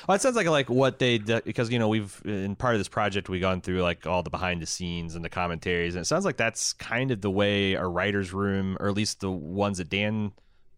Well, 0.09 0.15
it 0.15 0.21
sounds 0.21 0.37
like 0.37 0.47
like 0.47 0.71
what 0.71 0.99
they 0.99 1.19
d- 1.19 1.43
because 1.45 1.71
you 1.71 1.79
know 1.79 1.89
we've 1.89 2.21
in 2.25 2.57
part 2.57 2.75
of 2.75 2.81
this 2.81 2.89
project 2.89 3.29
we've 3.29 3.41
gone 3.41 3.61
through 3.61 3.83
like 3.83 4.07
all 4.07 4.23
the 4.23 4.31
behind 4.31 4.63
the 4.63 4.67
scenes 4.67 5.15
and 5.15 5.25
the 5.25 5.29
commentaries 5.29 5.95
and 5.95 6.03
it 6.03 6.07
sounds 6.07 6.25
like 6.25 6.37
that's 6.37 6.73
kind 6.75 7.11
of 7.11 7.21
the 7.21 7.31
way 7.31 7.75
a 7.75 7.85
writer's 7.85 8.33
room 8.33 8.77
or 8.81 8.89
at 8.89 8.95
least 8.95 9.21
the 9.21 9.31
ones 9.31 9.79
that 9.79 9.89
Dan 9.89 10.33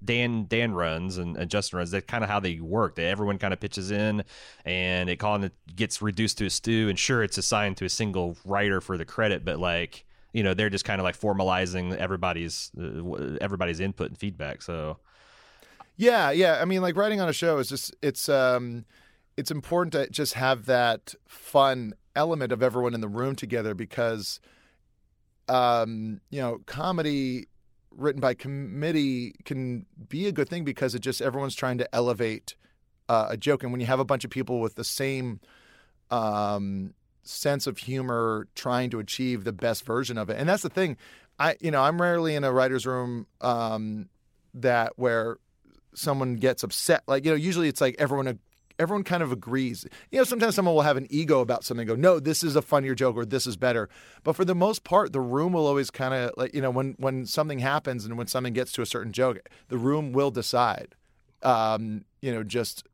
Dan 0.05 0.47
Dan 0.49 0.73
runs 0.73 1.19
and, 1.19 1.37
and 1.37 1.51
Justin 1.51 1.79
runs. 1.79 1.91
That's 1.91 2.07
kind 2.07 2.23
of 2.23 2.31
how 2.31 2.41
they 2.41 2.61
work. 2.61 2.95
That 2.97 3.07
everyone 3.07 3.39
kind 3.39 3.53
of 3.53 3.61
pitches 3.61 3.91
in, 3.91 4.25
and 4.65 5.11
it 5.11 5.19
kind 5.19 5.45
of 5.45 5.51
gets 5.75 6.01
reduced 6.01 6.39
to 6.39 6.47
a 6.47 6.51
stew. 6.51 6.89
And 6.89 6.99
sure, 6.99 7.23
it's 7.23 7.39
assigned 7.39 7.79
to 7.79 7.85
a 7.85 7.89
single 7.89 8.37
writer 8.45 8.81
for 8.81 8.97
the 8.97 9.05
credit, 9.05 9.45
but 9.45 9.59
like 9.59 10.05
you 10.33 10.43
know 10.43 10.55
they're 10.55 10.71
just 10.71 10.85
kind 10.85 11.01
of 11.01 11.05
like 11.05 11.19
formalizing 11.19 11.97
everybody's 11.97 12.71
uh, 12.79 13.37
everybody's 13.41 13.81
input 13.81 14.09
and 14.09 14.19
feedback. 14.19 14.63
So 14.63 14.99
Yeah, 15.97 16.31
yeah. 16.31 16.61
I 16.61 16.65
mean, 16.65 16.83
like 16.83 16.97
writing 16.97 17.21
on 17.21 17.29
a 17.29 17.33
show 17.33 17.59
is 17.59 17.69
just 17.69 17.95
it's 18.03 18.29
um 18.29 18.85
it's 19.37 19.51
important 19.51 19.93
to 19.93 20.11
just 20.11 20.35
have 20.35 20.67
that 20.67 21.15
fun 21.27 21.95
element 22.17 22.53
of 22.53 22.63
everyone 22.63 22.95
in 22.95 23.01
the 23.01 23.09
room 23.09 23.37
together 23.37 23.75
because 23.75 24.41
um 25.49 26.21
you 26.31 26.41
know, 26.41 26.61
comedy 26.67 27.47
written 27.91 28.21
by 28.21 28.35
committee 28.35 29.35
can 29.45 29.87
be 30.09 30.27
a 30.27 30.33
good 30.33 30.49
thing 30.49 30.65
because 30.65 30.95
it 30.95 31.01
just 31.01 31.21
everyone's 31.21 31.55
trying 31.55 31.79
to 31.79 31.95
elevate 31.95 32.55
uh, 33.09 33.27
a 33.31 33.37
joke 33.37 33.63
and 33.63 33.73
when 33.73 33.81
you 33.81 33.87
have 33.87 33.99
a 33.99 34.05
bunch 34.05 34.25
of 34.25 34.31
people 34.31 34.61
with 34.61 34.77
the 34.77 34.85
same 34.85 35.41
um 36.11 36.95
sense 37.29 37.67
of 37.67 37.79
humor 37.79 38.49
trying 38.55 38.91
to 38.91 38.99
achieve 38.99 39.45
the 39.45 39.53
best 39.53 39.85
version 39.85 40.19
of 40.19 40.31
it. 40.31 40.39
And 40.39 40.49
that's 40.49 40.63
the 40.63 40.69
thing. 40.69 40.97
I 41.39 41.57
you 41.61 41.71
know, 41.71 41.83
I'm 41.83 42.01
rarely 42.01 42.35
in 42.35 42.45
a 42.45 42.53
writer's 42.53 42.87
room 42.87 43.27
um 43.41 44.09
that 44.55 44.93
where 44.97 45.39
someone 45.95 46.37
gets 46.37 46.63
upset. 46.63 47.03
Like, 47.07 47.25
you 47.25 47.31
know, 47.31 47.37
usually 47.37 47.69
it's 47.69 47.81
like 47.81 47.97
everyone 47.99 48.39
everyone 48.79 49.05
kind 49.05 49.23
of 49.23 49.33
agrees. 49.33 49.87
You 50.11 50.19
know, 50.19 50.25
sometimes 50.25 50.55
someone 50.55 50.75
will 50.75 50.83
have 50.83 50.97
an 50.97 51.07
ego 51.11 51.41
about 51.41 51.65
something 51.65 51.87
go, 51.87 51.97
"No, 51.97 52.21
this 52.21 52.43
is 52.43 52.57
a 52.57 52.63
funnier 52.63 52.95
joke 52.95 53.17
or 53.17 53.25
this 53.25 53.47
is 53.47 53.57
better." 53.57 53.89
But 54.23 54.37
for 54.37 54.45
the 54.45 54.55
most 54.55 54.85
part, 54.85 55.13
the 55.13 55.21
room 55.21 55.53
will 55.53 55.67
always 55.67 55.91
kind 55.91 56.15
of 56.15 56.33
like, 56.37 56.55
you 56.55 56.61
know, 56.61 56.71
when 56.71 56.95
when 56.99 57.27
something 57.27 57.59
happens 57.59 58.05
and 58.05 58.17
when 58.17 58.27
something 58.27 58.53
gets 58.53 58.73
to 58.73 58.83
a 58.83 58.87
certain 58.87 59.13
joke, 59.13 59.49
the 59.69 59.79
room 59.79 60.13
will 60.13 60.31
decide. 60.31 60.95
Um, 61.43 62.05
you 62.21 62.33
know, 62.33 62.43
just 62.43 62.85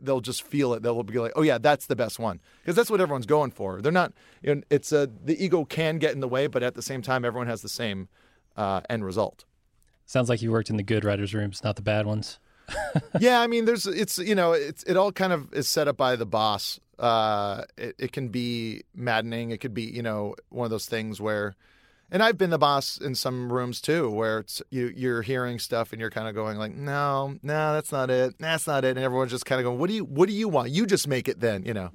they'll 0.00 0.20
just 0.20 0.42
feel 0.42 0.74
it. 0.74 0.82
They'll 0.82 1.02
be 1.02 1.18
like, 1.18 1.32
"Oh 1.36 1.42
yeah, 1.42 1.58
that's 1.58 1.86
the 1.86 1.96
best 1.96 2.18
one." 2.18 2.40
Because 2.60 2.74
that's 2.74 2.90
what 2.90 3.00
everyone's 3.00 3.26
going 3.26 3.52
for. 3.52 3.80
They're 3.80 3.92
not 3.92 4.12
you 4.42 4.56
know, 4.56 4.62
it's 4.70 4.92
a 4.92 5.08
the 5.24 5.42
ego 5.42 5.64
can 5.64 5.98
get 5.98 6.12
in 6.12 6.20
the 6.20 6.28
way, 6.28 6.46
but 6.46 6.62
at 6.62 6.74
the 6.74 6.82
same 6.82 7.02
time 7.02 7.24
everyone 7.24 7.46
has 7.46 7.62
the 7.62 7.68
same 7.68 8.08
uh, 8.56 8.80
end 8.90 9.04
result. 9.04 9.44
Sounds 10.04 10.28
like 10.28 10.40
you 10.42 10.52
worked 10.52 10.70
in 10.70 10.76
the 10.76 10.82
good 10.82 11.04
writers' 11.04 11.34
rooms, 11.34 11.62
not 11.64 11.76
the 11.76 11.82
bad 11.82 12.06
ones. 12.06 12.38
yeah, 13.20 13.40
I 13.40 13.46
mean, 13.46 13.64
there's 13.64 13.86
it's 13.86 14.18
you 14.18 14.34
know 14.34 14.52
it's 14.52 14.82
it 14.84 14.96
all 14.96 15.12
kind 15.12 15.32
of 15.32 15.52
is 15.52 15.68
set 15.68 15.88
up 15.88 15.96
by 15.96 16.16
the 16.16 16.26
boss. 16.26 16.80
Uh, 16.98 17.62
it, 17.76 17.94
it 17.98 18.12
can 18.12 18.28
be 18.28 18.82
maddening. 18.94 19.50
It 19.50 19.58
could 19.60 19.74
be 19.74 19.82
you 19.82 20.02
know 20.02 20.34
one 20.48 20.64
of 20.64 20.70
those 20.70 20.86
things 20.86 21.20
where, 21.20 21.54
and 22.10 22.22
I've 22.22 22.38
been 22.38 22.50
the 22.50 22.58
boss 22.58 22.98
in 22.98 23.14
some 23.14 23.52
rooms 23.52 23.80
too, 23.80 24.10
where 24.10 24.44
you 24.70 24.92
you're 24.94 25.22
hearing 25.22 25.58
stuff 25.58 25.92
and 25.92 26.00
you're 26.00 26.10
kind 26.10 26.28
of 26.28 26.34
going 26.34 26.56
like, 26.56 26.74
no, 26.74 27.36
no, 27.42 27.74
that's 27.74 27.92
not 27.92 28.10
it, 28.10 28.36
that's 28.38 28.66
not 28.66 28.84
it, 28.84 28.96
and 28.96 29.04
everyone's 29.04 29.32
just 29.32 29.46
kind 29.46 29.60
of 29.60 29.64
going, 29.64 29.78
what 29.78 29.88
do 29.88 29.94
you 29.94 30.04
what 30.04 30.28
do 30.28 30.34
you 30.34 30.48
want? 30.48 30.70
You 30.70 30.86
just 30.86 31.08
make 31.08 31.28
it 31.28 31.40
then, 31.40 31.64
you 31.64 31.74
know. 31.74 31.90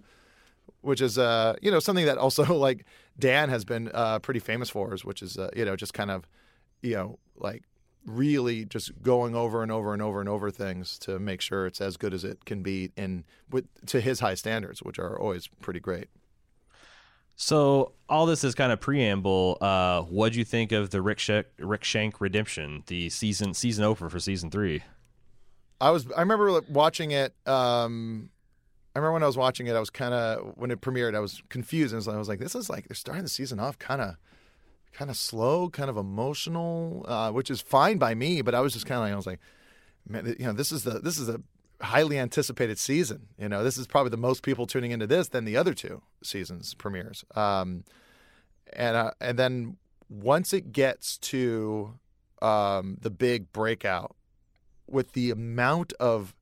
Which 0.81 0.99
is 0.99 1.17
uh 1.17 1.55
you 1.61 1.69
know 1.69 1.79
something 1.79 2.05
that 2.05 2.17
also 2.17 2.43
like 2.55 2.85
Dan 3.17 3.49
has 3.49 3.63
been 3.63 3.91
uh 3.93 4.19
pretty 4.19 4.39
famous 4.39 4.69
for, 4.69 4.93
is 4.93 5.05
which 5.05 5.21
is 5.21 5.37
uh, 5.37 5.49
you 5.55 5.65
know 5.65 5.75
just 5.75 5.93
kind 5.93 6.11
of 6.11 6.27
you 6.81 6.95
know 6.95 7.19
like 7.35 7.63
really 8.05 8.65
just 8.65 9.01
going 9.01 9.35
over 9.35 9.61
and 9.61 9.71
over 9.71 9.93
and 9.93 10.01
over 10.01 10.19
and 10.19 10.27
over 10.27 10.49
things 10.49 10.97
to 10.99 11.19
make 11.19 11.39
sure 11.39 11.67
it's 11.67 11.81
as 11.81 11.97
good 11.97 12.13
as 12.13 12.23
it 12.23 12.45
can 12.45 12.63
be 12.63 12.91
in 12.97 13.23
with 13.49 13.65
to 13.85 14.01
his 14.01 14.19
high 14.19 14.33
standards, 14.33 14.81
which 14.81 14.99
are 14.99 15.19
always 15.19 15.47
pretty 15.61 15.79
great. 15.79 16.07
So 17.41 17.93
all 18.07 18.27
this 18.27 18.43
is 18.43 18.53
kind 18.53 18.71
of 18.71 18.79
preamble. 18.79 19.57
Uh, 19.59 20.03
what 20.03 20.31
do 20.31 20.37
you 20.37 20.45
think 20.45 20.71
of 20.71 20.91
the 20.91 21.01
Rick, 21.01 21.17
Rickshank 21.17 22.13
redemption, 22.19 22.83
the 22.85 23.09
season 23.09 23.55
season 23.55 23.83
opener 23.83 24.11
for 24.11 24.19
season 24.19 24.51
three? 24.51 24.83
I 25.81 25.89
was 25.89 26.05
I 26.11 26.19
remember 26.19 26.61
watching 26.69 27.09
it. 27.09 27.33
Um, 27.47 28.29
I 28.95 28.99
remember 28.99 29.13
when 29.13 29.23
I 29.23 29.25
was 29.25 29.37
watching 29.37 29.65
it, 29.65 29.75
I 29.75 29.79
was 29.79 29.89
kind 29.89 30.13
of 30.13 30.53
when 30.55 30.69
it 30.69 30.81
premiered, 30.81 31.15
I 31.15 31.19
was 31.19 31.41
confused. 31.49 31.95
And 31.95 32.07
I 32.07 32.17
was 32.17 32.29
like, 32.29 32.37
this 32.37 32.53
is 32.53 32.69
like 32.69 32.87
they're 32.87 32.95
starting 32.95 33.23
the 33.23 33.29
season 33.29 33.59
off 33.59 33.79
kind 33.79 34.01
of 34.01 34.17
kind 34.93 35.09
of 35.09 35.17
slow, 35.17 35.67
kind 35.67 35.89
of 35.89 35.97
emotional, 35.97 37.03
uh, 37.07 37.31
which 37.31 37.49
is 37.49 37.59
fine 37.59 37.97
by 37.97 38.13
me. 38.13 38.43
But 38.43 38.53
I 38.53 38.59
was 38.59 38.71
just 38.71 38.85
kind 38.85 38.99
of 38.99 39.05
like 39.05 39.13
I 39.13 39.15
was 39.15 39.25
like, 39.25 39.39
man, 40.07 40.35
you 40.37 40.45
know, 40.45 40.53
this 40.53 40.71
is 40.71 40.83
the 40.83 40.99
this 40.99 41.17
is 41.17 41.27
a 41.27 41.41
highly 41.81 42.17
anticipated 42.17 42.77
season. 42.77 43.27
You 43.37 43.49
know, 43.49 43.63
this 43.63 43.77
is 43.77 43.87
probably 43.87 44.11
the 44.11 44.17
most 44.17 44.43
people 44.43 44.67
tuning 44.67 44.91
into 44.91 45.07
this 45.07 45.29
than 45.29 45.45
the 45.45 45.57
other 45.57 45.73
two 45.73 46.01
seasons 46.23 46.73
premieres. 46.73 47.23
Um, 47.35 47.83
and 48.73 48.95
uh, 48.95 49.11
and 49.19 49.37
then 49.37 49.77
once 50.09 50.53
it 50.53 50.71
gets 50.71 51.17
to 51.17 51.99
um, 52.41 52.97
the 53.01 53.09
big 53.09 53.51
breakout, 53.51 54.15
with 54.87 55.13
the 55.13 55.31
amount 55.31 55.93
of 55.99 56.35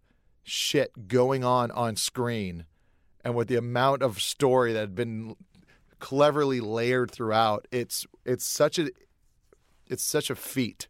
shit 0.43 1.07
going 1.07 1.43
on 1.43 1.71
on 1.71 1.95
screen, 1.95 2.65
and 3.23 3.35
with 3.35 3.47
the 3.47 3.55
amount 3.55 4.01
of 4.01 4.21
story 4.21 4.73
that 4.73 4.79
had 4.79 4.95
been 4.95 5.35
cleverly 5.99 6.59
layered 6.59 7.11
throughout, 7.11 7.67
it's 7.71 8.05
it's 8.25 8.45
such 8.45 8.79
a 8.79 8.89
it's 9.87 10.03
such 10.03 10.29
a 10.29 10.35
feat. 10.35 10.87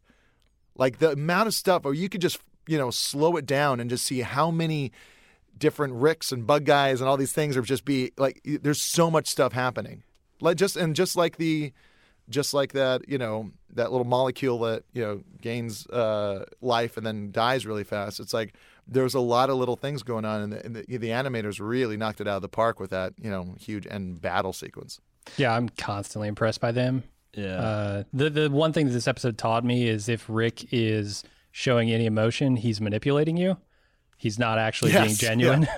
Like 0.76 1.00
the 1.00 1.12
amount 1.12 1.48
of 1.48 1.54
stuff, 1.54 1.84
or 1.84 1.94
you 1.94 2.08
could 2.08 2.22
just 2.22 2.40
you 2.70 2.78
know 2.78 2.92
slow 2.92 3.36
it 3.36 3.46
down 3.46 3.80
and 3.80 3.90
just 3.90 4.06
see 4.06 4.22
how 4.22 4.52
many 4.52 4.92
different 5.58 5.94
Ricks 5.96 6.32
and 6.32 6.46
Bug 6.46 6.66
Guys 6.66 7.02
and 7.02 7.10
all 7.10 7.18
these 7.18 7.34
things 7.34 7.58
are 7.58 7.62
just 7.62 7.84
be 7.84 8.12
like. 8.18 8.42
There's 8.46 8.82
so 8.82 9.10
much 9.10 9.28
stuff 9.28 9.54
happening, 9.54 10.04
like 10.40 10.56
just 10.56 10.78
and 10.78 10.96
just 10.96 11.16
like 11.16 11.38
the, 11.38 11.74
just 12.30 12.54
like 12.54 12.74
that 12.74 13.10
you 13.10 13.18
know 13.18 13.52
that 13.74 13.92
little 13.92 14.06
molecule 14.06 14.60
that 14.60 14.84
you 14.94 15.02
know 15.02 15.24
gains 15.42 15.88
uh, 15.88 16.46
life 16.62 16.96
and 16.96 17.06
then 17.06 17.32
dies 17.32 17.66
really 17.66 17.84
fast. 17.84 18.20
It's 18.20 18.34
like 18.34 18.54
there's 18.88 19.16
a 19.16 19.20
lot 19.20 19.50
of 19.50 19.58
little 19.58 19.76
things 19.76 20.04
going 20.04 20.26
on, 20.26 20.42
and 20.42 20.54
the, 20.54 20.66
and 20.66 20.76
the, 20.76 20.98
the 20.98 21.10
animators 21.10 21.60
really 21.60 21.98
knocked 21.98 22.22
it 22.22 22.28
out 22.28 22.38
of 22.38 22.42
the 22.44 22.50
park 22.50 22.80
with 22.80 22.92
that 22.92 23.14
you 23.20 23.32
know 23.32 23.56
huge 23.60 23.88
end 23.90 24.22
battle 24.22 24.54
sequence. 24.54 25.02
Yeah, 25.38 25.56
I'm 25.56 25.70
constantly 25.70 26.28
impressed 26.28 26.62
by 26.62 26.72
them. 26.72 27.04
Yeah. 27.34 27.60
Uh, 27.60 28.04
the 28.14 28.30
the 28.30 28.50
one 28.50 28.74
thing 28.74 28.86
that 28.86 28.94
this 28.94 29.08
episode 29.08 29.40
taught 29.40 29.66
me 29.66 29.88
is 29.88 30.08
if 30.08 30.26
Rick 30.30 30.72
is 30.72 31.24
showing 31.52 31.92
any 31.92 32.06
emotion, 32.06 32.56
he's 32.58 32.80
manipulating 32.82 33.38
you. 33.38 33.58
He's 34.18 34.38
not 34.38 34.58
actually 34.60 34.92
being 34.92 35.04
Yes, 35.06 35.18
genuine. 35.18 35.68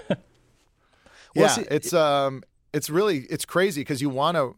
Well, 1.33 1.45
yeah, 1.45 1.47
see- 1.47 1.67
it's 1.71 1.93
um, 1.93 2.43
it's 2.73 2.89
really 2.89 3.19
it's 3.29 3.45
crazy 3.45 3.81
because 3.81 4.01
you 4.01 4.09
want 4.09 4.35
to. 4.35 4.55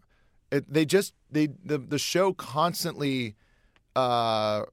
They 0.67 0.85
just 0.85 1.13
they 1.29 1.49
the 1.63 1.77
the 1.77 1.99
show 1.99 2.33
constantly, 2.33 3.35
uh, 3.95 4.63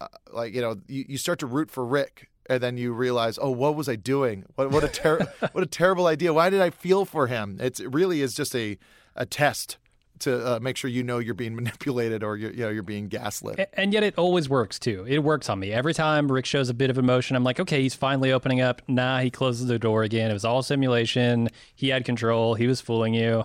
uh, 0.00 0.06
like 0.32 0.54
you 0.54 0.60
know 0.60 0.76
you, 0.86 1.04
you 1.08 1.18
start 1.18 1.40
to 1.40 1.46
root 1.46 1.70
for 1.72 1.84
Rick 1.84 2.28
and 2.48 2.62
then 2.62 2.76
you 2.76 2.92
realize 2.92 3.38
oh 3.40 3.50
what 3.50 3.74
was 3.74 3.88
I 3.88 3.96
doing 3.96 4.44
what 4.54 4.70
what 4.70 4.84
a 4.84 4.88
ter- 4.88 5.26
what 5.52 5.64
a 5.64 5.66
terrible 5.66 6.06
idea 6.06 6.32
why 6.32 6.50
did 6.50 6.60
I 6.60 6.70
feel 6.70 7.04
for 7.04 7.26
him 7.26 7.56
it's, 7.60 7.80
it 7.80 7.92
really 7.94 8.20
is 8.20 8.34
just 8.34 8.54
a 8.54 8.76
a 9.16 9.24
test 9.24 9.78
to 10.24 10.56
uh, 10.56 10.58
make 10.60 10.76
sure 10.76 10.90
you 10.90 11.02
know 11.02 11.18
you're 11.18 11.34
being 11.34 11.54
manipulated 11.56 12.22
or 12.22 12.36
you're, 12.36 12.50
you 12.50 12.64
know 12.64 12.70
you're 12.70 12.82
being 12.82 13.08
gaslit. 13.08 13.70
And 13.74 13.92
yet 13.92 14.02
it 14.02 14.14
always 14.18 14.48
works 14.48 14.78
too. 14.78 15.04
It 15.08 15.20
works 15.20 15.48
on 15.48 15.60
me. 15.60 15.72
Every 15.72 15.94
time 15.94 16.30
Rick 16.30 16.46
shows 16.46 16.68
a 16.68 16.74
bit 16.74 16.90
of 16.90 16.98
emotion, 16.98 17.36
I'm 17.36 17.44
like, 17.44 17.60
okay, 17.60 17.82
he's 17.82 17.94
finally 17.94 18.32
opening 18.32 18.60
up. 18.60 18.82
Nah, 18.88 19.20
he 19.20 19.30
closes 19.30 19.66
the 19.66 19.78
door 19.78 20.02
again. 20.02 20.30
It 20.30 20.34
was 20.34 20.44
all 20.44 20.62
simulation. 20.62 21.48
He 21.74 21.88
had 21.88 22.04
control. 22.04 22.54
He 22.54 22.66
was 22.66 22.80
fooling 22.80 23.14
you. 23.14 23.44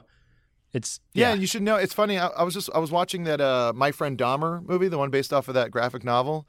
It's 0.73 0.99
Yeah, 1.13 1.29
yeah. 1.29 1.35
you 1.35 1.47
should 1.47 1.63
know. 1.63 1.75
It's 1.75 1.93
funny. 1.93 2.17
I, 2.17 2.27
I 2.27 2.43
was 2.43 2.53
just 2.53 2.69
I 2.73 2.79
was 2.79 2.91
watching 2.91 3.23
that 3.23 3.41
uh, 3.41 3.73
My 3.75 3.91
Friend 3.91 4.17
Dahmer 4.17 4.63
movie, 4.67 4.87
the 4.87 4.97
one 4.97 5.09
based 5.09 5.33
off 5.33 5.47
of 5.47 5.53
that 5.55 5.71
graphic 5.71 6.03
novel. 6.03 6.47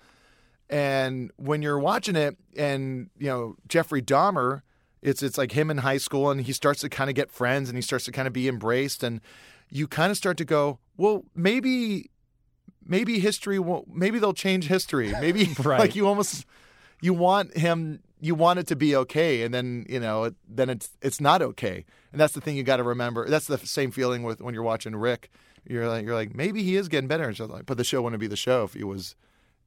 And 0.69 1.33
when 1.37 1.63
you're 1.63 1.81
watching 1.81 2.17
it, 2.17 2.37
and 2.57 3.11
you 3.19 3.27
know 3.27 3.57
Jeffrey 3.67 4.03
Dahmer, 4.03 4.63
it's 5.03 5.23
it's 5.23 5.39
like 5.39 5.53
him 5.53 5.71
in 5.71 5.79
high 5.79 5.97
school, 5.97 6.31
and 6.31 6.43
he 6.43 6.53
starts 6.53 6.81
to 6.83 6.89
kind 6.89 7.11
of 7.11 7.17
get 7.17 7.31
friends, 7.31 7.69
and 7.69 7.77
he 7.77 7.83
starts 7.83 8.05
to 8.05 8.13
kind 8.13 8.29
of 8.29 8.35
be 8.35 8.47
embraced, 8.47 9.03
and 9.03 9.21
you 9.71 9.87
kind 9.87 10.11
of 10.11 10.17
start 10.17 10.37
to 10.39 10.45
go, 10.45 10.79
well, 10.97 11.25
maybe, 11.35 12.11
maybe 12.85 13.19
history 13.19 13.59
won't. 13.59 13.95
Maybe 13.95 14.19
they'll 14.19 14.33
change 14.35 14.67
history. 14.67 15.13
Maybe 15.21 15.49
Right. 15.65 15.79
like 15.79 15.97
you 15.97 16.07
almost 16.07 16.45
you 17.01 17.15
want 17.15 17.57
him 17.57 18.01
you 18.21 18.35
want 18.35 18.59
it 18.59 18.67
to 18.67 18.77
be 18.77 18.95
okay, 18.95 19.43
and 19.43 19.55
then 19.55 19.87
you 19.89 19.99
know 19.99 20.25
it, 20.25 20.35
then 20.47 20.69
it's 20.69 20.91
it's 21.01 21.21
not 21.21 21.41
okay, 21.41 21.85
and 22.13 22.21
that's 22.21 22.35
the 22.35 22.41
thing 22.41 22.57
you 22.57 22.63
got 22.63 22.77
to 22.77 22.83
remember. 22.83 23.29
That's 23.29 23.47
the 23.47 23.59
same 23.59 23.91
feeling 23.91 24.23
with 24.23 24.41
when 24.43 24.53
you're 24.55 24.63
watching 24.63 24.95
Rick. 24.95 25.31
You're 25.65 25.89
like 25.89 26.05
you're 26.05 26.15
like 26.15 26.35
maybe 26.35 26.63
he 26.63 26.77
is 26.77 26.89
getting 26.89 27.09
better, 27.09 27.25
and 27.25 27.39
like, 27.41 27.67
but 27.67 27.79
the 27.79 27.85
show 27.85 28.03
wouldn't 28.03 28.21
be 28.21 28.27
the 28.27 28.37
show 28.37 28.65
if 28.65 28.75
he 28.75 28.85
was 28.85 29.15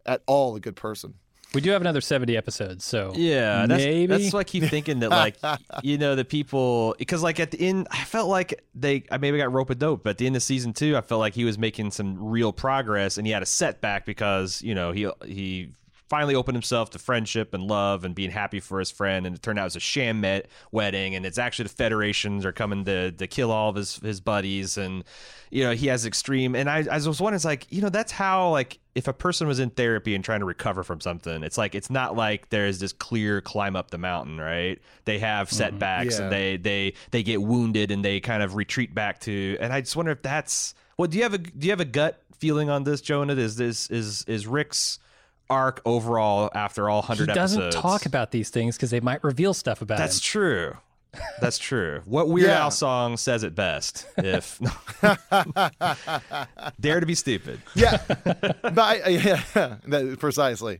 at 0.06 0.22
all 0.28 0.56
a 0.56 0.60
good 0.60 0.76
person. 0.76 1.16
We 1.54 1.62
do 1.62 1.70
have 1.72 1.82
another 1.82 2.02
70 2.02 2.36
episodes, 2.36 2.84
so 2.84 3.14
Yeah, 3.16 3.68
that's, 3.68 3.84
maybe. 3.84 4.08
that's 4.08 4.34
why 4.34 4.40
I 4.40 4.44
keep 4.44 4.64
thinking 4.64 5.00
that, 5.00 5.12
like, 5.12 5.36
you 5.84 5.98
know, 6.00 6.16
the 6.16 6.26
people, 6.26 6.96
because, 6.98 7.22
like, 7.22 7.40
at 7.40 7.52
the 7.52 7.62
end, 7.62 7.88
I 7.92 8.04
felt 8.06 8.28
like 8.28 8.64
they, 8.74 9.04
I 9.12 9.18
maybe 9.20 9.38
got 9.38 9.52
rope 9.52 9.70
a 9.70 9.76
dope, 9.76 10.04
but 10.04 10.12
at 10.12 10.18
the 10.18 10.26
end 10.26 10.36
of 10.36 10.42
season 10.42 10.74
two, 10.74 10.98
I 10.98 11.02
felt 11.02 11.20
like 11.20 11.36
he 11.36 11.46
was 11.46 11.60
making 11.60 11.92
some 11.92 12.18
real 12.24 12.52
progress 12.52 13.18
and 13.18 13.28
he 13.28 13.34
had 13.34 13.44
a 13.44 13.46
setback 13.48 14.06
because, 14.06 14.62
you 14.64 14.74
know, 14.74 14.92
he, 14.92 15.08
he, 15.26 15.70
finally 16.14 16.36
opened 16.36 16.56
himself 16.56 16.92
to 16.92 17.00
friendship 17.00 17.56
and 17.56 17.64
love 17.64 18.06
and 18.06 18.14
being 18.14 18.30
happy 18.30 18.60
for 18.60 18.78
his 18.78 18.92
friend 18.92 19.26
and 19.26 19.36
it 19.36 19.42
turned 19.42 19.58
out 19.58 19.64
it 19.64 19.66
was 19.66 19.76
a 19.76 19.80
sham 19.80 20.22
met 20.22 20.48
wedding 20.72 21.16
and 21.16 21.26
it's 21.26 21.40
actually 21.40 21.64
the 21.64 21.70
federations 21.70 22.46
are 22.46 22.52
coming 22.52 22.86
to, 22.86 23.12
to 23.14 23.26
kill 23.26 23.50
all 23.50 23.70
of 23.70 23.76
his, 23.76 23.96
his 23.96 24.22
buddies 24.22 24.78
and 24.78 25.04
you 25.50 25.64
know 25.64 25.74
he 25.74 25.88
has 25.88 26.06
extreme 26.06 26.54
and 26.56 26.70
I, 26.70 26.86
I 26.92 26.98
was 26.98 27.20
wondering 27.20 27.34
it's 27.34 27.46
like 27.46 27.66
you 27.72 27.82
know 27.82 27.90
that's 27.90 28.12
how 28.12 28.52
like 28.52 28.78
if 28.94 29.08
a 29.08 29.14
person 29.14 29.48
was 29.48 29.58
in 29.58 29.72
therapy 29.72 30.14
and 30.14 30.24
trying 30.24 30.42
to 30.42 30.46
recover 30.46 30.84
from 30.84 31.02
something 31.02 31.42
it's 31.42 31.58
like 31.58 31.74
it's 31.74 31.90
not 31.90 32.16
like 32.16 32.50
there's 32.50 32.78
this 32.78 32.94
clear 32.94 33.42
climb 33.42 33.76
up 33.76 33.90
the 33.90 33.98
mountain 33.98 34.40
right? 34.40 34.80
They 35.06 35.18
have 35.18 35.48
mm-hmm. 35.48 35.56
setbacks 35.56 36.20
Yeah. 36.20 36.26
and 36.26 36.32
they 36.32 36.58
they 36.58 36.94
they 37.10 37.24
get 37.24 37.42
wounded 37.42 37.90
and 37.90 38.06
they 38.06 38.20
kind 38.20 38.44
of 38.44 38.54
retreat 38.54 38.94
back 38.94 39.20
to 39.22 39.58
and 39.60 39.74
i 39.74 39.82
just 39.82 39.96
wonder 39.96 40.12
if 40.12 40.22
that's 40.22 40.76
well 40.96 41.08
do 41.08 41.18
you 41.18 41.24
have 41.24 41.34
a 41.34 41.40
do 41.40 41.66
you 41.66 41.72
have 41.72 41.80
a 41.80 41.86
gut 41.86 42.22
feeling 42.38 42.70
on 42.70 42.84
this 42.84 43.02
jonah? 43.02 43.34
Is 43.34 43.56
this 43.56 43.90
is 43.90 44.24
is 44.28 44.46
rick's 44.46 45.00
arc 45.50 45.82
overall 45.86 46.50
after 46.56 46.90
all 46.90 47.00
100 47.02 47.26
he 47.26 47.28
100 47.28 47.36
doesn't 47.40 47.62
episodes 47.62 47.82
talk 47.82 48.06
about 48.06 48.32
these 48.32 48.50
things 48.50 48.76
because 48.78 48.90
they 48.92 49.00
might 49.00 49.24
reveal 49.24 49.54
stuff 49.54 49.82
about 49.82 49.98
that's 49.98 50.18
him. 50.18 50.22
true 50.22 50.78
that's 51.42 51.58
true 51.60 52.02
what 52.06 52.28
weird 52.30 52.48
Yeah. 52.50 52.62
al 52.64 52.72
song 52.72 53.18
says 53.18 53.44
it 53.44 53.54
best 53.54 54.08
if 54.18 54.60
dare 56.80 57.00
to 57.00 57.06
be 57.06 57.16
stupid 57.16 57.62
Yeah, 57.76 57.98
but 58.06 58.80
I, 58.80 59.02
I- 59.06 59.08
yeah, 59.10 59.44
that, 59.88 60.16
precisely. 60.20 60.80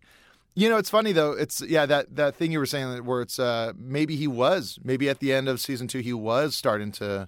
You 0.56 0.70
know, 0.70 0.78
it's 0.78 0.90
funny 0.90 1.14
though. 1.14 1.32
It's 1.32 1.62
yeah 1.62 1.86
that 1.88 2.16
that 2.16 2.36
thing 2.36 2.52
you 2.52 2.60
were 2.60 2.68
saying 2.68 2.92
that 2.92 3.06
where 3.06 3.22
it's 3.22 3.40
uh 3.40 3.74
maybe 3.76 4.16
he 4.16 4.28
was 4.28 4.78
maybe 4.84 5.10
at 5.10 5.20
the 5.20 5.34
end 5.34 5.50
of 5.50 5.60
season 5.60 5.88
two 5.88 6.00
he 6.00 6.14
was 6.14 6.56
starting 6.56 6.92
to 6.94 7.28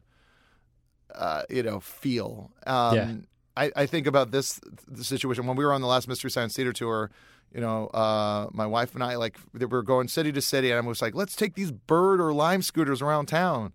uh 1.15 1.41
you 1.49 1.63
know 1.63 1.79
feel 1.79 2.51
um 2.67 2.95
Yeah. 2.95 3.13
I 3.57 3.71
I 3.75 3.85
think 3.85 4.07
about 4.07 4.31
this 4.31 4.59
situation 5.01 5.47
when 5.47 5.55
we 5.55 5.65
were 5.65 5.73
on 5.73 5.81
the 5.81 5.87
last 5.87 6.07
Mystery 6.07 6.31
Science 6.31 6.55
Theater 6.55 6.73
tour. 6.73 7.11
You 7.53 7.61
know, 7.61 7.87
uh, 7.87 8.49
my 8.51 8.65
wife 8.65 8.95
and 8.95 9.03
I 9.03 9.15
like 9.15 9.37
we 9.53 9.65
were 9.65 9.83
going 9.83 10.07
city 10.07 10.31
to 10.31 10.41
city, 10.41 10.71
and 10.71 10.77
I 10.77 10.87
was 10.87 11.01
like, 11.01 11.15
"Let's 11.15 11.35
take 11.35 11.55
these 11.55 11.71
bird 11.71 12.19
or 12.19 12.33
lime 12.33 12.61
scooters 12.61 13.01
around 13.01 13.27
town." 13.27 13.73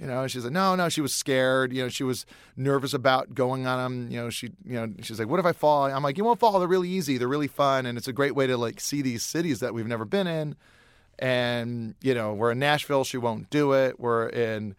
You 0.00 0.06
know, 0.06 0.26
she's 0.26 0.44
like, 0.44 0.52
no, 0.54 0.74
no. 0.74 0.88
She 0.88 1.02
was 1.02 1.12
scared. 1.12 1.74
You 1.74 1.82
know, 1.82 1.88
she 1.90 2.04
was 2.04 2.24
nervous 2.56 2.94
about 2.94 3.34
going 3.34 3.66
on 3.66 3.78
them. 3.78 4.10
You 4.10 4.22
know, 4.22 4.30
she, 4.30 4.46
you 4.64 4.74
know, 4.74 4.90
she's 5.02 5.18
like, 5.18 5.28
what 5.28 5.38
if 5.38 5.44
I 5.44 5.52
fall? 5.52 5.84
I'm 5.84 6.02
like, 6.02 6.16
you 6.16 6.24
won't 6.24 6.40
fall. 6.40 6.58
They're 6.58 6.66
really 6.66 6.88
easy. 6.88 7.18
They're 7.18 7.28
really 7.28 7.46
fun, 7.46 7.84
and 7.84 7.98
it's 7.98 8.08
a 8.08 8.12
great 8.12 8.34
way 8.34 8.46
to 8.46 8.56
like 8.56 8.80
see 8.80 9.02
these 9.02 9.22
cities 9.22 9.60
that 9.60 9.74
we've 9.74 9.86
never 9.86 10.06
been 10.06 10.26
in. 10.26 10.56
And 11.18 11.96
you 12.00 12.14
know, 12.14 12.32
we're 12.32 12.52
in 12.52 12.58
Nashville. 12.58 13.04
She 13.04 13.18
won't 13.18 13.50
do 13.50 13.74
it. 13.74 14.00
We're 14.00 14.28
in, 14.30 14.74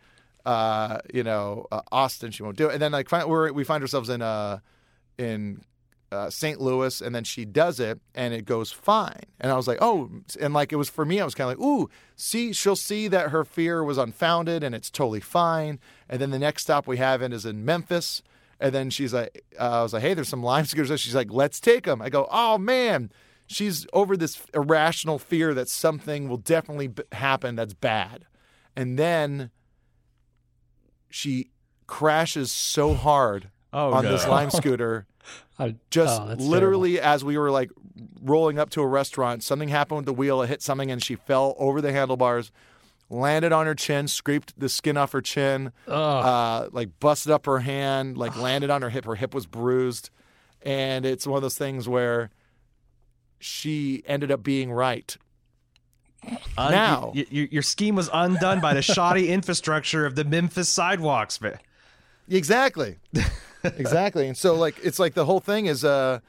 uh, 0.46 1.00
you 1.14 1.24
know, 1.24 1.68
uh, 1.72 1.82
Austin. 1.92 2.32
She 2.32 2.44
won't 2.44 2.58
do 2.58 2.68
it. 2.68 2.74
And 2.74 2.82
then 2.82 2.92
like 2.92 3.10
fi- 3.10 3.26
we're 3.26 3.52
we 3.52 3.64
find 3.64 3.84
ourselves 3.84 4.10
in 4.10 4.22
uh, 4.22 4.60
in 5.18 5.64
uh, 6.12 6.30
St. 6.30 6.60
Louis, 6.60 7.02
and 7.02 7.16
then 7.16 7.24
she 7.24 7.46
does 7.46 7.80
it, 7.80 8.02
and 8.14 8.34
it 8.34 8.46
goes 8.46 8.72
fine. 8.72 9.24
And 9.40 9.52
I 9.52 9.56
was 9.56 9.68
like, 9.68 9.78
oh, 9.82 10.10
and 10.40 10.54
like 10.54 10.74
it 10.74 10.76
was 10.76 10.90
for 10.90 11.06
me, 11.06 11.22
I 11.22 11.26
was 11.26 11.36
kind 11.36 11.50
of 11.52 11.58
like, 11.58 11.66
ooh, 11.66 11.90
see, 12.16 12.52
she'll 12.52 12.76
see 12.76 13.08
that 13.08 13.30
her 13.30 13.46
fear 13.46 13.84
was 13.84 13.98
unfounded, 13.98 14.64
and 14.64 14.76
it's 14.76 14.90
totally 14.90 15.22
fine. 15.22 15.80
And 16.10 16.22
then 16.22 16.32
the 16.32 16.40
next 16.40 16.64
stop 16.64 16.86
we 16.86 16.98
have 16.98 17.22
in 17.22 17.32
is 17.32 17.46
in 17.46 17.64
Memphis, 17.64 18.22
and 18.60 18.76
then 18.76 18.90
she's 18.90 19.14
like, 19.14 19.44
uh, 19.60 19.80
I 19.80 19.84
was 19.84 19.94
like, 19.94 20.04
hey, 20.04 20.14
there's 20.14 20.30
some 20.30 20.44
lime 20.44 20.66
scooters. 20.66 21.00
She's 21.00 21.16
like, 21.16 21.32
let's 21.32 21.60
take 21.60 21.86
them. 21.86 22.02
I 22.02 22.10
go, 22.10 22.28
oh 22.32 22.58
man. 22.58 23.12
She's 23.48 23.86
over 23.92 24.16
this 24.16 24.42
irrational 24.54 25.20
fear 25.20 25.54
that 25.56 25.68
something 25.68 26.30
will 26.30 26.38
definitely 26.38 26.90
happen 27.12 27.58
that's 27.58 27.74
bad. 27.74 28.26
And 28.78 28.98
then 28.98 29.52
she 31.12 31.50
crashes 31.88 32.52
so 32.52 32.94
hard 32.94 33.50
Oh, 33.74 33.92
on 33.94 34.04
no. 34.06 34.12
this 34.12 34.28
lime 34.28 34.50
scooter 34.62 35.06
I- 35.60 35.76
just 35.92 36.22
oh, 36.22 36.34
literally 36.40 37.00
as 37.00 37.24
we 37.24 37.38
were 37.38 37.52
like 37.52 37.70
rolling 38.22 38.58
up 38.60 38.70
to 38.72 38.82
a 38.82 38.88
restaurant 38.88 39.44
something 39.44 39.70
happened 39.70 39.98
with 39.98 40.06
the 40.06 40.14
wheel 40.14 40.42
it 40.42 40.48
hit 40.48 40.62
something 40.62 40.90
and 40.92 41.02
she 41.04 41.16
fell 41.16 41.56
over 41.60 41.80
the 41.82 41.92
handlebars 41.92 42.52
landed 43.10 43.52
on 43.52 43.66
her 43.66 43.76
chin 43.76 44.08
scraped 44.08 44.58
the 44.60 44.70
skin 44.70 44.96
off 44.98 45.12
her 45.12 45.22
chin 45.22 45.72
uh, 45.88 46.68
like 46.72 46.98
busted 47.00 47.32
up 47.32 47.46
her 47.46 47.60
hand 47.60 48.18
like 48.18 48.36
landed 48.38 48.70
on 48.70 48.82
her 48.82 48.90
hip 48.90 49.06
her 49.06 49.16
hip 49.16 49.34
was 49.36 49.46
bruised. 49.46 50.10
And 50.64 51.06
it's 51.06 51.26
one 51.28 51.38
of 51.38 51.42
those 51.42 51.58
things 51.58 51.90
where 51.90 52.30
she 53.40 54.04
ended 54.06 54.32
up 54.32 54.44
being 54.44 54.72
right 54.72 55.18
Un- 56.58 56.72
Now- 56.72 57.12
your 57.16 57.64
scheme 57.64 57.96
was 57.96 58.10
undone 58.14 58.60
by 58.60 58.74
the 58.74 58.82
shoddy 58.82 59.30
infrastructure 59.34 60.06
of 60.06 60.16
the 60.16 60.24
memphis 60.24 60.70
sidewalks 60.70 61.42
man. 61.42 61.60
Exactly. 62.30 62.98
exactly. 63.64 64.28
And 64.28 64.38
so 64.38 64.56
like 64.56 64.76
it's 64.84 65.00
like 65.00 65.14
the 65.14 65.26
whole 65.26 65.40
thing 65.40 65.66
is 65.66 65.84
a 65.84 66.22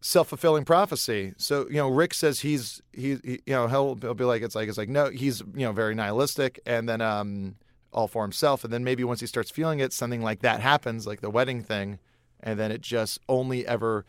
self-fulfilling 0.00 0.64
prophecy. 0.64 1.34
So, 1.36 1.66
you 1.68 1.76
know, 1.76 1.88
Rick 1.88 2.14
says 2.14 2.40
he's 2.40 2.80
he, 2.92 3.16
he 3.24 3.40
you 3.46 3.54
know, 3.54 3.66
he'll, 3.68 3.96
he'll 3.96 4.14
be 4.14 4.24
like 4.24 4.42
it's 4.42 4.54
like 4.54 4.68
it's 4.68 4.78
like 4.78 4.88
no, 4.88 5.10
he's, 5.10 5.40
you 5.40 5.66
know, 5.66 5.72
very 5.72 5.94
nihilistic 5.94 6.60
and 6.64 6.88
then 6.88 7.00
um 7.00 7.56
all 7.92 8.06
for 8.06 8.22
himself 8.22 8.62
and 8.62 8.72
then 8.72 8.84
maybe 8.84 9.02
once 9.02 9.20
he 9.20 9.26
starts 9.26 9.50
feeling 9.50 9.80
it 9.80 9.92
something 9.92 10.22
like 10.22 10.40
that 10.42 10.60
happens 10.60 11.08
like 11.08 11.20
the 11.22 11.30
wedding 11.30 11.60
thing 11.60 11.98
and 12.38 12.58
then 12.58 12.70
it 12.70 12.80
just 12.80 13.18
only 13.28 13.66
ever, 13.66 14.06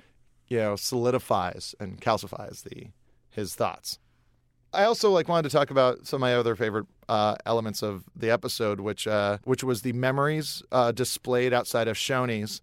you 0.48 0.58
know, 0.58 0.76
solidifies 0.76 1.74
and 1.80 2.00
calcifies 2.00 2.64
the 2.64 2.88
his 3.32 3.56
thoughts. 3.56 3.98
I 4.74 4.84
also 4.86 5.10
like 5.12 5.28
wanted 5.28 5.50
to 5.50 5.56
talk 5.56 5.70
about 5.72 6.08
some 6.08 6.18
of 6.18 6.22
my 6.22 6.36
other 6.36 6.56
favorite 6.56 6.86
uh, 7.10 7.36
elements 7.46 7.82
of 7.82 8.04
the 8.16 8.30
episode, 8.30 8.80
which 8.80 9.08
uh, 9.08 9.38
which 9.44 9.64
was 9.64 9.82
the 9.82 9.94
memories 9.94 10.64
uh, 10.72 10.92
displayed 10.92 11.54
outside 11.54 11.88
of 11.88 11.98
Shoney's, 11.98 12.62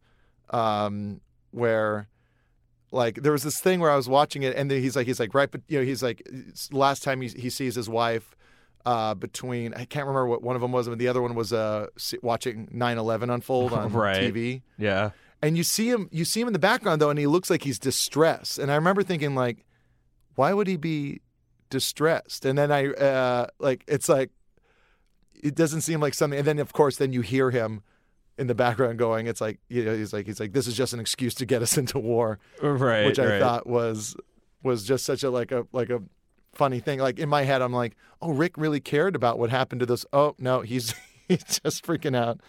um, 0.50 1.20
where 1.50 2.08
like 2.90 3.16
there 3.22 3.32
was 3.32 3.42
this 3.42 3.60
thing 3.60 3.80
where 3.80 3.90
I 3.90 3.96
was 3.96 4.08
watching 4.08 4.42
it, 4.42 4.56
and 4.56 4.70
then 4.70 4.80
he's 4.80 4.96
like 4.96 5.06
he's 5.06 5.20
like 5.20 5.34
right, 5.34 5.50
but 5.50 5.60
you 5.68 5.78
know 5.78 5.84
he's 5.84 6.02
like 6.02 6.26
last 6.72 7.02
time 7.02 7.20
he 7.20 7.28
he 7.28 7.50
sees 7.50 7.74
his 7.74 7.88
wife. 7.88 8.34
Uh, 8.86 9.12
between 9.12 9.74
I 9.74 9.84
can't 9.84 10.06
remember 10.06 10.26
what 10.26 10.42
one 10.42 10.56
of 10.56 10.62
them 10.62 10.72
was, 10.72 10.88
but 10.88 10.96
the 10.98 11.08
other 11.08 11.20
one 11.20 11.34
was 11.34 11.52
uh, 11.52 11.88
watching 12.22 12.68
9/11 12.68 13.34
unfold 13.34 13.74
on 13.74 13.92
Right. 13.92 14.32
TV 14.32 14.62
yeah 14.78 15.10
and 15.42 15.58
you 15.58 15.62
see 15.64 15.90
him 15.90 16.08
you 16.10 16.24
see 16.24 16.40
him 16.40 16.46
in 16.46 16.52
the 16.54 16.58
background 16.58 17.02
though 17.02 17.10
and 17.10 17.18
he 17.18 17.26
looks 17.26 17.50
like 17.50 17.62
he's 17.64 17.78
distressed 17.78 18.58
and 18.58 18.72
i 18.72 18.74
remember 18.76 19.02
thinking 19.02 19.34
like 19.34 19.66
why 20.36 20.52
would 20.54 20.66
he 20.68 20.76
be 20.76 21.20
distressed 21.70 22.44
and 22.44 22.58
then 22.58 22.70
i 22.72 22.86
uh 22.86 23.46
like 23.58 23.84
it's 23.86 24.08
like 24.08 24.30
it 25.42 25.54
doesn't 25.54 25.82
seem 25.82 26.00
like 26.00 26.14
something 26.14 26.38
and 26.38 26.46
then 26.48 26.58
of 26.58 26.72
course 26.72 26.96
then 26.96 27.12
you 27.12 27.20
hear 27.20 27.50
him 27.50 27.82
in 28.38 28.46
the 28.46 28.54
background 28.54 28.98
going 28.98 29.26
it's 29.26 29.40
like 29.40 29.58
you 29.68 29.84
know 29.84 29.94
he's 29.96 30.12
like 30.12 30.26
he's 30.26 30.40
like 30.40 30.52
this 30.52 30.66
is 30.66 30.74
just 30.74 30.92
an 30.92 31.00
excuse 31.00 31.34
to 31.34 31.44
get 31.46 31.62
us 31.62 31.76
into 31.82 31.98
war 31.98 32.38
right 32.62 33.06
which 33.06 33.18
i 33.18 33.26
right. 33.26 33.40
thought 33.40 33.66
was 33.66 34.16
was 34.62 34.84
just 34.84 35.04
such 35.04 35.22
a 35.22 35.30
like 35.30 35.52
a 35.52 35.66
like 35.72 35.90
a 35.90 36.00
funny 36.54 36.80
thing 36.80 36.98
like 36.98 37.18
in 37.18 37.28
my 37.28 37.42
head 37.42 37.62
i'm 37.62 37.72
like 37.72 37.96
oh 38.22 38.30
rick 38.32 38.56
really 38.56 38.80
cared 38.80 39.14
about 39.14 39.38
what 39.38 39.50
happened 39.50 39.80
to 39.80 39.86
this 39.86 40.04
oh 40.12 40.34
no 40.38 40.60
he's 40.62 40.94
he's 41.28 41.60
just 41.62 41.84
freaking 41.86 42.16
out 42.16 42.40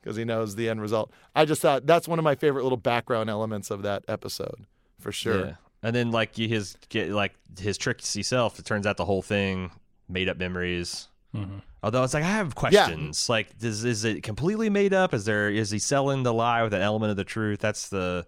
because 0.00 0.16
he 0.16 0.24
knows 0.24 0.54
the 0.54 0.68
end 0.68 0.80
result 0.80 1.10
i 1.34 1.44
just 1.44 1.62
thought 1.62 1.86
that's 1.86 2.06
one 2.06 2.18
of 2.18 2.24
my 2.24 2.34
favorite 2.34 2.62
little 2.62 2.76
background 2.76 3.28
elements 3.30 3.70
of 3.70 3.82
that 3.82 4.04
episode 4.06 4.66
for 5.00 5.10
sure 5.10 5.46
Yeah. 5.46 5.54
And 5.86 5.94
then 5.94 6.10
like 6.10 6.34
his 6.34 6.76
get 6.88 7.10
like 7.10 7.34
his 7.58 7.78
tricksy 7.78 8.24
self, 8.24 8.58
it 8.58 8.64
turns 8.64 8.86
out 8.86 8.96
the 8.96 9.04
whole 9.04 9.22
thing 9.22 9.70
made 10.08 10.28
up 10.28 10.36
memories. 10.36 11.06
Mhm. 11.32 11.62
Although 11.82 12.02
it's 12.02 12.12
like 12.14 12.24
I 12.24 12.28
have 12.28 12.56
questions. 12.56 13.28
Like, 13.28 13.56
does 13.58 13.84
is 13.84 14.04
it 14.04 14.24
completely 14.24 14.68
made 14.68 14.92
up? 14.92 15.14
Is 15.14 15.26
there 15.26 15.48
is 15.48 15.70
he 15.70 15.78
selling 15.78 16.24
the 16.24 16.34
lie 16.34 16.64
with 16.64 16.74
an 16.74 16.82
element 16.82 17.10
of 17.12 17.16
the 17.16 17.24
truth? 17.24 17.60
That's 17.60 17.88
the 17.88 18.26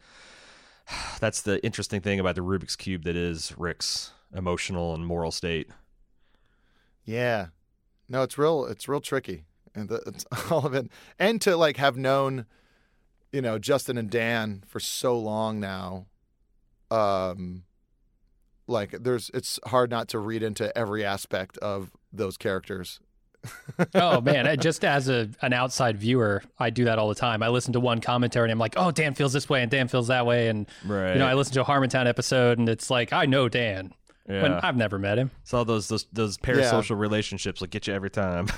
that's 1.20 1.42
the 1.42 1.62
interesting 1.64 2.00
thing 2.00 2.20
about 2.20 2.36
the 2.36 2.42
Rubik's 2.42 2.76
cube 2.76 3.02
that 3.04 3.16
is 3.16 3.52
Rick's 3.58 4.12
emotional 4.32 4.94
and 4.94 5.04
moral 5.06 5.32
state. 5.32 5.68
yeah 7.04 7.46
no 8.08 8.22
it's 8.22 8.36
real 8.38 8.66
it's 8.66 8.86
real 8.86 9.00
tricky 9.00 9.44
and 9.74 9.88
the, 9.88 9.96
it's 10.06 10.26
all 10.50 10.66
of 10.66 10.74
it 10.74 10.86
and 11.18 11.40
to 11.40 11.56
like 11.56 11.78
have 11.78 11.96
known 11.96 12.44
you 13.32 13.40
know 13.40 13.58
justin 13.58 13.96
and 13.96 14.10
dan 14.10 14.62
for 14.68 14.78
so 14.80 15.18
long 15.18 15.58
now 15.58 16.04
um 16.90 17.62
like 18.66 18.90
there's 18.90 19.30
it's 19.34 19.58
hard 19.66 19.90
not 19.90 20.08
to 20.08 20.18
read 20.18 20.42
into 20.42 20.76
every 20.76 21.04
aspect 21.04 21.56
of 21.58 21.90
those 22.12 22.36
characters 22.36 23.00
oh 23.94 24.20
man, 24.20 24.48
I- 24.48 24.56
just 24.56 24.84
as 24.84 25.08
a 25.08 25.30
an 25.42 25.52
outside 25.52 25.96
viewer, 25.96 26.42
I 26.58 26.70
do 26.70 26.86
that 26.86 26.98
all 26.98 27.08
the 27.08 27.14
time. 27.14 27.40
I 27.40 27.48
listen 27.48 27.72
to 27.74 27.80
one 27.80 28.00
commentary 28.00 28.46
and 28.46 28.52
I'm 28.52 28.58
like, 28.58 28.74
"Oh, 28.76 28.90
Dan 28.90 29.14
feels 29.14 29.32
this 29.32 29.48
way 29.48 29.62
and 29.62 29.70
Dan 29.70 29.86
feels 29.86 30.08
that 30.08 30.26
way." 30.26 30.48
And 30.48 30.66
Right. 30.84 31.12
you 31.12 31.20
know, 31.20 31.26
I 31.26 31.34
listen 31.34 31.54
to 31.54 31.60
a 31.60 31.64
Harmontown 31.64 32.06
episode 32.08 32.58
and 32.58 32.68
it's 32.68 32.90
like, 32.90 33.12
"I 33.12 33.26
know 33.26 33.48
Dan." 33.48 33.94
Yeah. 34.28 34.42
When 34.42 34.52
I've 34.54 34.76
never 34.76 34.98
met 34.98 35.18
him. 35.18 35.30
So 35.44 35.62
those 35.62 35.86
those 35.86 36.06
those 36.12 36.36
parasocial 36.36 36.98
relationships 36.98 37.60
will 37.60 37.68
get 37.68 37.86
you 37.86 37.94
every 37.94 38.10
time. 38.10 38.48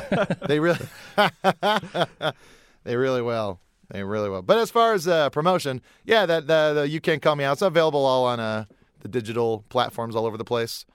They 0.48 0.58
really, 0.58 0.78
they 2.84 2.96
really 2.96 3.22
will. 3.22 3.60
They 3.90 4.04
really 4.04 4.28
will. 4.28 4.42
But 4.42 4.58
as 4.58 4.70
far 4.70 4.94
as 4.94 5.08
uh, 5.08 5.30
promotion, 5.30 5.80
yeah, 6.04 6.26
that 6.26 6.46
the, 6.46 6.72
the 6.74 6.88
you 6.88 7.00
can't 7.00 7.20
call 7.20 7.36
me 7.36 7.44
out. 7.44 7.54
It's 7.54 7.62
available 7.62 8.04
all 8.04 8.24
on 8.24 8.40
uh, 8.40 8.64
the 9.00 9.08
digital 9.08 9.64
platforms 9.68 10.14
all 10.14 10.26
over 10.26 10.36
the 10.36 10.44
place. 10.44 10.86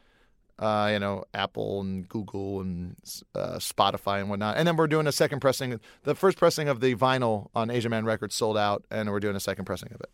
Uh, 0.58 0.89
you 0.93 1.00
know, 1.00 1.26
Apple 1.34 1.82
and 1.82 2.08
Google 2.08 2.62
and 2.62 2.96
uh, 3.36 3.58
Spotify 3.58 4.22
and 4.22 4.30
whatnot. 4.30 4.56
And 4.56 4.66
then 4.66 4.78
we're 4.78 4.88
doing 4.88 5.06
a 5.06 5.12
second 5.12 5.41
pressing. 5.41 5.82
The 6.04 6.16
first 6.16 6.38
pressing 6.38 6.70
of 6.70 6.80
the 6.80 6.96
vinyl 6.96 7.50
on 7.54 7.70
Asian 7.70 7.91
Man 7.91 8.06
Records 8.06 8.36
sold 8.36 8.58
out, 8.58 8.86
and 8.89 9.12
we're 9.12 9.20
doing 9.20 9.36
a 9.36 9.41
second 9.41 9.66
pressing 9.66 9.91
of 9.91 10.00
it. 10.00 10.10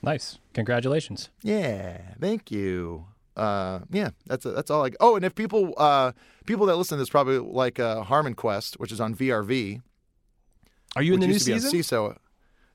Nice. 0.00 0.38
Congratulations. 0.54 1.30
Yeah, 1.42 1.98
thank 2.20 2.52
you. 2.52 3.06
Uh, 3.36 3.80
yeah, 3.90 4.10
that's 4.26 4.44
that's 4.44 4.70
all. 4.70 4.84
I, 4.84 4.90
oh, 5.00 5.16
and 5.16 5.24
if 5.24 5.34
people 5.34 5.74
uh, 5.76 6.12
people 6.46 6.66
that 6.66 6.76
listen 6.76 6.96
to 6.96 7.02
this 7.02 7.08
probably 7.08 7.38
like 7.38 7.80
uh, 7.80 8.04
HarmonQuest, 8.04 8.74
which 8.78 8.92
is 8.92 9.00
on 9.00 9.14
VRV. 9.14 9.80
Are 10.96 11.02
you 11.02 11.14
in 11.14 11.20
the 11.20 11.26
new 11.26 11.32
used 11.34 11.46
to 11.46 11.50
be 11.52 11.54
on 11.54 11.60
season? 11.60 11.80
Seeso. 11.98 12.16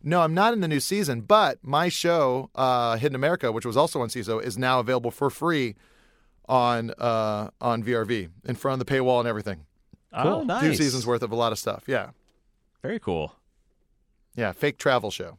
No, 0.03 0.21
I'm 0.21 0.33
not 0.33 0.53
in 0.53 0.61
the 0.61 0.67
new 0.67 0.79
season, 0.79 1.21
but 1.21 1.57
my 1.63 1.89
show, 1.89 2.49
uh, 2.55 2.97
Hidden 2.97 3.15
America, 3.15 3.51
which 3.51 3.65
was 3.65 3.75
also 3.75 4.01
on 4.01 4.09
Seeso, 4.09 4.41
is 4.41 4.57
now 4.57 4.79
available 4.79 5.11
for 5.11 5.29
free 5.29 5.75
on 6.47 6.91
uh, 6.97 7.49
on 7.59 7.83
VRV 7.83 8.29
in 8.45 8.55
front 8.55 8.79
of 8.81 8.87
the 8.87 8.93
paywall 8.93 9.19
and 9.19 9.27
everything. 9.27 9.65
Oh, 10.13 10.43
nice. 10.43 10.61
Two 10.61 10.75
seasons 10.75 11.05
worth 11.05 11.21
of 11.23 11.31
a 11.31 11.35
lot 11.35 11.51
of 11.51 11.59
stuff. 11.59 11.83
Yeah, 11.87 12.11
Very 12.81 12.99
cool. 12.99 13.35
yeah, 14.35 14.51
fake 14.51 14.77
travel 14.77 15.11
show. 15.11 15.37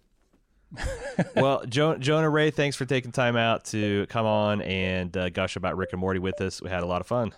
well, 1.37 1.65
jo- 1.67 1.97
Jonah 1.97 2.29
Ray, 2.29 2.51
thanks 2.51 2.77
for 2.77 2.85
taking 2.85 3.11
time 3.11 3.37
out 3.37 3.65
to 3.67 4.07
come 4.09 4.27
on 4.27 4.61
and 4.61 5.17
uh, 5.17 5.31
gush 5.31 5.57
about 5.57 5.77
Rick 5.79 5.91
and 5.93 6.01
Morty 6.01 6.19
with 6.19 6.41
us. 6.43 6.61
We 6.61 6.69
had 6.69 6.83
a 6.83 6.87
lot 6.87 7.01
of 7.01 7.07
fun. 7.07 7.33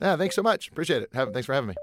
Yeah, 0.00 0.16
thanks 0.16 0.36
so 0.36 0.42
much. 0.42 0.68
Appreciate 0.68 1.02
it. 1.02 1.10
Have, 1.14 1.32
thanks 1.32 1.46
for 1.46 1.54
having 1.54 1.68
me. 1.68 1.74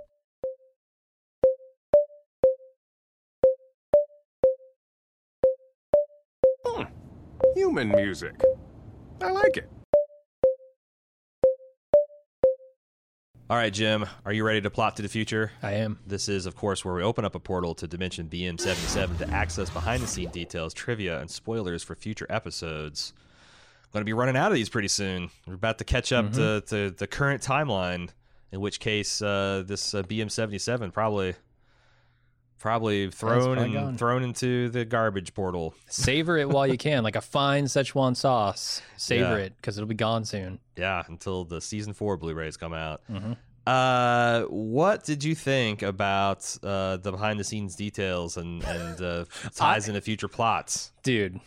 Human 7.80 7.95
music. 7.95 8.43
I 9.21 9.32
like 9.32 9.55
it. 9.55 9.69
All 13.49 13.55
right, 13.55 13.71
Jim, 13.71 14.05
are 14.25 14.34
you 14.34 14.43
ready 14.43 14.59
to 14.59 14.69
plot 14.69 14.97
to 14.97 15.01
the 15.01 15.07
future? 15.07 15.53
I 15.63 15.75
am. 15.75 15.97
This 16.05 16.27
is, 16.27 16.45
of 16.45 16.57
course, 16.57 16.84
where 16.84 16.93
we 16.93 17.03
open 17.03 17.23
up 17.23 17.36
a 17.36 17.39
portal 17.39 17.73
to 17.75 17.88
Dimension 17.88 18.27
BM77 18.27 19.19
to 19.19 19.30
access 19.30 19.69
behind 19.69 20.03
the 20.03 20.07
scene 20.07 20.30
details, 20.30 20.73
trivia, 20.73 21.21
and 21.21 21.32
spoilers 21.32 21.82
for 21.82 21.95
future 21.95 22.27
episodes. 22.30 23.13
Going 23.93 24.01
to 24.01 24.05
be 24.05 24.11
running 24.11 24.36
out 24.36 24.51
of 24.51 24.55
these 24.55 24.67
pretty 24.67 24.89
soon. 24.89 25.30
We're 25.47 25.53
about 25.53 25.77
to 25.77 25.86
catch 25.86 26.11
up 26.11 26.34
to, 26.34 26.61
to 26.67 26.91
the 26.91 27.07
current 27.07 27.41
timeline, 27.41 28.09
in 28.51 28.59
which 28.59 28.82
case 28.82 29.21
uh, 29.21 29.63
this 29.65 29.93
uh, 29.93 30.03
BM77 30.03 30.91
probably 30.91 31.36
probably 32.60 33.10
thrown 33.10 33.55
probably 33.55 33.64
and 33.64 33.74
gone. 33.74 33.97
thrown 33.97 34.24
into 34.24 34.70
the 34.70 34.86
garbage 34.86 35.34
portal. 35.34 35.74
Savor 35.88 36.38
it 36.38 36.49
while 36.49 36.68
you 36.68 36.78
can, 36.78 37.03
like 37.03 37.16
a 37.16 37.22
fine 37.22 37.66
Szechuan 37.66 38.16
sauce. 38.16 38.82
Savor 38.97 39.38
Yeah. 39.39 39.45
it 39.45 39.53
because 39.57 39.78
it'll 39.78 39.88
be 39.88 39.95
gone 39.95 40.26
soon. 40.26 40.60
Yeah, 40.76 41.03
until 41.07 41.45
the 41.45 41.62
season 41.62 41.93
four 41.93 42.18
Blu-rays 42.18 42.57
come 42.57 42.74
out. 42.74 43.01
Mhm. 43.10 43.38
Uh, 43.68 44.43
what 44.45 45.03
did 45.03 45.24
you 45.24 45.36
think 45.36 45.82
about 45.84 46.57
uh, 46.64 46.97
the 46.97 47.12
behind-the-scenes 47.12 47.76
details 47.76 48.36
and 48.38 48.64
and 48.64 49.01
uh, 49.01 49.26
ties 49.55 49.88
into 49.88 50.01
future 50.01 50.28
plots? 50.28 50.91
Dude, 51.03 51.39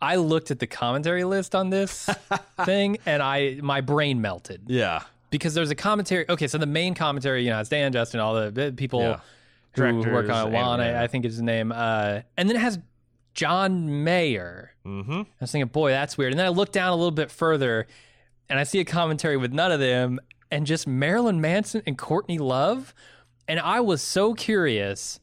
I 0.00 0.16
looked 0.16 0.50
at 0.50 0.60
the 0.60 0.66
commentary 0.66 1.24
list 1.24 1.54
on 1.54 1.70
this 1.70 2.08
thing 2.64 2.98
and 3.04 3.22
I 3.22 3.58
my 3.62 3.80
brain 3.82 4.20
melted 4.20 4.62
Yeah, 4.68 5.02
because 5.30 5.52
there's 5.54 5.70
a 5.70 5.74
commentary. 5.74 6.24
Okay, 6.28 6.46
so 6.48 6.56
the 6.56 6.66
main 6.66 6.94
commentary, 6.94 7.44
you 7.44 7.50
know, 7.50 7.60
it's 7.60 7.68
Dan, 7.68 7.92
Justin, 7.92 8.20
all 8.20 8.34
the 8.34 8.50
the 8.50 8.72
people 8.72 9.00
Yeah. 9.02 9.20
Who 9.78 10.10
work 10.12 10.28
on. 10.28 10.52
Juan, 10.52 10.80
and- 10.80 10.96
I, 10.96 11.04
I 11.04 11.06
think 11.06 11.24
is 11.24 11.34
his 11.34 11.42
name. 11.42 11.72
Uh, 11.72 12.20
and 12.36 12.48
then 12.48 12.56
it 12.56 12.60
has 12.60 12.78
John 13.34 14.04
Mayer. 14.04 14.72
mm-hmm. 14.84 15.20
I 15.20 15.26
was 15.40 15.52
thinking, 15.52 15.68
boy, 15.68 15.90
that's 15.90 16.18
weird. 16.18 16.32
And 16.32 16.38
then 16.38 16.46
I 16.46 16.50
look 16.50 16.72
down 16.72 16.92
a 16.92 16.96
little 16.96 17.10
bit 17.10 17.30
further 17.30 17.86
and 18.48 18.58
I 18.58 18.64
see 18.64 18.80
a 18.80 18.84
commentary 18.84 19.36
with 19.36 19.52
none 19.52 19.72
of 19.72 19.80
them 19.80 20.18
and 20.50 20.66
just 20.66 20.86
Marilyn 20.86 21.40
Manson 21.40 21.82
and 21.86 21.96
Courtney 21.96 22.38
Love. 22.38 22.94
And 23.46 23.60
I 23.60 23.80
was 23.80 24.02
so 24.02 24.34
curious 24.34 25.20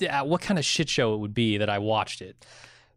yeah, 0.00 0.22
what 0.22 0.40
kind 0.40 0.58
of 0.58 0.64
shit 0.64 0.88
show 0.88 1.14
it 1.14 1.18
would 1.18 1.34
be 1.34 1.58
that 1.58 1.70
I 1.70 1.78
watched 1.78 2.22
it. 2.22 2.44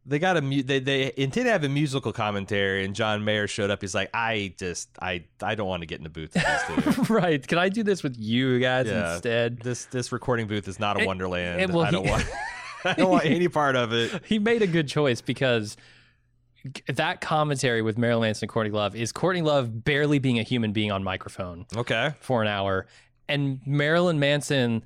They 0.05 0.19
got 0.19 0.35
a 0.35 0.41
mu- 0.41 0.63
they 0.63 0.79
they 0.79 1.13
intended 1.15 1.45
to 1.45 1.51
have 1.51 1.63
a 1.63 1.69
musical 1.69 2.11
commentary, 2.11 2.83
and 2.83 2.93
John 2.93 3.23
Mayer 3.23 3.47
showed 3.47 3.69
up. 3.71 3.79
He's 3.81 3.95
like, 3.95 4.09
I 4.13 4.53
just 4.59 4.89
I 5.01 5.23
I 5.41 5.55
don't 5.55 5.67
want 5.67 5.81
to 5.81 5.85
get 5.85 5.99
in 5.99 6.03
the 6.03 6.09
booth 6.09 6.33
with 6.33 6.43
these 6.85 6.95
two. 7.07 7.13
right. 7.13 7.45
Can 7.47 7.57
I 7.57 7.69
do 7.69 7.83
this 7.83 8.03
with 8.03 8.17
you 8.19 8.59
guys 8.59 8.87
Yeah. 8.87 9.13
instead? 9.13 9.59
this 9.59 9.85
this 9.85 10.11
recording 10.11 10.47
booth 10.47 10.67
is 10.67 10.77
not 10.79 10.97
a 10.97 10.99
And- 10.99 11.07
wonderland. 11.07 11.61
and, 11.61 11.73
well, 11.73 11.85
I 11.85 11.91
don't 11.91 12.03
he- 12.05 12.11
want 12.11 12.25
I 12.85 12.93
don't 12.95 13.11
want 13.11 13.25
any 13.25 13.47
part 13.49 13.77
of 13.77 13.93
it. 13.93 14.23
He 14.25 14.39
made 14.39 14.61
a 14.61 14.67
good 14.67 14.89
choice 14.89 15.21
because 15.21 15.77
that 16.87 17.21
commentary 17.21 17.81
with 17.81 17.97
Marilyn 17.97 18.27
Manson 18.27 18.45
and 18.45 18.49
Courtney 18.51 18.71
Love 18.71 18.95
is 18.95 19.11
Courtney 19.11 19.41
Love 19.41 19.83
barely 19.83 20.19
being 20.19 20.39
a 20.39 20.43
human 20.43 20.71
being 20.73 20.91
on 20.91 21.03
microphone. 21.03 21.65
Okay, 21.75 22.11
for 22.19 22.41
an 22.41 22.47
hour 22.47 22.87
and 23.29 23.59
Marilyn 23.65 24.19
Manson 24.19 24.83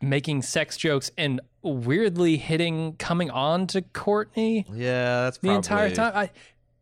making 0.00 0.42
sex 0.42 0.76
jokes 0.76 1.10
and 1.18 1.40
weirdly 1.62 2.36
hitting 2.38 2.94
coming 2.96 3.30
on 3.30 3.66
to 3.68 3.82
Courtney 3.82 4.66
yeah, 4.72 5.24
that's 5.24 5.38
the 5.38 5.48
probably, 5.48 5.56
entire 5.56 5.90
time. 5.90 6.12
I 6.16 6.30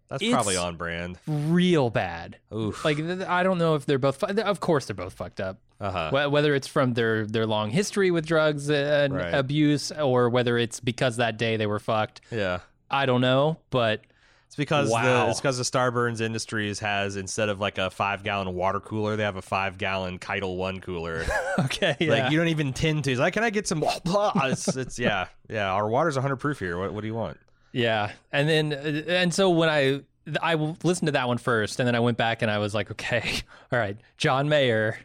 That's 0.08 0.28
probably 0.30 0.56
on 0.56 0.76
brand. 0.76 1.18
real 1.26 1.90
bad. 1.90 2.38
Oof. 2.54 2.84
Like 2.84 2.98
I 3.00 3.42
don't 3.42 3.58
know 3.58 3.74
if 3.74 3.86
they're 3.86 3.98
both 3.98 4.16
fu- 4.20 4.26
of 4.26 4.60
course 4.60 4.86
they're 4.86 4.94
both 4.96 5.14
fucked 5.14 5.40
up. 5.40 5.58
uh 5.80 6.10
huh. 6.10 6.28
Whether 6.30 6.54
it's 6.54 6.66
from 6.68 6.94
their 6.94 7.26
their 7.26 7.44
long 7.46 7.70
history 7.70 8.10
with 8.10 8.24
drugs 8.24 8.70
and 8.70 9.14
Right. 9.14 9.34
abuse 9.34 9.90
or 9.92 10.28
whether 10.30 10.56
it's 10.56 10.78
because 10.80 11.16
that 11.16 11.36
day 11.38 11.56
they 11.56 11.66
were 11.66 11.78
fucked, 11.80 12.20
Yeah. 12.30 12.60
I 12.90 13.04
don't 13.04 13.20
know, 13.20 13.58
but 13.70 14.00
It's 14.48 14.56
because 14.56 14.90
Wow. 14.90 15.26
the 15.26 15.30
it's 15.30 15.40
because 15.40 15.58
the 15.58 15.62
Starburns 15.62 16.22
Industries 16.22 16.78
has 16.80 17.16
instead 17.16 17.50
of 17.50 17.60
like 17.60 17.76
a 17.78 17.90
five 17.90 18.22
gallon 18.24 18.54
water 18.54 18.80
cooler, 18.80 19.14
they 19.14 19.22
have 19.22 19.36
a 19.36 19.42
five 19.42 19.76
gallon 19.76 20.18
Ketel 20.18 20.56
One 20.56 20.80
cooler. 20.80 21.24
okay, 21.60 21.94
yeah. 22.00 22.10
Like 22.10 22.32
you 22.32 22.38
don't 22.38 22.48
even 22.48 22.72
tend 22.72 23.04
to. 23.04 23.12
It's 23.12 23.20
like, 23.20 23.34
can 23.34 23.44
I 23.44 23.50
get 23.50 23.68
some? 23.68 23.84
it's, 24.06 24.74
it's 24.74 24.98
yeah, 24.98 25.26
yeah. 25.50 25.70
Our 25.70 25.88
water's 25.88 26.16
100 26.16 26.36
proof 26.36 26.58
here. 26.58 26.78
What, 26.78 26.94
what 26.94 27.02
do 27.02 27.06
you 27.06 27.14
want? 27.14 27.38
Yeah, 27.72 28.12
and 28.32 28.48
then 28.48 28.72
uh, 28.72 29.10
and 29.12 29.34
so 29.34 29.50
when 29.50 29.68
I 29.68 30.00
I 30.42 30.54
listened 30.82 31.06
to 31.08 31.12
that 31.12 31.28
one 31.28 31.38
first, 31.38 31.78
and 31.78 31.86
then 31.86 31.94
I 31.94 32.00
went 32.00 32.16
back 32.16 32.40
and 32.42 32.50
I 32.50 32.56
was 32.56 32.74
like, 32.74 32.90
okay, 32.90 33.22
all 33.72 33.78
right, 33.78 33.96
John 34.16 34.48
Mayer. 34.48 34.98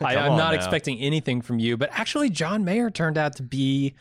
I, 0.00 0.16
I'm 0.16 0.36
not 0.36 0.50
now. 0.50 0.52
expecting 0.52 0.98
anything 0.98 1.40
from 1.40 1.58
you, 1.58 1.76
but 1.78 1.88
actually, 1.92 2.30
John 2.30 2.64
Mayer 2.64 2.90
turned 2.90 3.16
out 3.16 3.36
to 3.36 3.42
be 3.42 3.94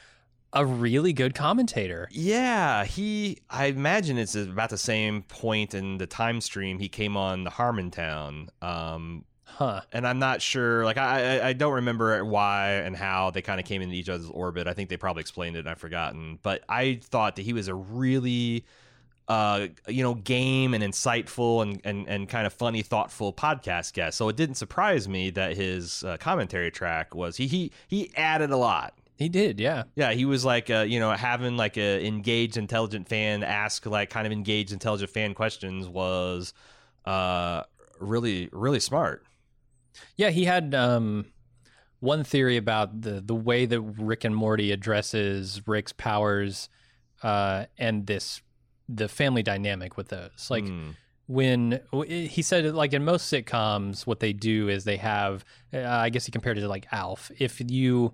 a 0.54 0.66
really 0.66 1.14
good 1.14 1.34
commentator. 1.34 2.08
Yeah, 2.12 2.84
he. 2.86 3.40
I 3.50 3.66
imagine 3.66 4.18
it's 4.18 4.36
about 4.36 4.70
the 4.70 4.78
same 4.78 5.24
point 5.24 5.74
in 5.74 5.98
the 5.98 6.08
time 6.08 6.42
stream 6.42 6.80
he 6.80 6.90
came 6.90 7.16
on 7.16 7.44
the 7.44 7.52
Harmontown. 7.52 8.50
Um, 8.62 9.26
Huh? 9.56 9.82
and 9.92 10.08
I'm 10.08 10.18
not 10.18 10.42
sure. 10.42 10.86
Like 10.86 10.98
I, 10.98 11.50
I, 11.50 11.54
don't 11.54 11.74
remember 11.74 12.24
why 12.24 12.72
and 12.72 12.96
how 12.96 13.32
they 13.32 13.42
kind 13.42 13.60
of 13.60 13.66
came 13.66 13.82
into 13.82 13.96
each 13.96 14.08
other's 14.08 14.30
orbit. 14.30 14.66
I 14.66 14.74
think 14.74 14.90
they 14.90 14.98
probably 14.98 15.22
explained 15.22 15.58
it. 15.58 15.60
and 15.60 15.70
I've 15.70 15.78
forgotten. 15.78 16.40
But 16.42 16.64
I 16.70 17.00
thought 17.04 17.36
that 17.36 17.42
he 17.42 17.52
was 17.52 17.68
a 17.68 17.76
really, 17.76 18.66
uh, 19.28 19.68
you 19.88 20.04
know, 20.04 20.16
game 20.16 20.74
and 20.74 20.84
insightful 20.84 21.62
and 21.64 21.82
and 21.84 22.08
and 22.08 22.30
kind 22.30 22.48
of 22.48 22.54
funny, 22.54 22.82
thoughtful 22.82 23.34
podcast 23.34 23.94
guest. 23.94 24.18
So 24.18 24.30
it 24.30 24.38
didn't 24.38 24.56
surprise 24.56 25.08
me 25.10 25.30
that 25.32 25.58
his 25.58 26.04
uh, 26.06 26.18
commentary 26.18 26.72
track 26.72 27.14
was 27.14 27.36
he 27.36 27.48
he 27.48 27.72
he 27.88 28.12
added 28.16 28.52
a 28.52 28.58
lot. 28.58 28.98
He 29.22 29.30
did, 29.30 29.60
yeah. 29.60 29.84
Yeah, 29.96 30.12
he 30.14 30.26
was 30.26 30.44
like, 30.44 30.70
uh, 30.70 30.80
you 30.88 31.00
know, 31.00 31.12
having 31.12 31.56
like 31.58 31.78
a 31.78 32.06
engaged, 32.06 32.58
intelligent 32.58 33.08
fan 33.08 33.44
ask 33.44 33.86
like 33.86 34.10
kind 34.10 34.26
of 34.26 34.34
engaged, 34.34 34.72
intelligent 34.72 35.12
fan 35.12 35.34
questions 35.34 35.88
was 35.88 36.54
uh, 37.06 37.64
really, 38.00 38.50
really 38.52 38.80
smart. 38.80 39.24
Yeah, 40.16 40.30
he 40.30 40.46
had 40.46 40.74
um, 40.74 41.26
one 42.00 42.24
theory 42.24 42.58
about 42.58 43.02
the 43.02 43.22
the 43.22 43.36
way 43.36 43.66
that 43.66 43.80
Rick 43.82 44.24
and 44.24 44.36
Morty 44.36 44.72
addresses 44.72 45.62
Rick's 45.68 45.94
powers 45.94 46.70
uh, 47.24 47.66
and 47.78 48.08
this 48.08 48.42
the 48.90 49.08
family 49.08 49.44
dynamic 49.44 49.98
with 49.98 50.10
those. 50.10 50.48
Like 50.50 50.66
Hmm. 50.68 50.92
when 51.28 51.80
he 52.08 52.42
said, 52.42 52.74
like 52.74 52.94
in 52.94 53.06
most 53.06 53.32
sitcoms, 53.32 54.08
what 54.08 54.20
they 54.20 54.34
do 54.34 54.68
is 54.70 54.84
they 54.84 54.98
have. 54.98 55.46
Uh, 55.74 55.86
I 55.86 56.10
guess 56.10 56.26
he 56.26 56.32
compared 56.32 56.58
it 56.58 56.62
to 56.62 56.68
like 56.68 56.88
Alf. 56.92 57.32
If 57.38 57.62
you 57.70 58.14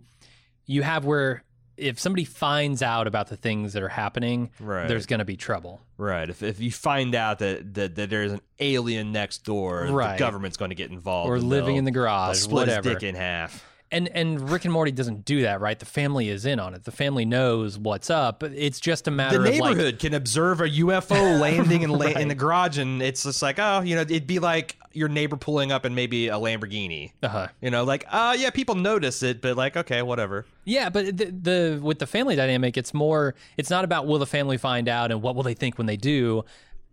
you 0.67 0.83
have 0.83 1.03
where 1.05 1.43
if 1.77 1.99
somebody 1.99 2.25
finds 2.25 2.81
out 2.81 3.05
about 3.07 3.27
the 3.27 3.37
things 3.37 3.73
that 3.73 3.83
are 3.83 3.87
happening, 3.89 4.49
Right. 4.59 4.87
there's 4.87 5.05
going 5.05 5.19
to 5.19 5.25
be 5.25 5.37
trouble. 5.37 5.79
Right. 5.97 6.27
If, 6.27 6.41
if 6.41 6.59
you 6.59 6.71
find 6.71 7.13
out 7.13 7.37
that, 7.39 7.73
that, 7.75 7.95
that 7.95 8.09
there's 8.09 8.31
an 8.31 8.41
alien 8.59 9.11
next 9.11 9.43
door, 9.43 9.85
Right. 9.91 10.13
the 10.13 10.19
government's 10.19 10.57
going 10.57 10.69
to 10.69 10.75
get 10.75 10.89
involved. 10.89 11.29
Or 11.29 11.39
living 11.39 11.75
in 11.75 11.85
the 11.85 11.91
garage, 11.91 12.37
split 12.37 12.67
whatever. 12.67 12.93
dick 12.95 13.03
in 13.03 13.13
half. 13.13 13.63
and 13.91 14.07
and 14.09 14.49
Rick 14.49 14.65
and 14.65 14.73
Morty 14.73 14.91
doesn't 14.91 15.23
do 15.23 15.43
that, 15.43 15.61
right? 15.61 15.77
The 15.77 15.85
family 15.85 16.29
is 16.29 16.45
in 16.47 16.59
on 16.59 16.73
it. 16.73 16.83
The 16.83 16.91
family 16.91 17.25
knows 17.25 17.77
what's 17.77 18.09
up. 18.09 18.41
It's 18.43 18.79
just 18.79 19.07
a 19.07 19.11
matter 19.11 19.37
the 19.37 19.49
of 19.49 19.57
like 19.59 19.69
neighborhood 19.77 19.99
can 19.99 20.13
observe 20.15 20.59
a 20.61 20.67
UFO 20.69 21.39
landing 21.39 21.83
in, 21.83 21.91
la- 21.91 22.07
in 22.07 22.27
the 22.27 22.35
garage, 22.35 22.79
and 22.79 23.01
it's 23.03 23.21
just 23.23 23.41
like, 23.43 23.59
oh, 23.59 23.81
you 23.81 23.93
know, 23.95 24.01
it'd 24.01 24.25
be 24.27 24.39
like 24.39 24.75
your 24.97 25.07
neighbor 25.09 25.37
pulling 25.37 25.71
up 25.71 25.85
in 25.85 25.93
maybe 25.95 26.27
a 26.27 26.33
Lamborghini. 26.35 27.11
uh-huh. 27.23 27.47
You 27.61 27.69
know, 27.71 27.83
like, 27.83 28.05
uh, 28.09 28.35
yeah, 28.37 28.49
people 28.49 28.75
notice 28.75 29.21
it, 29.23 29.41
but 29.41 29.55
like, 29.55 29.77
okay, 29.77 30.01
whatever. 30.01 30.45
Yeah, 30.65 30.89
but 30.89 31.15
the, 31.17 31.25
the 31.25 31.79
with 31.81 31.99
the 31.99 32.07
family 32.07 32.35
dynamic, 32.35 32.77
it's 32.77 32.93
more. 32.93 33.35
It's 33.57 33.69
not 33.69 33.85
about 33.85 34.07
will 34.07 34.19
the 34.19 34.25
family 34.25 34.57
find 34.57 34.89
out 34.89 35.11
and 35.11 35.21
what 35.21 35.35
will 35.35 35.43
they 35.43 35.53
think 35.53 35.77
when 35.77 35.87
they 35.87 35.97
do. 35.97 36.43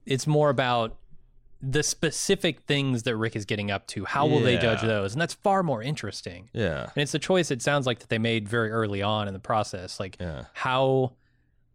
It's 0.06 0.26
more 0.26 0.50
about 0.50 0.96
the 1.62 1.82
specific 1.82 2.60
things 2.66 3.04
that 3.04 3.16
Rick 3.16 3.34
is 3.36 3.46
getting 3.46 3.70
up 3.70 3.86
to. 3.86 4.04
How 4.04 4.26
will 4.26 4.40
they 4.40 4.58
judge 4.58 4.82
those? 4.82 5.12
And 5.14 5.20
that's 5.22 5.32
far 5.32 5.62
more 5.62 5.82
interesting. 5.82 6.50
Yeah. 6.52 6.82
And 6.94 7.02
it's 7.02 7.14
a 7.14 7.18
choice. 7.18 7.50
It 7.50 7.62
sounds 7.62 7.86
like 7.86 8.00
that 8.00 8.10
they 8.10 8.18
made 8.18 8.46
very 8.48 8.70
early 8.70 9.00
on 9.00 9.28
in 9.28 9.32
the 9.34 9.40
process. 9.40 9.98
Like 9.98 10.18
Yeah. 10.20 10.44
how 10.52 11.14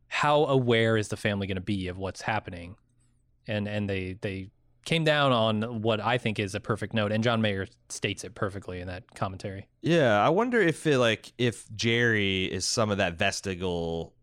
how 0.09 0.45
aware 0.45 0.95
is 0.95 1.07
the 1.07 1.17
family 1.17 1.47
going 1.47 1.55
to 1.55 1.61
be 1.61 1.87
of 1.87 1.97
what's 1.97 2.21
happening? 2.21 2.75
And 3.47 3.67
and 3.67 3.89
they 3.89 4.17
they 4.21 4.51
came 4.85 5.03
down 5.03 5.31
on 5.31 5.81
what 5.81 5.99
I 5.99 6.17
think 6.17 6.39
is 6.39 6.55
a 6.55 6.59
perfect 6.59 6.93
note. 6.93 7.11
And 7.11 7.23
John 7.23 7.41
Mayer 7.41 7.67
states 7.89 8.23
it 8.23 8.35
perfectly 8.35 8.79
in 8.79 8.87
that 8.87 9.15
commentary. 9.15 9.67
Yeah, 9.81 10.19
I 10.23 10.29
wonder 10.29 10.61
if 10.61 10.85
it 10.87 10.97
like 10.97 11.31
if 11.37 11.65
Jerry 11.75 12.45
is 12.45 12.65
some 12.65 12.89
of 12.89 12.97
that 12.97 13.17
vestigial 13.17 14.13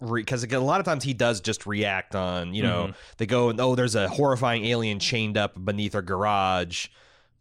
because 0.00 0.44
a 0.44 0.60
lot 0.60 0.80
of 0.80 0.86
times 0.86 1.02
he 1.02 1.12
does 1.12 1.40
just 1.40 1.66
react 1.66 2.14
on 2.14 2.54
you 2.54 2.62
know 2.62 2.84
mm-hmm. 2.84 2.92
they 3.16 3.26
go 3.26 3.50
and 3.50 3.60
oh 3.60 3.74
there's 3.74 3.96
a 3.96 4.08
horrifying 4.08 4.64
alien 4.64 4.98
chained 5.00 5.36
up 5.36 5.62
beneath 5.64 5.94
our 5.94 6.02
garage 6.02 6.86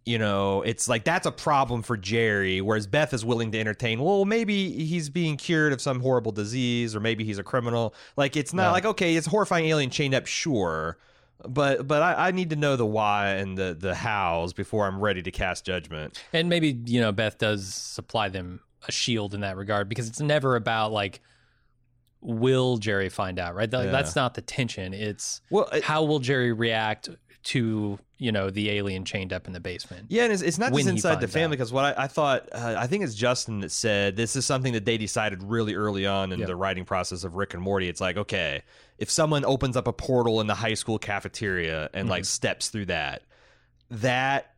you 0.06 0.18
know 0.18 0.64
it's 0.64 0.90
like 0.90 1.04
that's 1.04 1.28
a 1.28 1.32
problem 1.32 1.84
for 1.84 1.96
jerry 1.96 2.60
whereas 2.60 2.88
beth 2.88 3.14
is 3.14 3.24
willing 3.24 3.52
to 3.52 3.60
entertain 3.60 4.02
well 4.02 4.26
maybe 4.26 4.72
he's 4.72 5.10
being 5.10 5.38
cured 5.38 5.72
of 5.72 5.80
some 5.80 6.00
horrible 6.00 6.32
disease 6.32 6.96
or 6.96 7.00
maybe 7.00 7.24
he's 7.24 7.38
a 7.38 7.44
criminal 7.44 7.94
like 8.16 8.36
it's 8.36 8.54
not 8.54 8.68
No. 8.68 8.72
like 8.72 8.86
okay 8.86 9.16
it's 9.16 9.28
a 9.28 9.30
horrifying 9.30 9.66
alien 9.66 9.92
chained 9.92 10.16
up 10.16 10.26
sure 10.26 10.98
but 11.48 11.88
but 11.88 12.02
I, 12.02 12.28
I 12.28 12.32
need 12.32 12.50
to 12.52 12.56
know 12.56 12.76
the 12.76 12.86
why 12.86 13.30
and 13.36 13.58
the 13.58 13.76
the 13.80 13.94
hows 13.94 14.54
before 14.54 14.88
i'm 14.88 15.00
ready 15.00 15.22
to 15.22 15.32
cast 15.32 15.66
judgment 15.66 16.24
And 16.34 16.50
maybe, 16.50 16.78
you 16.86 17.00
know, 17.02 17.12
Beth 17.12 17.38
does 17.38 17.74
supply 17.74 18.30
them 18.30 18.62
a 18.88 18.92
shield 18.92 19.34
in 19.34 19.42
that 19.42 19.58
regard 19.58 19.90
because 19.90 20.08
it's 20.08 20.20
never 20.22 20.56
about 20.56 20.92
like 20.92 21.22
will 22.22 22.78
Jerry 22.78 23.10
find 23.10 23.38
out, 23.40 23.54
right? 23.56 23.70
Yeah. 23.72 23.86
That's 23.86 24.16
not 24.16 24.34
the 24.34 24.42
tension. 24.42 24.94
It's 24.94 25.42
well 25.50 25.66
it- 25.72 25.84
how 25.84 26.04
will 26.04 26.20
Jerry 26.20 26.52
react 26.54 27.10
to, 27.48 27.98
you 28.18 28.32
know, 28.32 28.50
the 28.50 28.70
alien 28.72 29.06
chained 29.06 29.32
up 29.32 29.48
in 29.48 29.54
the 29.54 29.60
basement. 29.60 30.08
Yeah, 30.10 30.24
and 30.24 30.34
it's, 30.34 30.42
it's 30.42 30.58
not 30.58 30.74
just 30.74 30.88
inside 30.90 31.22
the 31.22 31.28
family 31.30 31.56
because 31.56 31.72
what 31.72 31.86
I, 31.98 32.04
I 32.04 32.08
thought, 32.08 32.50
uh, 32.52 32.76
I 32.78 32.88
think 32.88 33.04
it's 33.04 33.16
Justin 33.16 33.62
that 33.62 33.72
said 33.72 34.16
this 34.18 34.36
is 34.36 34.46
something 34.46 34.74
that 34.74 34.84
they 34.86 34.98
decided 34.98 35.42
really 35.44 35.74
early 35.76 36.06
on 36.06 36.32
in 36.34 36.40
Yep. 36.40 36.48
the 36.48 36.56
writing 36.56 36.84
process 36.84 37.24
of 37.24 37.36
Rick 37.36 37.54
and 37.54 37.64
Morty. 37.64 37.88
It's 37.88 38.02
like, 38.02 38.18
okay, 38.18 38.64
if 38.98 39.10
someone 39.10 39.46
opens 39.46 39.78
up 39.78 39.88
a 39.88 39.94
portal 39.94 40.42
in 40.42 40.48
the 40.48 40.56
high 40.56 40.74
school 40.74 41.00
cafeteria 41.00 41.90
and 41.94 42.04
Mm-hmm. 42.06 42.10
like 42.10 42.26
steps 42.26 42.68
through 42.70 42.88
that, 42.88 43.22
that 43.92 44.52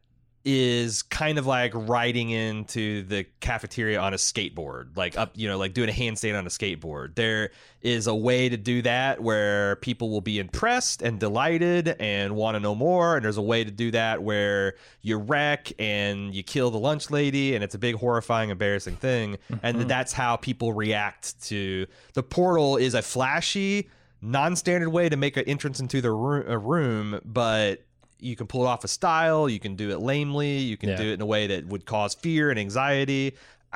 is 0.46 1.02
kind 1.04 1.38
of 1.38 1.46
like 1.46 1.72
riding 1.76 2.30
into 2.30 3.04
the 3.04 3.26
cafeteria 3.42 4.00
on 4.00 4.14
a 4.14 4.18
skateboard, 4.18 4.96
like 4.96 5.18
up, 5.18 5.32
you 5.36 5.48
know, 5.48 5.58
like 5.58 5.74
doing 5.74 5.90
a 5.90 5.92
handstand 5.92 6.38
on 6.38 6.46
a 6.46 6.50
skateboard. 6.50 7.16
There 7.16 7.52
is 7.82 8.08
a 8.08 8.16
way 8.16 8.48
to 8.48 8.56
do 8.56 8.82
that 8.84 9.22
where 9.22 9.76
people 9.78 10.10
will 10.10 10.22
be 10.22 10.40
impressed 10.40 11.02
and 11.02 11.20
delighted 11.20 11.90
and 12.00 12.36
want 12.36 12.56
to 12.56 12.60
know 12.60 12.74
more. 12.74 13.18
And 13.18 13.26
there's 13.26 13.38
a 13.38 13.42
way 13.42 13.64
to 13.64 13.72
do 13.72 13.92
that 13.92 14.24
where 14.24 14.76
you 15.02 15.18
wreck 15.18 15.74
and 15.78 16.34
you 16.34 16.42
kill 16.42 16.72
the 16.72 16.80
lunch 16.80 17.12
lady, 17.12 17.54
and 17.54 17.64
it's 17.64 17.76
a 17.76 17.80
big, 17.80 17.96
horrifying, 17.96 18.50
embarrassing 18.50 18.96
thing. 18.96 19.38
And 19.62 19.78
mm-hmm. 19.78 19.88
that's 19.88 20.14
how 20.14 20.38
people 20.38 20.72
react 20.72 21.42
to 21.48 21.86
the 22.14 22.24
portal. 22.24 22.78
Is 22.78 22.94
a 22.94 23.02
flashy, 23.02 23.90
non-standard 24.22 24.90
way 24.90 25.10
to 25.10 25.18
make 25.18 25.36
an 25.38 25.44
entrance 25.46 25.80
into 25.80 26.02
the 26.02 26.12
room, 26.12 26.46
a 26.48 26.58
room, 26.58 27.20
but 27.26 27.84
you 28.20 28.36
can 28.36 28.48
pull 28.48 28.66
it 28.66 28.68
off 28.68 28.84
a 28.84 28.88
style. 28.88 29.50
You 29.50 29.60
can 29.60 29.76
do 29.76 29.92
it 29.92 30.00
lamely. 30.00 30.58
You 30.58 30.78
can 30.78 30.90
Yeah. 30.90 30.98
do 30.98 31.10
it 31.10 31.14
in 31.14 31.22
a 31.22 31.26
way 31.26 31.48
that 31.48 31.66
would 31.68 31.86
cause 31.86 32.14
fear 32.16 32.50
and 32.50 32.60
anxiety. 32.60 33.36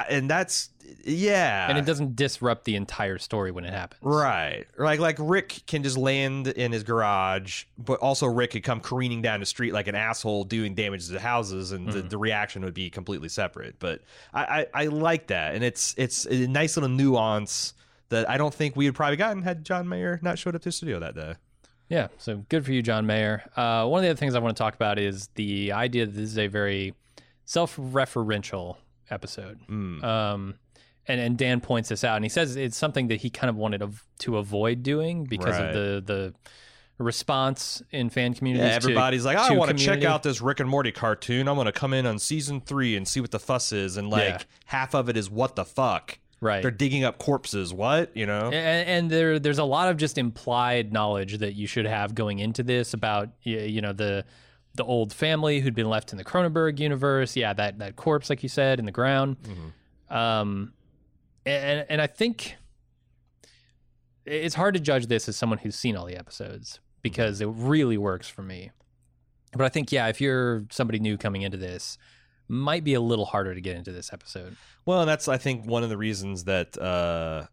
And 0.10 0.30
that's 0.30 0.70
yeah, 1.06 1.70
And 1.70 1.78
it 1.78 1.86
doesn't 1.86 2.16
disrupt 2.16 2.66
the 2.66 2.76
entire 2.76 3.18
story 3.18 3.52
when 3.52 3.64
it 3.64 3.72
happens. 3.72 4.02
Right. 4.04 4.66
Like 4.78 5.00
like 5.00 5.18
Rick 5.20 5.62
can 5.66 5.84
just 5.84 5.98
land 5.98 6.48
in 6.48 6.72
his 6.72 6.84
garage, 6.84 7.66
but 7.78 8.00
also 8.00 8.28
Rick 8.28 8.52
could 8.52 8.64
come 8.64 8.80
careening 8.80 9.22
down 9.22 9.40
the 9.40 9.46
street 9.46 9.74
like 9.74 9.88
an 9.88 9.96
asshole 9.96 10.44
doing 10.44 10.76
damage 10.76 11.08
to 11.08 11.20
houses 11.20 11.72
and 11.72 11.88
the, 11.88 12.00
mm-hmm. 12.00 12.08
the 12.10 12.18
reaction 12.18 12.64
would 12.64 12.74
be 12.74 12.90
completely 12.90 13.30
separate. 13.30 13.76
But 13.80 14.02
I, 14.34 14.44
I, 14.74 14.84
I 14.84 14.86
like 14.88 15.28
that. 15.28 15.56
And 15.56 15.64
it's 15.64 15.96
it's 15.98 16.26
a 16.26 16.48
nice 16.48 16.76
little 16.76 16.90
nuance 16.90 17.74
that 18.10 18.30
I 18.30 18.38
don't 18.38 18.54
think 18.54 18.76
we 18.76 18.86
had 18.86 18.96
probably 18.96 19.18
gotten 19.18 19.42
had 19.42 19.64
John 19.64 19.88
Mayer 19.88 20.20
not 20.22 20.38
showed 20.38 20.56
up 20.56 20.62
to 20.64 20.70
the 20.70 20.74
studio 20.74 21.00
that 21.00 21.16
day. 21.16 21.36
Yeah, 21.90 22.08
so 22.18 22.38
good 22.50 22.66
for 22.66 22.72
you, 22.72 22.82
John 22.82 23.06
Mayer. 23.06 23.44
Uh, 23.56 23.86
one 23.88 24.00
of 24.00 24.04
the 24.04 24.10
other 24.10 24.18
things 24.18 24.36
I 24.36 24.40
want 24.40 24.56
to 24.56 24.62
talk 24.62 24.74
about 24.74 24.98
is 24.98 25.30
the 25.36 25.72
idea 25.74 26.06
that 26.06 26.14
this 26.14 26.30
is 26.32 26.38
a 26.38 26.48
very 26.48 26.94
self-referential 27.46 28.78
episode. 29.10 29.60
Um, 29.70 30.56
and 31.08 31.20
and 31.20 31.38
Dan 31.38 31.60
points 31.60 31.90
this 31.90 32.04
out, 32.04 32.16
and 32.16 32.24
he 32.26 32.30
says 32.30 32.56
it's 32.56 32.78
something 32.78 33.08
that 33.10 33.18
he 33.22 33.30
kind 33.30 33.50
of 33.50 33.58
wanted 33.58 33.84
to 34.20 34.38
avoid 34.38 34.84
doing 34.84 35.26
because 35.26 35.60
Right. 35.60 35.66
of 35.68 35.74
the 36.06 36.34
the 36.98 37.04
response 37.04 37.82
in 37.92 38.10
fan 38.10 38.34
communities. 38.34 38.64
Yeah, 38.66 38.70
to- 38.70 38.76
everybody's 38.86 39.26
like, 39.26 39.38
"Oh, 39.38 39.44
I 39.44 39.48
to 39.50 39.56
want 39.56 39.78
to 39.78 39.84
check 39.86 40.04
out 40.06 40.24
this 40.24 40.42
Rick 40.42 40.62
and 40.62 40.70
Morty 40.70 40.92
cartoon. 40.94 41.50
I'm 41.50 41.56
going 41.56 41.66
to 41.66 41.72
come 41.74 41.94
in 41.94 42.06
on 42.06 42.20
season 42.20 42.62
three 42.62 42.96
and 42.96 43.06
see 43.08 43.20
what 43.20 43.32
the 43.32 43.40
fuss 43.40 43.72
is. 43.74 43.98
And 43.98 44.10
like 44.10 44.24
Yeah. 44.24 44.40
half 44.68 44.96
of 44.96 45.10
it 45.10 45.18
is 45.18 45.30
what 45.30 45.56
the 45.58 45.66
fuck. 45.66 46.20
Right. 46.44 46.62
They're 46.62 46.72
digging 46.72 47.06
up 47.06 47.20
corpses. 47.20 47.74
What? 47.74 48.16
You 48.18 48.26
know? 48.26 48.52
and, 48.52 48.90
and 48.90 49.10
there 49.10 49.40
there's 49.40 49.60
a 49.60 49.64
lot 49.64 49.90
of 49.90 49.96
just 49.96 50.18
implied 50.18 50.92
knowledge 50.92 51.38
that 51.38 51.54
you 51.54 51.68
should 51.68 51.86
have 51.86 52.14
going 52.14 52.40
into 52.40 52.64
this 52.64 52.94
about 52.94 53.30
you 53.44 53.80
know 53.82 53.94
the 53.94 54.26
the 54.76 54.84
old 54.84 55.14
family 55.14 55.62
who'd 55.62 55.76
been 55.76 55.90
left 55.90 56.12
in 56.12 56.18
the 56.18 56.24
Cronenberg 56.26 56.80
universe. 56.80 57.38
Yeah, 57.38 57.54
that 57.54 57.80
that 57.80 57.96
corpse, 57.96 58.30
like 58.30 58.44
you 58.44 58.50
said, 58.50 58.78
in 58.80 58.86
the 58.86 58.92
ground. 58.92 59.38
Um, 60.10 60.74
and 61.46 61.86
and 61.88 62.02
I 62.02 62.08
think 62.08 62.56
it's 64.26 64.56
hard 64.56 64.74
to 64.74 64.80
judge 64.80 65.08
this 65.08 65.30
as 65.30 65.38
someone 65.38 65.60
who's 65.60 65.76
seen 65.76 65.96
all 65.96 66.06
the 66.06 66.18
episodes 66.18 66.80
because 67.02 67.40
it 67.40 67.48
really 67.50 67.98
works 67.98 68.28
for 68.28 68.42
me. 68.42 68.72
But 69.54 69.66
I 69.66 69.70
think 69.70 69.92
yeah, 69.92 70.08
if 70.08 70.20
you're 70.20 70.66
somebody 70.72 71.00
new 71.00 71.18
coming 71.18 71.44
into 71.44 71.58
this, 71.58 71.98
might 72.54 72.84
be 72.84 72.94
a 72.94 73.02
little 73.02 73.26
harder 73.26 73.54
to 73.54 73.62
get 73.62 73.76
into 73.76 73.92
this 73.92 74.14
episode. 74.14 74.56
Well, 74.86 75.02
and 75.02 75.10
that's 75.10 75.28
I 75.28 75.38
think 75.38 75.66
one 75.66 75.84
of 75.84 75.90
the 75.90 75.98
reasons 75.98 76.46
that 76.46 76.78
uh, 76.78 77.48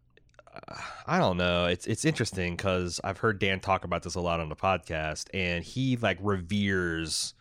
I 1.07 1.19
don't 1.19 1.37
know. 1.37 1.65
It's 1.65 1.87
it's 1.87 2.05
interesting 2.05 2.55
because 2.55 2.99
I've 3.03 3.17
heard 3.17 3.39
Dan 3.39 3.59
talk 3.59 3.83
about 3.83 4.03
this 4.03 4.15
a 4.15 4.21
lot 4.21 4.39
on 4.39 4.49
the 4.49 4.55
podcast, 4.55 5.27
and 5.33 5.63
he 5.63 5.97
like 5.97 6.17
reveres 6.21 7.33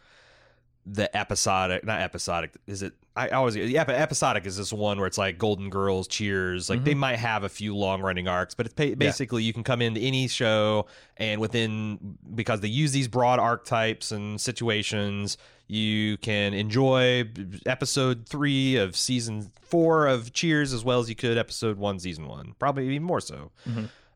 the 0.86 1.14
episodic, 1.16 1.84
not 1.84 2.00
episodic. 2.00 2.54
Is 2.66 2.82
it? 2.82 2.94
I 3.16 3.28
always 3.30 3.56
yeah, 3.56 3.84
but 3.84 3.96
episodic 3.96 4.46
is 4.46 4.56
this 4.56 4.72
one 4.72 4.98
where 4.98 5.06
it's 5.06 5.18
like 5.18 5.38
Golden 5.38 5.68
Girls, 5.70 6.06
Cheers. 6.08 6.70
Like 6.70 6.84
they 6.84 6.94
might 6.94 7.16
have 7.16 7.42
a 7.42 7.48
few 7.48 7.76
long 7.76 8.00
running 8.00 8.28
arcs, 8.28 8.54
but 8.54 8.66
it's 8.66 8.74
ba- 8.74 8.96
basically 8.96 9.42
you 9.42 9.52
can 9.52 9.64
come 9.64 9.82
into 9.82 10.00
any 10.00 10.28
show 10.28 10.86
and 11.16 11.40
within 11.40 12.16
because 12.34 12.60
they 12.60 12.68
use 12.68 12.92
these 12.92 13.08
broad 13.08 13.38
archetypes 13.38 14.12
and 14.12 14.40
situations, 14.40 15.36
you 15.70 16.16
can 16.18 16.52
enjoy 16.52 17.24
episode 17.66 18.26
three 18.26 18.76
of 18.76 18.96
season 18.96 19.50
four 19.62 20.06
of 20.06 20.32
Cheers 20.32 20.72
as 20.72 20.84
well 20.84 20.98
as 20.98 21.08
you 21.08 21.14
could 21.14 21.38
episode 21.38 21.78
one, 21.78 21.98
season 22.00 22.26
one. 22.26 22.54
Probably 22.58 22.88
even 22.88 23.04
more 23.04 23.20
so 23.20 23.52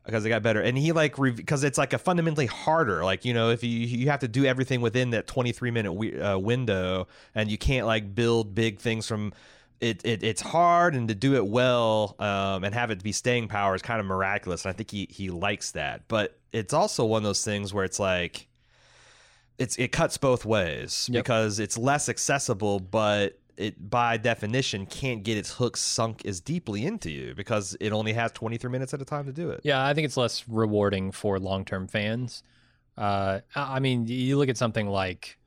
because 0.05 0.25
it 0.25 0.29
got 0.29 0.43
better. 0.43 0.61
And 0.61 0.77
he 0.77 0.91
like 0.91 1.15
because 1.15 1.63
it's 1.63 1.77
like 1.77 1.93
a 1.93 1.97
fundamentally 1.97 2.45
harder. 2.45 3.03
Like 3.03 3.25
you 3.25 3.33
know, 3.33 3.49
if 3.49 3.63
you 3.63 3.69
you 3.69 4.09
have 4.09 4.19
to 4.19 4.27
do 4.27 4.45
everything 4.45 4.81
within 4.81 5.11
that 5.11 5.27
twenty 5.27 5.51
three 5.51 5.71
minute 5.71 5.93
we, 5.93 6.19
uh, 6.19 6.37
window, 6.37 7.07
and 7.33 7.49
you 7.49 7.57
can't 7.57 7.87
like 7.87 8.13
build 8.13 8.53
big 8.53 8.79
things 8.79 9.07
from. 9.07 9.33
It, 9.81 10.05
it 10.05 10.23
it's 10.23 10.41
hard 10.41 10.95
and 10.95 11.09
to 11.09 11.13
do 11.13 11.35
it 11.35 11.45
well 11.45 12.15
um, 12.17 12.63
and 12.63 12.73
have 12.73 12.91
it 12.91 13.03
be 13.03 13.11
staying 13.11 13.49
power 13.49 13.75
is 13.75 13.81
kind 13.81 13.99
of 13.99 14.05
miraculous 14.05 14.63
and 14.63 14.69
I 14.69 14.73
think 14.73 14.89
he 14.89 15.05
he 15.11 15.29
likes 15.29 15.71
that 15.71 16.07
but 16.07 16.39
it's 16.53 16.73
also 16.73 17.03
one 17.03 17.19
of 17.19 17.23
those 17.25 17.43
things 17.43 17.73
where 17.73 17.83
it's 17.83 17.99
like 17.99 18.47
it's 19.57 19.75
it 19.77 19.91
cuts 19.91 20.17
both 20.17 20.45
ways 20.45 21.07
Yep. 21.11 21.23
because 21.23 21.59
it's 21.59 21.77
less 21.77 22.09
accessible 22.09 22.79
but 22.79 23.39
it 23.57 23.89
by 23.89 24.17
definition 24.17 24.85
can't 24.85 25.23
get 25.23 25.37
its 25.37 25.51
hooks 25.53 25.79
sunk 25.81 26.25
as 26.25 26.41
deeply 26.41 26.85
into 26.85 27.09
you 27.09 27.33
because 27.35 27.77
it 27.79 27.93
only 27.93 28.11
has 28.13 28.31
23 28.33 28.69
minutes 28.69 28.93
at 28.93 29.01
a 29.01 29.05
time 29.05 29.25
to 29.25 29.31
do 29.31 29.49
it 29.51 29.61
Yeah, 29.63 29.85
I 29.85 29.93
think 29.93 30.05
it's 30.05 30.17
less 30.17 30.47
rewarding 30.49 31.11
for 31.11 31.39
long 31.39 31.63
term 31.65 31.87
fans. 31.87 32.43
Uh, 32.97 33.39
I 33.55 33.79
mean, 33.79 34.07
you 34.07 34.37
look 34.37 34.47
at 34.49 34.57
something 34.57 34.87
like 34.87 35.37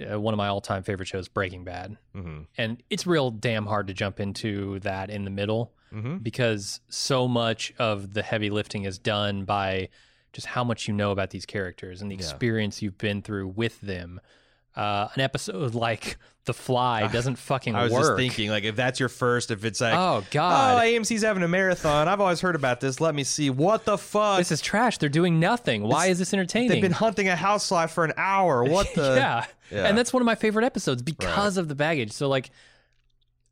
uh, 0.00 0.18
one 0.20 0.32
of 0.32 0.38
my 0.38 0.48
all 0.48 0.60
time 0.60 0.82
favorite 0.82 1.06
shows, 1.08 1.28
Breaking 1.28 1.64
Bad, 1.64 1.98
hmm 2.14 2.42
and 2.56 2.82
it's 2.88 3.06
real 3.06 3.30
damn 3.30 3.66
hard 3.66 3.88
to 3.88 3.94
jump 3.94 4.20
into 4.20 4.78
that 4.80 5.10
in 5.10 5.24
the 5.24 5.30
middle 5.30 5.72
hmm 5.90 6.16
because 6.18 6.80
so 6.90 7.26
much 7.28 7.72
of 7.78 8.12
the 8.14 8.22
heavy 8.22 8.48
lifting 8.50 8.84
is 8.84 8.98
done 8.98 9.44
by 9.44 9.88
just 10.32 10.46
how 10.48 10.62
much 10.64 10.88
you 10.88 10.94
know 10.94 11.10
about 11.10 11.30
these 11.30 11.46
characters 11.46 12.02
and 12.02 12.10
the 12.10 12.14
Yeah. 12.16 12.20
experience 12.20 12.82
you've 12.82 12.98
been 12.98 13.22
through 13.22 13.48
with 13.48 13.80
them. 13.80 14.20
uh, 14.76 15.08
an 15.16 15.20
episode 15.20 15.74
like 15.88 16.18
The 16.44 16.54
Fly 16.54 17.08
doesn't 17.12 17.34
fucking 17.36 17.72
work. 17.74 17.80
I 17.80 17.84
was 17.84 17.92
work. 17.92 18.02
just 18.02 18.16
thinking, 18.16 18.48
like, 18.50 18.62
if 18.62 18.76
that's 18.76 19.00
your 19.00 19.08
first, 19.08 19.50
if 19.50 19.64
it's 19.64 19.80
like, 19.80 19.94
Oh, 19.94 20.22
God. 20.30 20.76
oh, 20.76 20.86
AMC's 20.86 21.22
having 21.22 21.42
a 21.42 21.48
marathon. 21.48 22.06
I've 22.06 22.20
always 22.20 22.40
heard 22.40 22.54
about 22.54 22.78
this. 22.80 23.00
Let 23.00 23.12
me 23.16 23.24
see. 23.24 23.50
What 23.50 23.84
the 23.84 23.98
fuck? 23.98 24.38
This 24.38 24.52
is 24.52 24.60
trash. 24.60 24.98
They're 24.98 25.08
doing 25.08 25.40
nothing. 25.40 25.82
Why 25.82 26.06
is 26.06 26.20
this 26.20 26.32
entertaining? 26.32 26.68
They've 26.68 26.80
been 26.82 26.92
hunting 26.92 27.28
a 27.28 27.34
housefly 27.34 27.86
for 27.88 28.04
an 28.04 28.12
hour. 28.16 28.62
What 28.70 28.94
the? 28.94 29.14
yeah. 29.16 29.46
Yeah. 29.72 29.88
And 29.88 29.98
that's 29.98 30.12
one 30.12 30.22
of 30.22 30.26
my 30.26 30.36
favorite 30.36 30.64
episodes 30.64 31.02
because 31.02 31.56
of 31.56 31.66
the 31.66 31.74
baggage. 31.74 32.12
So 32.12 32.28
like 32.28 32.50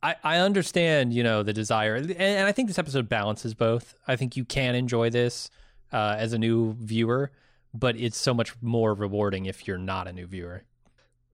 I, 0.02 0.14
I 0.22 0.36
understand, 0.38 1.12
you 1.12 1.24
know, 1.24 1.42
the 1.42 1.52
desire. 1.52 1.96
And, 1.96 2.10
and 2.12 2.46
I 2.46 2.52
think 2.52 2.68
this 2.68 2.78
episode 2.78 3.08
balances 3.08 3.52
both. 3.54 3.94
I 4.06 4.14
think 4.14 4.36
you 4.36 4.44
can 4.44 4.76
enjoy 4.76 5.10
this 5.10 5.50
uh, 5.96 6.14
as 6.18 6.34
a 6.34 6.38
new 6.38 6.74
viewer, 6.74 7.30
but 7.72 7.96
it's 7.96 8.18
so 8.18 8.34
much 8.34 8.54
more 8.60 8.92
rewarding 8.92 9.46
if 9.46 9.66
you're 9.66 9.78
not 9.78 10.06
a 10.06 10.12
new 10.12 10.26
viewer. 10.26 10.62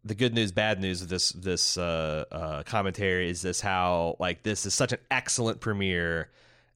the 0.05 0.15
good 0.15 0.35
news, 0.35 0.53
bad 0.53 0.81
news 0.81 1.03
of 1.03 1.09
this 1.09 1.31
this 1.31 1.77
uh, 1.77 2.25
uh, 2.31 2.63
commentary 2.65 3.29
is 3.29 3.43
this 3.43 3.61
how 3.61 4.17
like 4.19 4.43
this 4.43 4.67
is 4.67 4.75
such 4.75 4.93
an 4.93 4.99
excellent 5.11 5.61
premiere, 5.61 6.31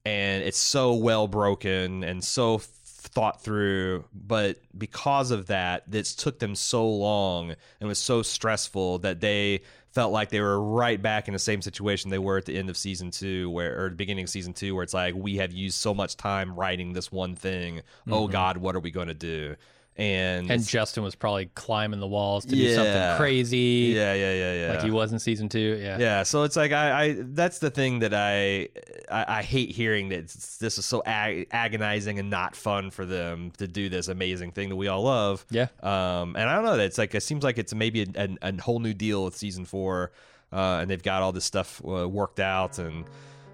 and 0.05 0.43
it's 0.43 0.57
so 0.57 0.95
well 0.95 1.27
broken 1.27 2.03
and 2.03 2.23
so 2.23 2.59
thought 2.59 3.41
through. 3.41 4.05
But 4.13 4.57
because 4.77 5.31
of 5.31 5.47
that, 5.47 5.89
this 5.89 6.15
took 6.15 6.39
them 6.39 6.55
so 6.55 6.89
long 6.89 7.55
and 7.79 7.87
was 7.87 7.99
so 7.99 8.21
stressful 8.21 8.99
that 8.99 9.21
they 9.21 9.61
felt 9.97 10.13
like 10.13 10.29
they 10.29 10.39
were 10.39 10.61
right 10.61 11.01
back 11.01 11.27
in 11.27 11.33
the 11.33 11.39
same 11.39 11.59
situation 11.59 12.11
they 12.11 12.19
were 12.19 12.37
at 12.37 12.45
the 12.45 12.55
end 12.55 12.69
of 12.69 12.77
season 12.77 13.09
two, 13.09 13.49
where 13.49 13.83
or 13.83 13.89
the 13.89 13.95
beginning 13.95 14.23
of 14.23 14.29
season 14.29 14.53
two, 14.53 14.75
where 14.75 14.83
it's 14.83 14.93
like 14.93 15.15
we 15.15 15.37
have 15.37 15.51
used 15.51 15.75
so 15.75 15.91
much 15.91 16.15
time 16.15 16.53
writing 16.53 16.93
this 16.93 17.11
one 17.11 17.33
thing. 17.33 17.81
Oh 18.07 18.25
mm-hmm. 18.25 18.31
God, 18.31 18.57
what 18.57 18.75
are 18.75 18.79
we 18.79 18.91
going 18.91 19.07
to 19.07 19.15
do? 19.15 19.55
And, 19.99 20.51
And 20.51 20.63
Justin 20.67 21.01
was 21.03 21.15
probably 21.15 21.47
climbing 21.55 21.99
the 21.99 22.07
walls 22.07 22.45
to 22.45 22.55
do 22.55 22.75
something 22.75 23.17
crazy. 23.17 23.93
yeah, 23.95 24.13
yeah, 24.13 24.33
yeah, 24.33 24.53
yeah. 24.53 24.69
Like 24.73 24.83
he 24.83 24.91
was 24.91 25.11
in 25.11 25.17
season 25.17 25.49
two. 25.49 25.79
Yeah. 25.81 25.97
Yeah, 25.97 26.21
so 26.23 26.43
it's 26.43 26.55
like 26.55 26.71
I, 26.71 27.01
I 27.03 27.15
that's 27.19 27.57
the 27.57 27.71
thing 27.71 27.99
that 27.99 28.13
I 28.13 28.69
I, 29.09 29.39
I 29.39 29.41
hate 29.41 29.71
hearing 29.71 30.09
that 30.09 30.27
this 30.59 30.77
is 30.77 30.85
so 30.85 31.01
ag- 31.03 31.47
agonizing 31.51 32.19
and 32.19 32.29
not 32.29 32.55
fun 32.55 32.91
for 32.91 33.07
them 33.07 33.51
to 33.57 33.67
do 33.67 33.89
this 33.89 34.07
amazing 34.07 34.51
thing 34.51 34.69
that 34.69 34.75
we 34.75 34.87
all 34.87 35.01
love. 35.01 35.43
Yeah. 35.49 35.67
Um, 35.81 36.35
and 36.35 36.47
I 36.47 36.55
don't 36.55 36.65
know. 36.65 36.75
It's 36.77 36.99
like 36.99 37.15
it 37.15 37.23
seems 37.23 37.43
like 37.43 37.57
it's 37.57 37.73
maybe 37.73 38.03
a, 38.03 38.07
a, 38.15 38.37
a 38.49 38.61
whole 38.61 38.79
new 38.79 38.93
deal 38.93 39.25
with 39.25 39.35
season 39.35 39.65
four, 39.65 40.11
uh, 40.53 40.77
and 40.81 40.91
they've 40.91 41.01
got 41.01 41.23
all 41.23 41.31
this 41.31 41.45
stuff 41.45 41.81
uh, 41.87 42.07
worked 42.07 42.39
out 42.39 42.77
and. 42.77 43.05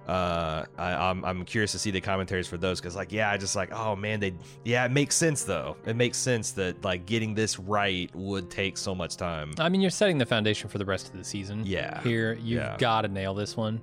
Uh, 0.08 0.66
I, 0.78 0.94
I'm 0.94 1.24
I'm 1.24 1.46
curious 1.46 1.72
to 1.72 1.80
see 1.80 1.90
the 1.92 2.02
commentaries 2.02 2.48
for 2.48 2.58
those 2.58 2.82
because 2.82 2.96
like 2.96 3.12
yeah, 3.12 3.32
I 3.32 3.38
just 3.38 3.56
like 3.56 3.72
oh 3.72 3.96
man 3.96 4.20
they 4.20 4.34
yeah 4.66 4.84
it 4.86 4.92
makes 4.92 5.16
sense 5.16 5.44
though 5.46 5.78
it 5.86 5.96
makes 5.96 6.18
sense 6.18 6.52
that 6.52 6.84
like 6.84 7.06
getting 7.06 7.34
this 7.34 7.58
right 7.58 8.14
would 8.14 8.50
take 8.52 8.78
so 8.78 8.94
much 8.94 9.16
time 9.16 9.52
I 9.60 9.70
mean, 9.70 9.80
you're 9.82 9.90
setting 9.92 10.18
the 10.18 10.26
foundation 10.26 10.68
for 10.70 10.78
the 10.78 10.86
rest 10.86 11.08
of 11.08 11.14
the 11.18 11.24
season. 11.24 11.64
Yeah. 11.66 12.02
Here, 12.02 12.34
you've 12.34 12.62
Yeah. 12.62 12.76
got 12.78 13.02
to 13.04 13.08
nail 13.08 13.34
this 13.34 13.56
one. 13.56 13.82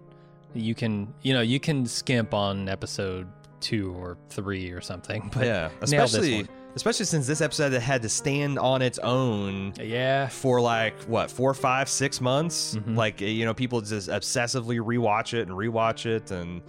You 0.54 0.74
can, 0.74 1.12
you 1.22 1.32
know, 1.32 1.40
you 1.42 1.58
can 1.60 1.86
skimp 1.86 2.34
on 2.34 2.68
episode 2.68 3.26
two 3.60 3.92
or 3.94 4.18
three 4.28 4.70
or 4.72 4.80
something, 4.80 5.30
but 5.34 5.46
yeah, 5.46 5.70
especially. 5.80 6.46
Especially 6.74 7.04
since 7.06 7.26
this 7.26 7.40
episode 7.40 7.72
had 7.72 8.02
to 8.02 8.08
stand 8.08 8.58
on 8.58 8.82
its 8.82 8.98
own 9.00 9.72
Yeah. 9.80 10.28
for 10.28 10.60
like 10.60 10.94
what 11.04 11.30
four, 11.30 11.52
five, 11.54 11.88
six 11.88 12.20
months. 12.20 12.76
Mhm. 12.76 12.96
Like 12.96 13.20
you 13.20 13.44
know, 13.44 13.54
people 13.54 13.80
just 13.80 14.08
obsessively 14.08 14.80
rewatch 14.80 15.34
it 15.34 15.48
and 15.48 15.56
rewatch 15.56 16.06
it, 16.06 16.30
and 16.30 16.62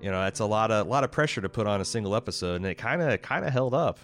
you 0.00 0.10
know, 0.10 0.20
that's 0.22 0.40
a 0.40 0.46
lot 0.46 0.70
of 0.70 0.86
a 0.86 0.90
lot 0.90 1.04
of 1.04 1.10
pressure 1.12 1.40
to 1.40 1.48
put 1.48 1.66
on 1.66 1.80
a 1.80 1.84
single 1.84 2.14
episode, 2.16 2.56
and 2.56 2.66
it 2.66 2.76
kind 2.76 3.02
of 3.02 3.20
kind 3.22 3.44
of 3.44 3.52
held 3.52 3.74
up. 3.74 3.98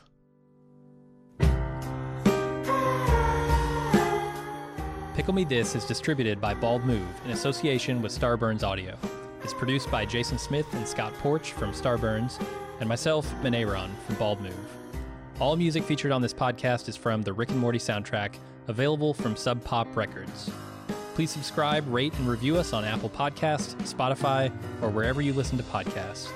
Pickle 5.15 5.35
Me 5.35 5.45
This 5.45 5.75
is 5.75 5.85
distributed 5.85 6.41
by 6.41 6.55
Bald 6.55 6.85
Move 6.85 7.07
in 7.25 7.33
association 7.33 8.01
with 8.01 8.13
Starburns 8.17 8.63
Audio. 8.63 8.97
It's 9.43 9.53
produced 9.53 9.91
by 9.91 10.05
Jason 10.05 10.39
Smith 10.39 10.67
and 10.75 10.87
Scott 10.87 11.13
Porch 11.15 11.53
from 11.53 11.73
Starburns, 11.73 12.41
and 12.79 12.89
myself, 12.89 13.33
Ben 13.43 13.55
Aaron 13.55 13.91
from 14.07 14.15
Bald 14.15 14.41
Move. 14.41 14.78
All 15.41 15.55
music 15.55 15.85
featured 15.85 16.11
on 16.11 16.21
this 16.21 16.35
podcast 16.35 16.89
is 16.89 16.97
from 16.97 17.23
the 17.23 17.33
Rick 17.33 17.51
and 17.51 17.61
Morty 17.61 17.79
soundtrack, 17.79 18.35
available 18.67 19.15
from 19.15 19.37
Sub 19.37 19.63
Pop 19.63 19.87
Records. 19.97 20.51
Please 21.15 21.31
subscribe, 21.31 21.87
rate, 21.93 22.13
and 22.15 22.29
review 22.29 22.57
us 22.57 22.73
on 22.73 22.85
Apple 22.85 23.09
Podcasts, 23.09 23.77
Spotify, 23.83 24.51
or 24.83 24.89
wherever 24.91 25.23
you 25.23 25.33
listen 25.33 25.57
to 25.57 25.63
podcasts. 25.65 26.29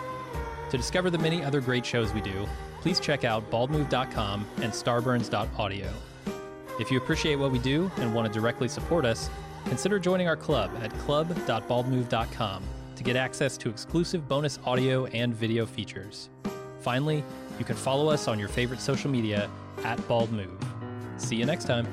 To 0.70 0.76
discover 0.76 1.10
the 1.10 1.18
many 1.18 1.42
other 1.42 1.60
great 1.60 1.84
shows 1.84 2.12
we 2.12 2.20
do, 2.20 2.46
please 2.80 3.00
check 3.00 3.24
out 3.24 3.50
baldmove.com 3.50 4.46
and 4.58 4.72
starburns.audio. 4.72 5.92
If 6.78 6.92
you 6.92 6.98
appreciate 6.98 7.36
what 7.36 7.50
we 7.50 7.58
do 7.58 7.90
and 7.96 8.14
want 8.14 8.32
to 8.32 8.40
directly 8.40 8.68
support 8.68 9.04
us, 9.04 9.28
consider 9.64 9.98
joining 9.98 10.28
our 10.28 10.36
club 10.36 10.70
at 10.80 10.96
club.baldmove.com 11.00 12.62
to 12.94 13.02
get 13.02 13.16
access 13.16 13.56
to 13.56 13.68
exclusive 13.68 14.28
bonus 14.28 14.60
audio 14.64 15.06
and 15.06 15.34
video 15.34 15.66
features. 15.66 16.30
Finally, 16.80 17.24
you 17.58 17.64
can 17.64 17.76
follow 17.76 18.08
us 18.08 18.28
on 18.28 18.38
your 18.38 18.48
favorite 18.48 18.80
social 18.80 19.10
media 19.10 19.50
at 19.84 20.06
Bald 20.08 20.32
Move. 20.32 20.50
See 21.18 21.36
you 21.36 21.46
next 21.46 21.64
time. 21.64 21.86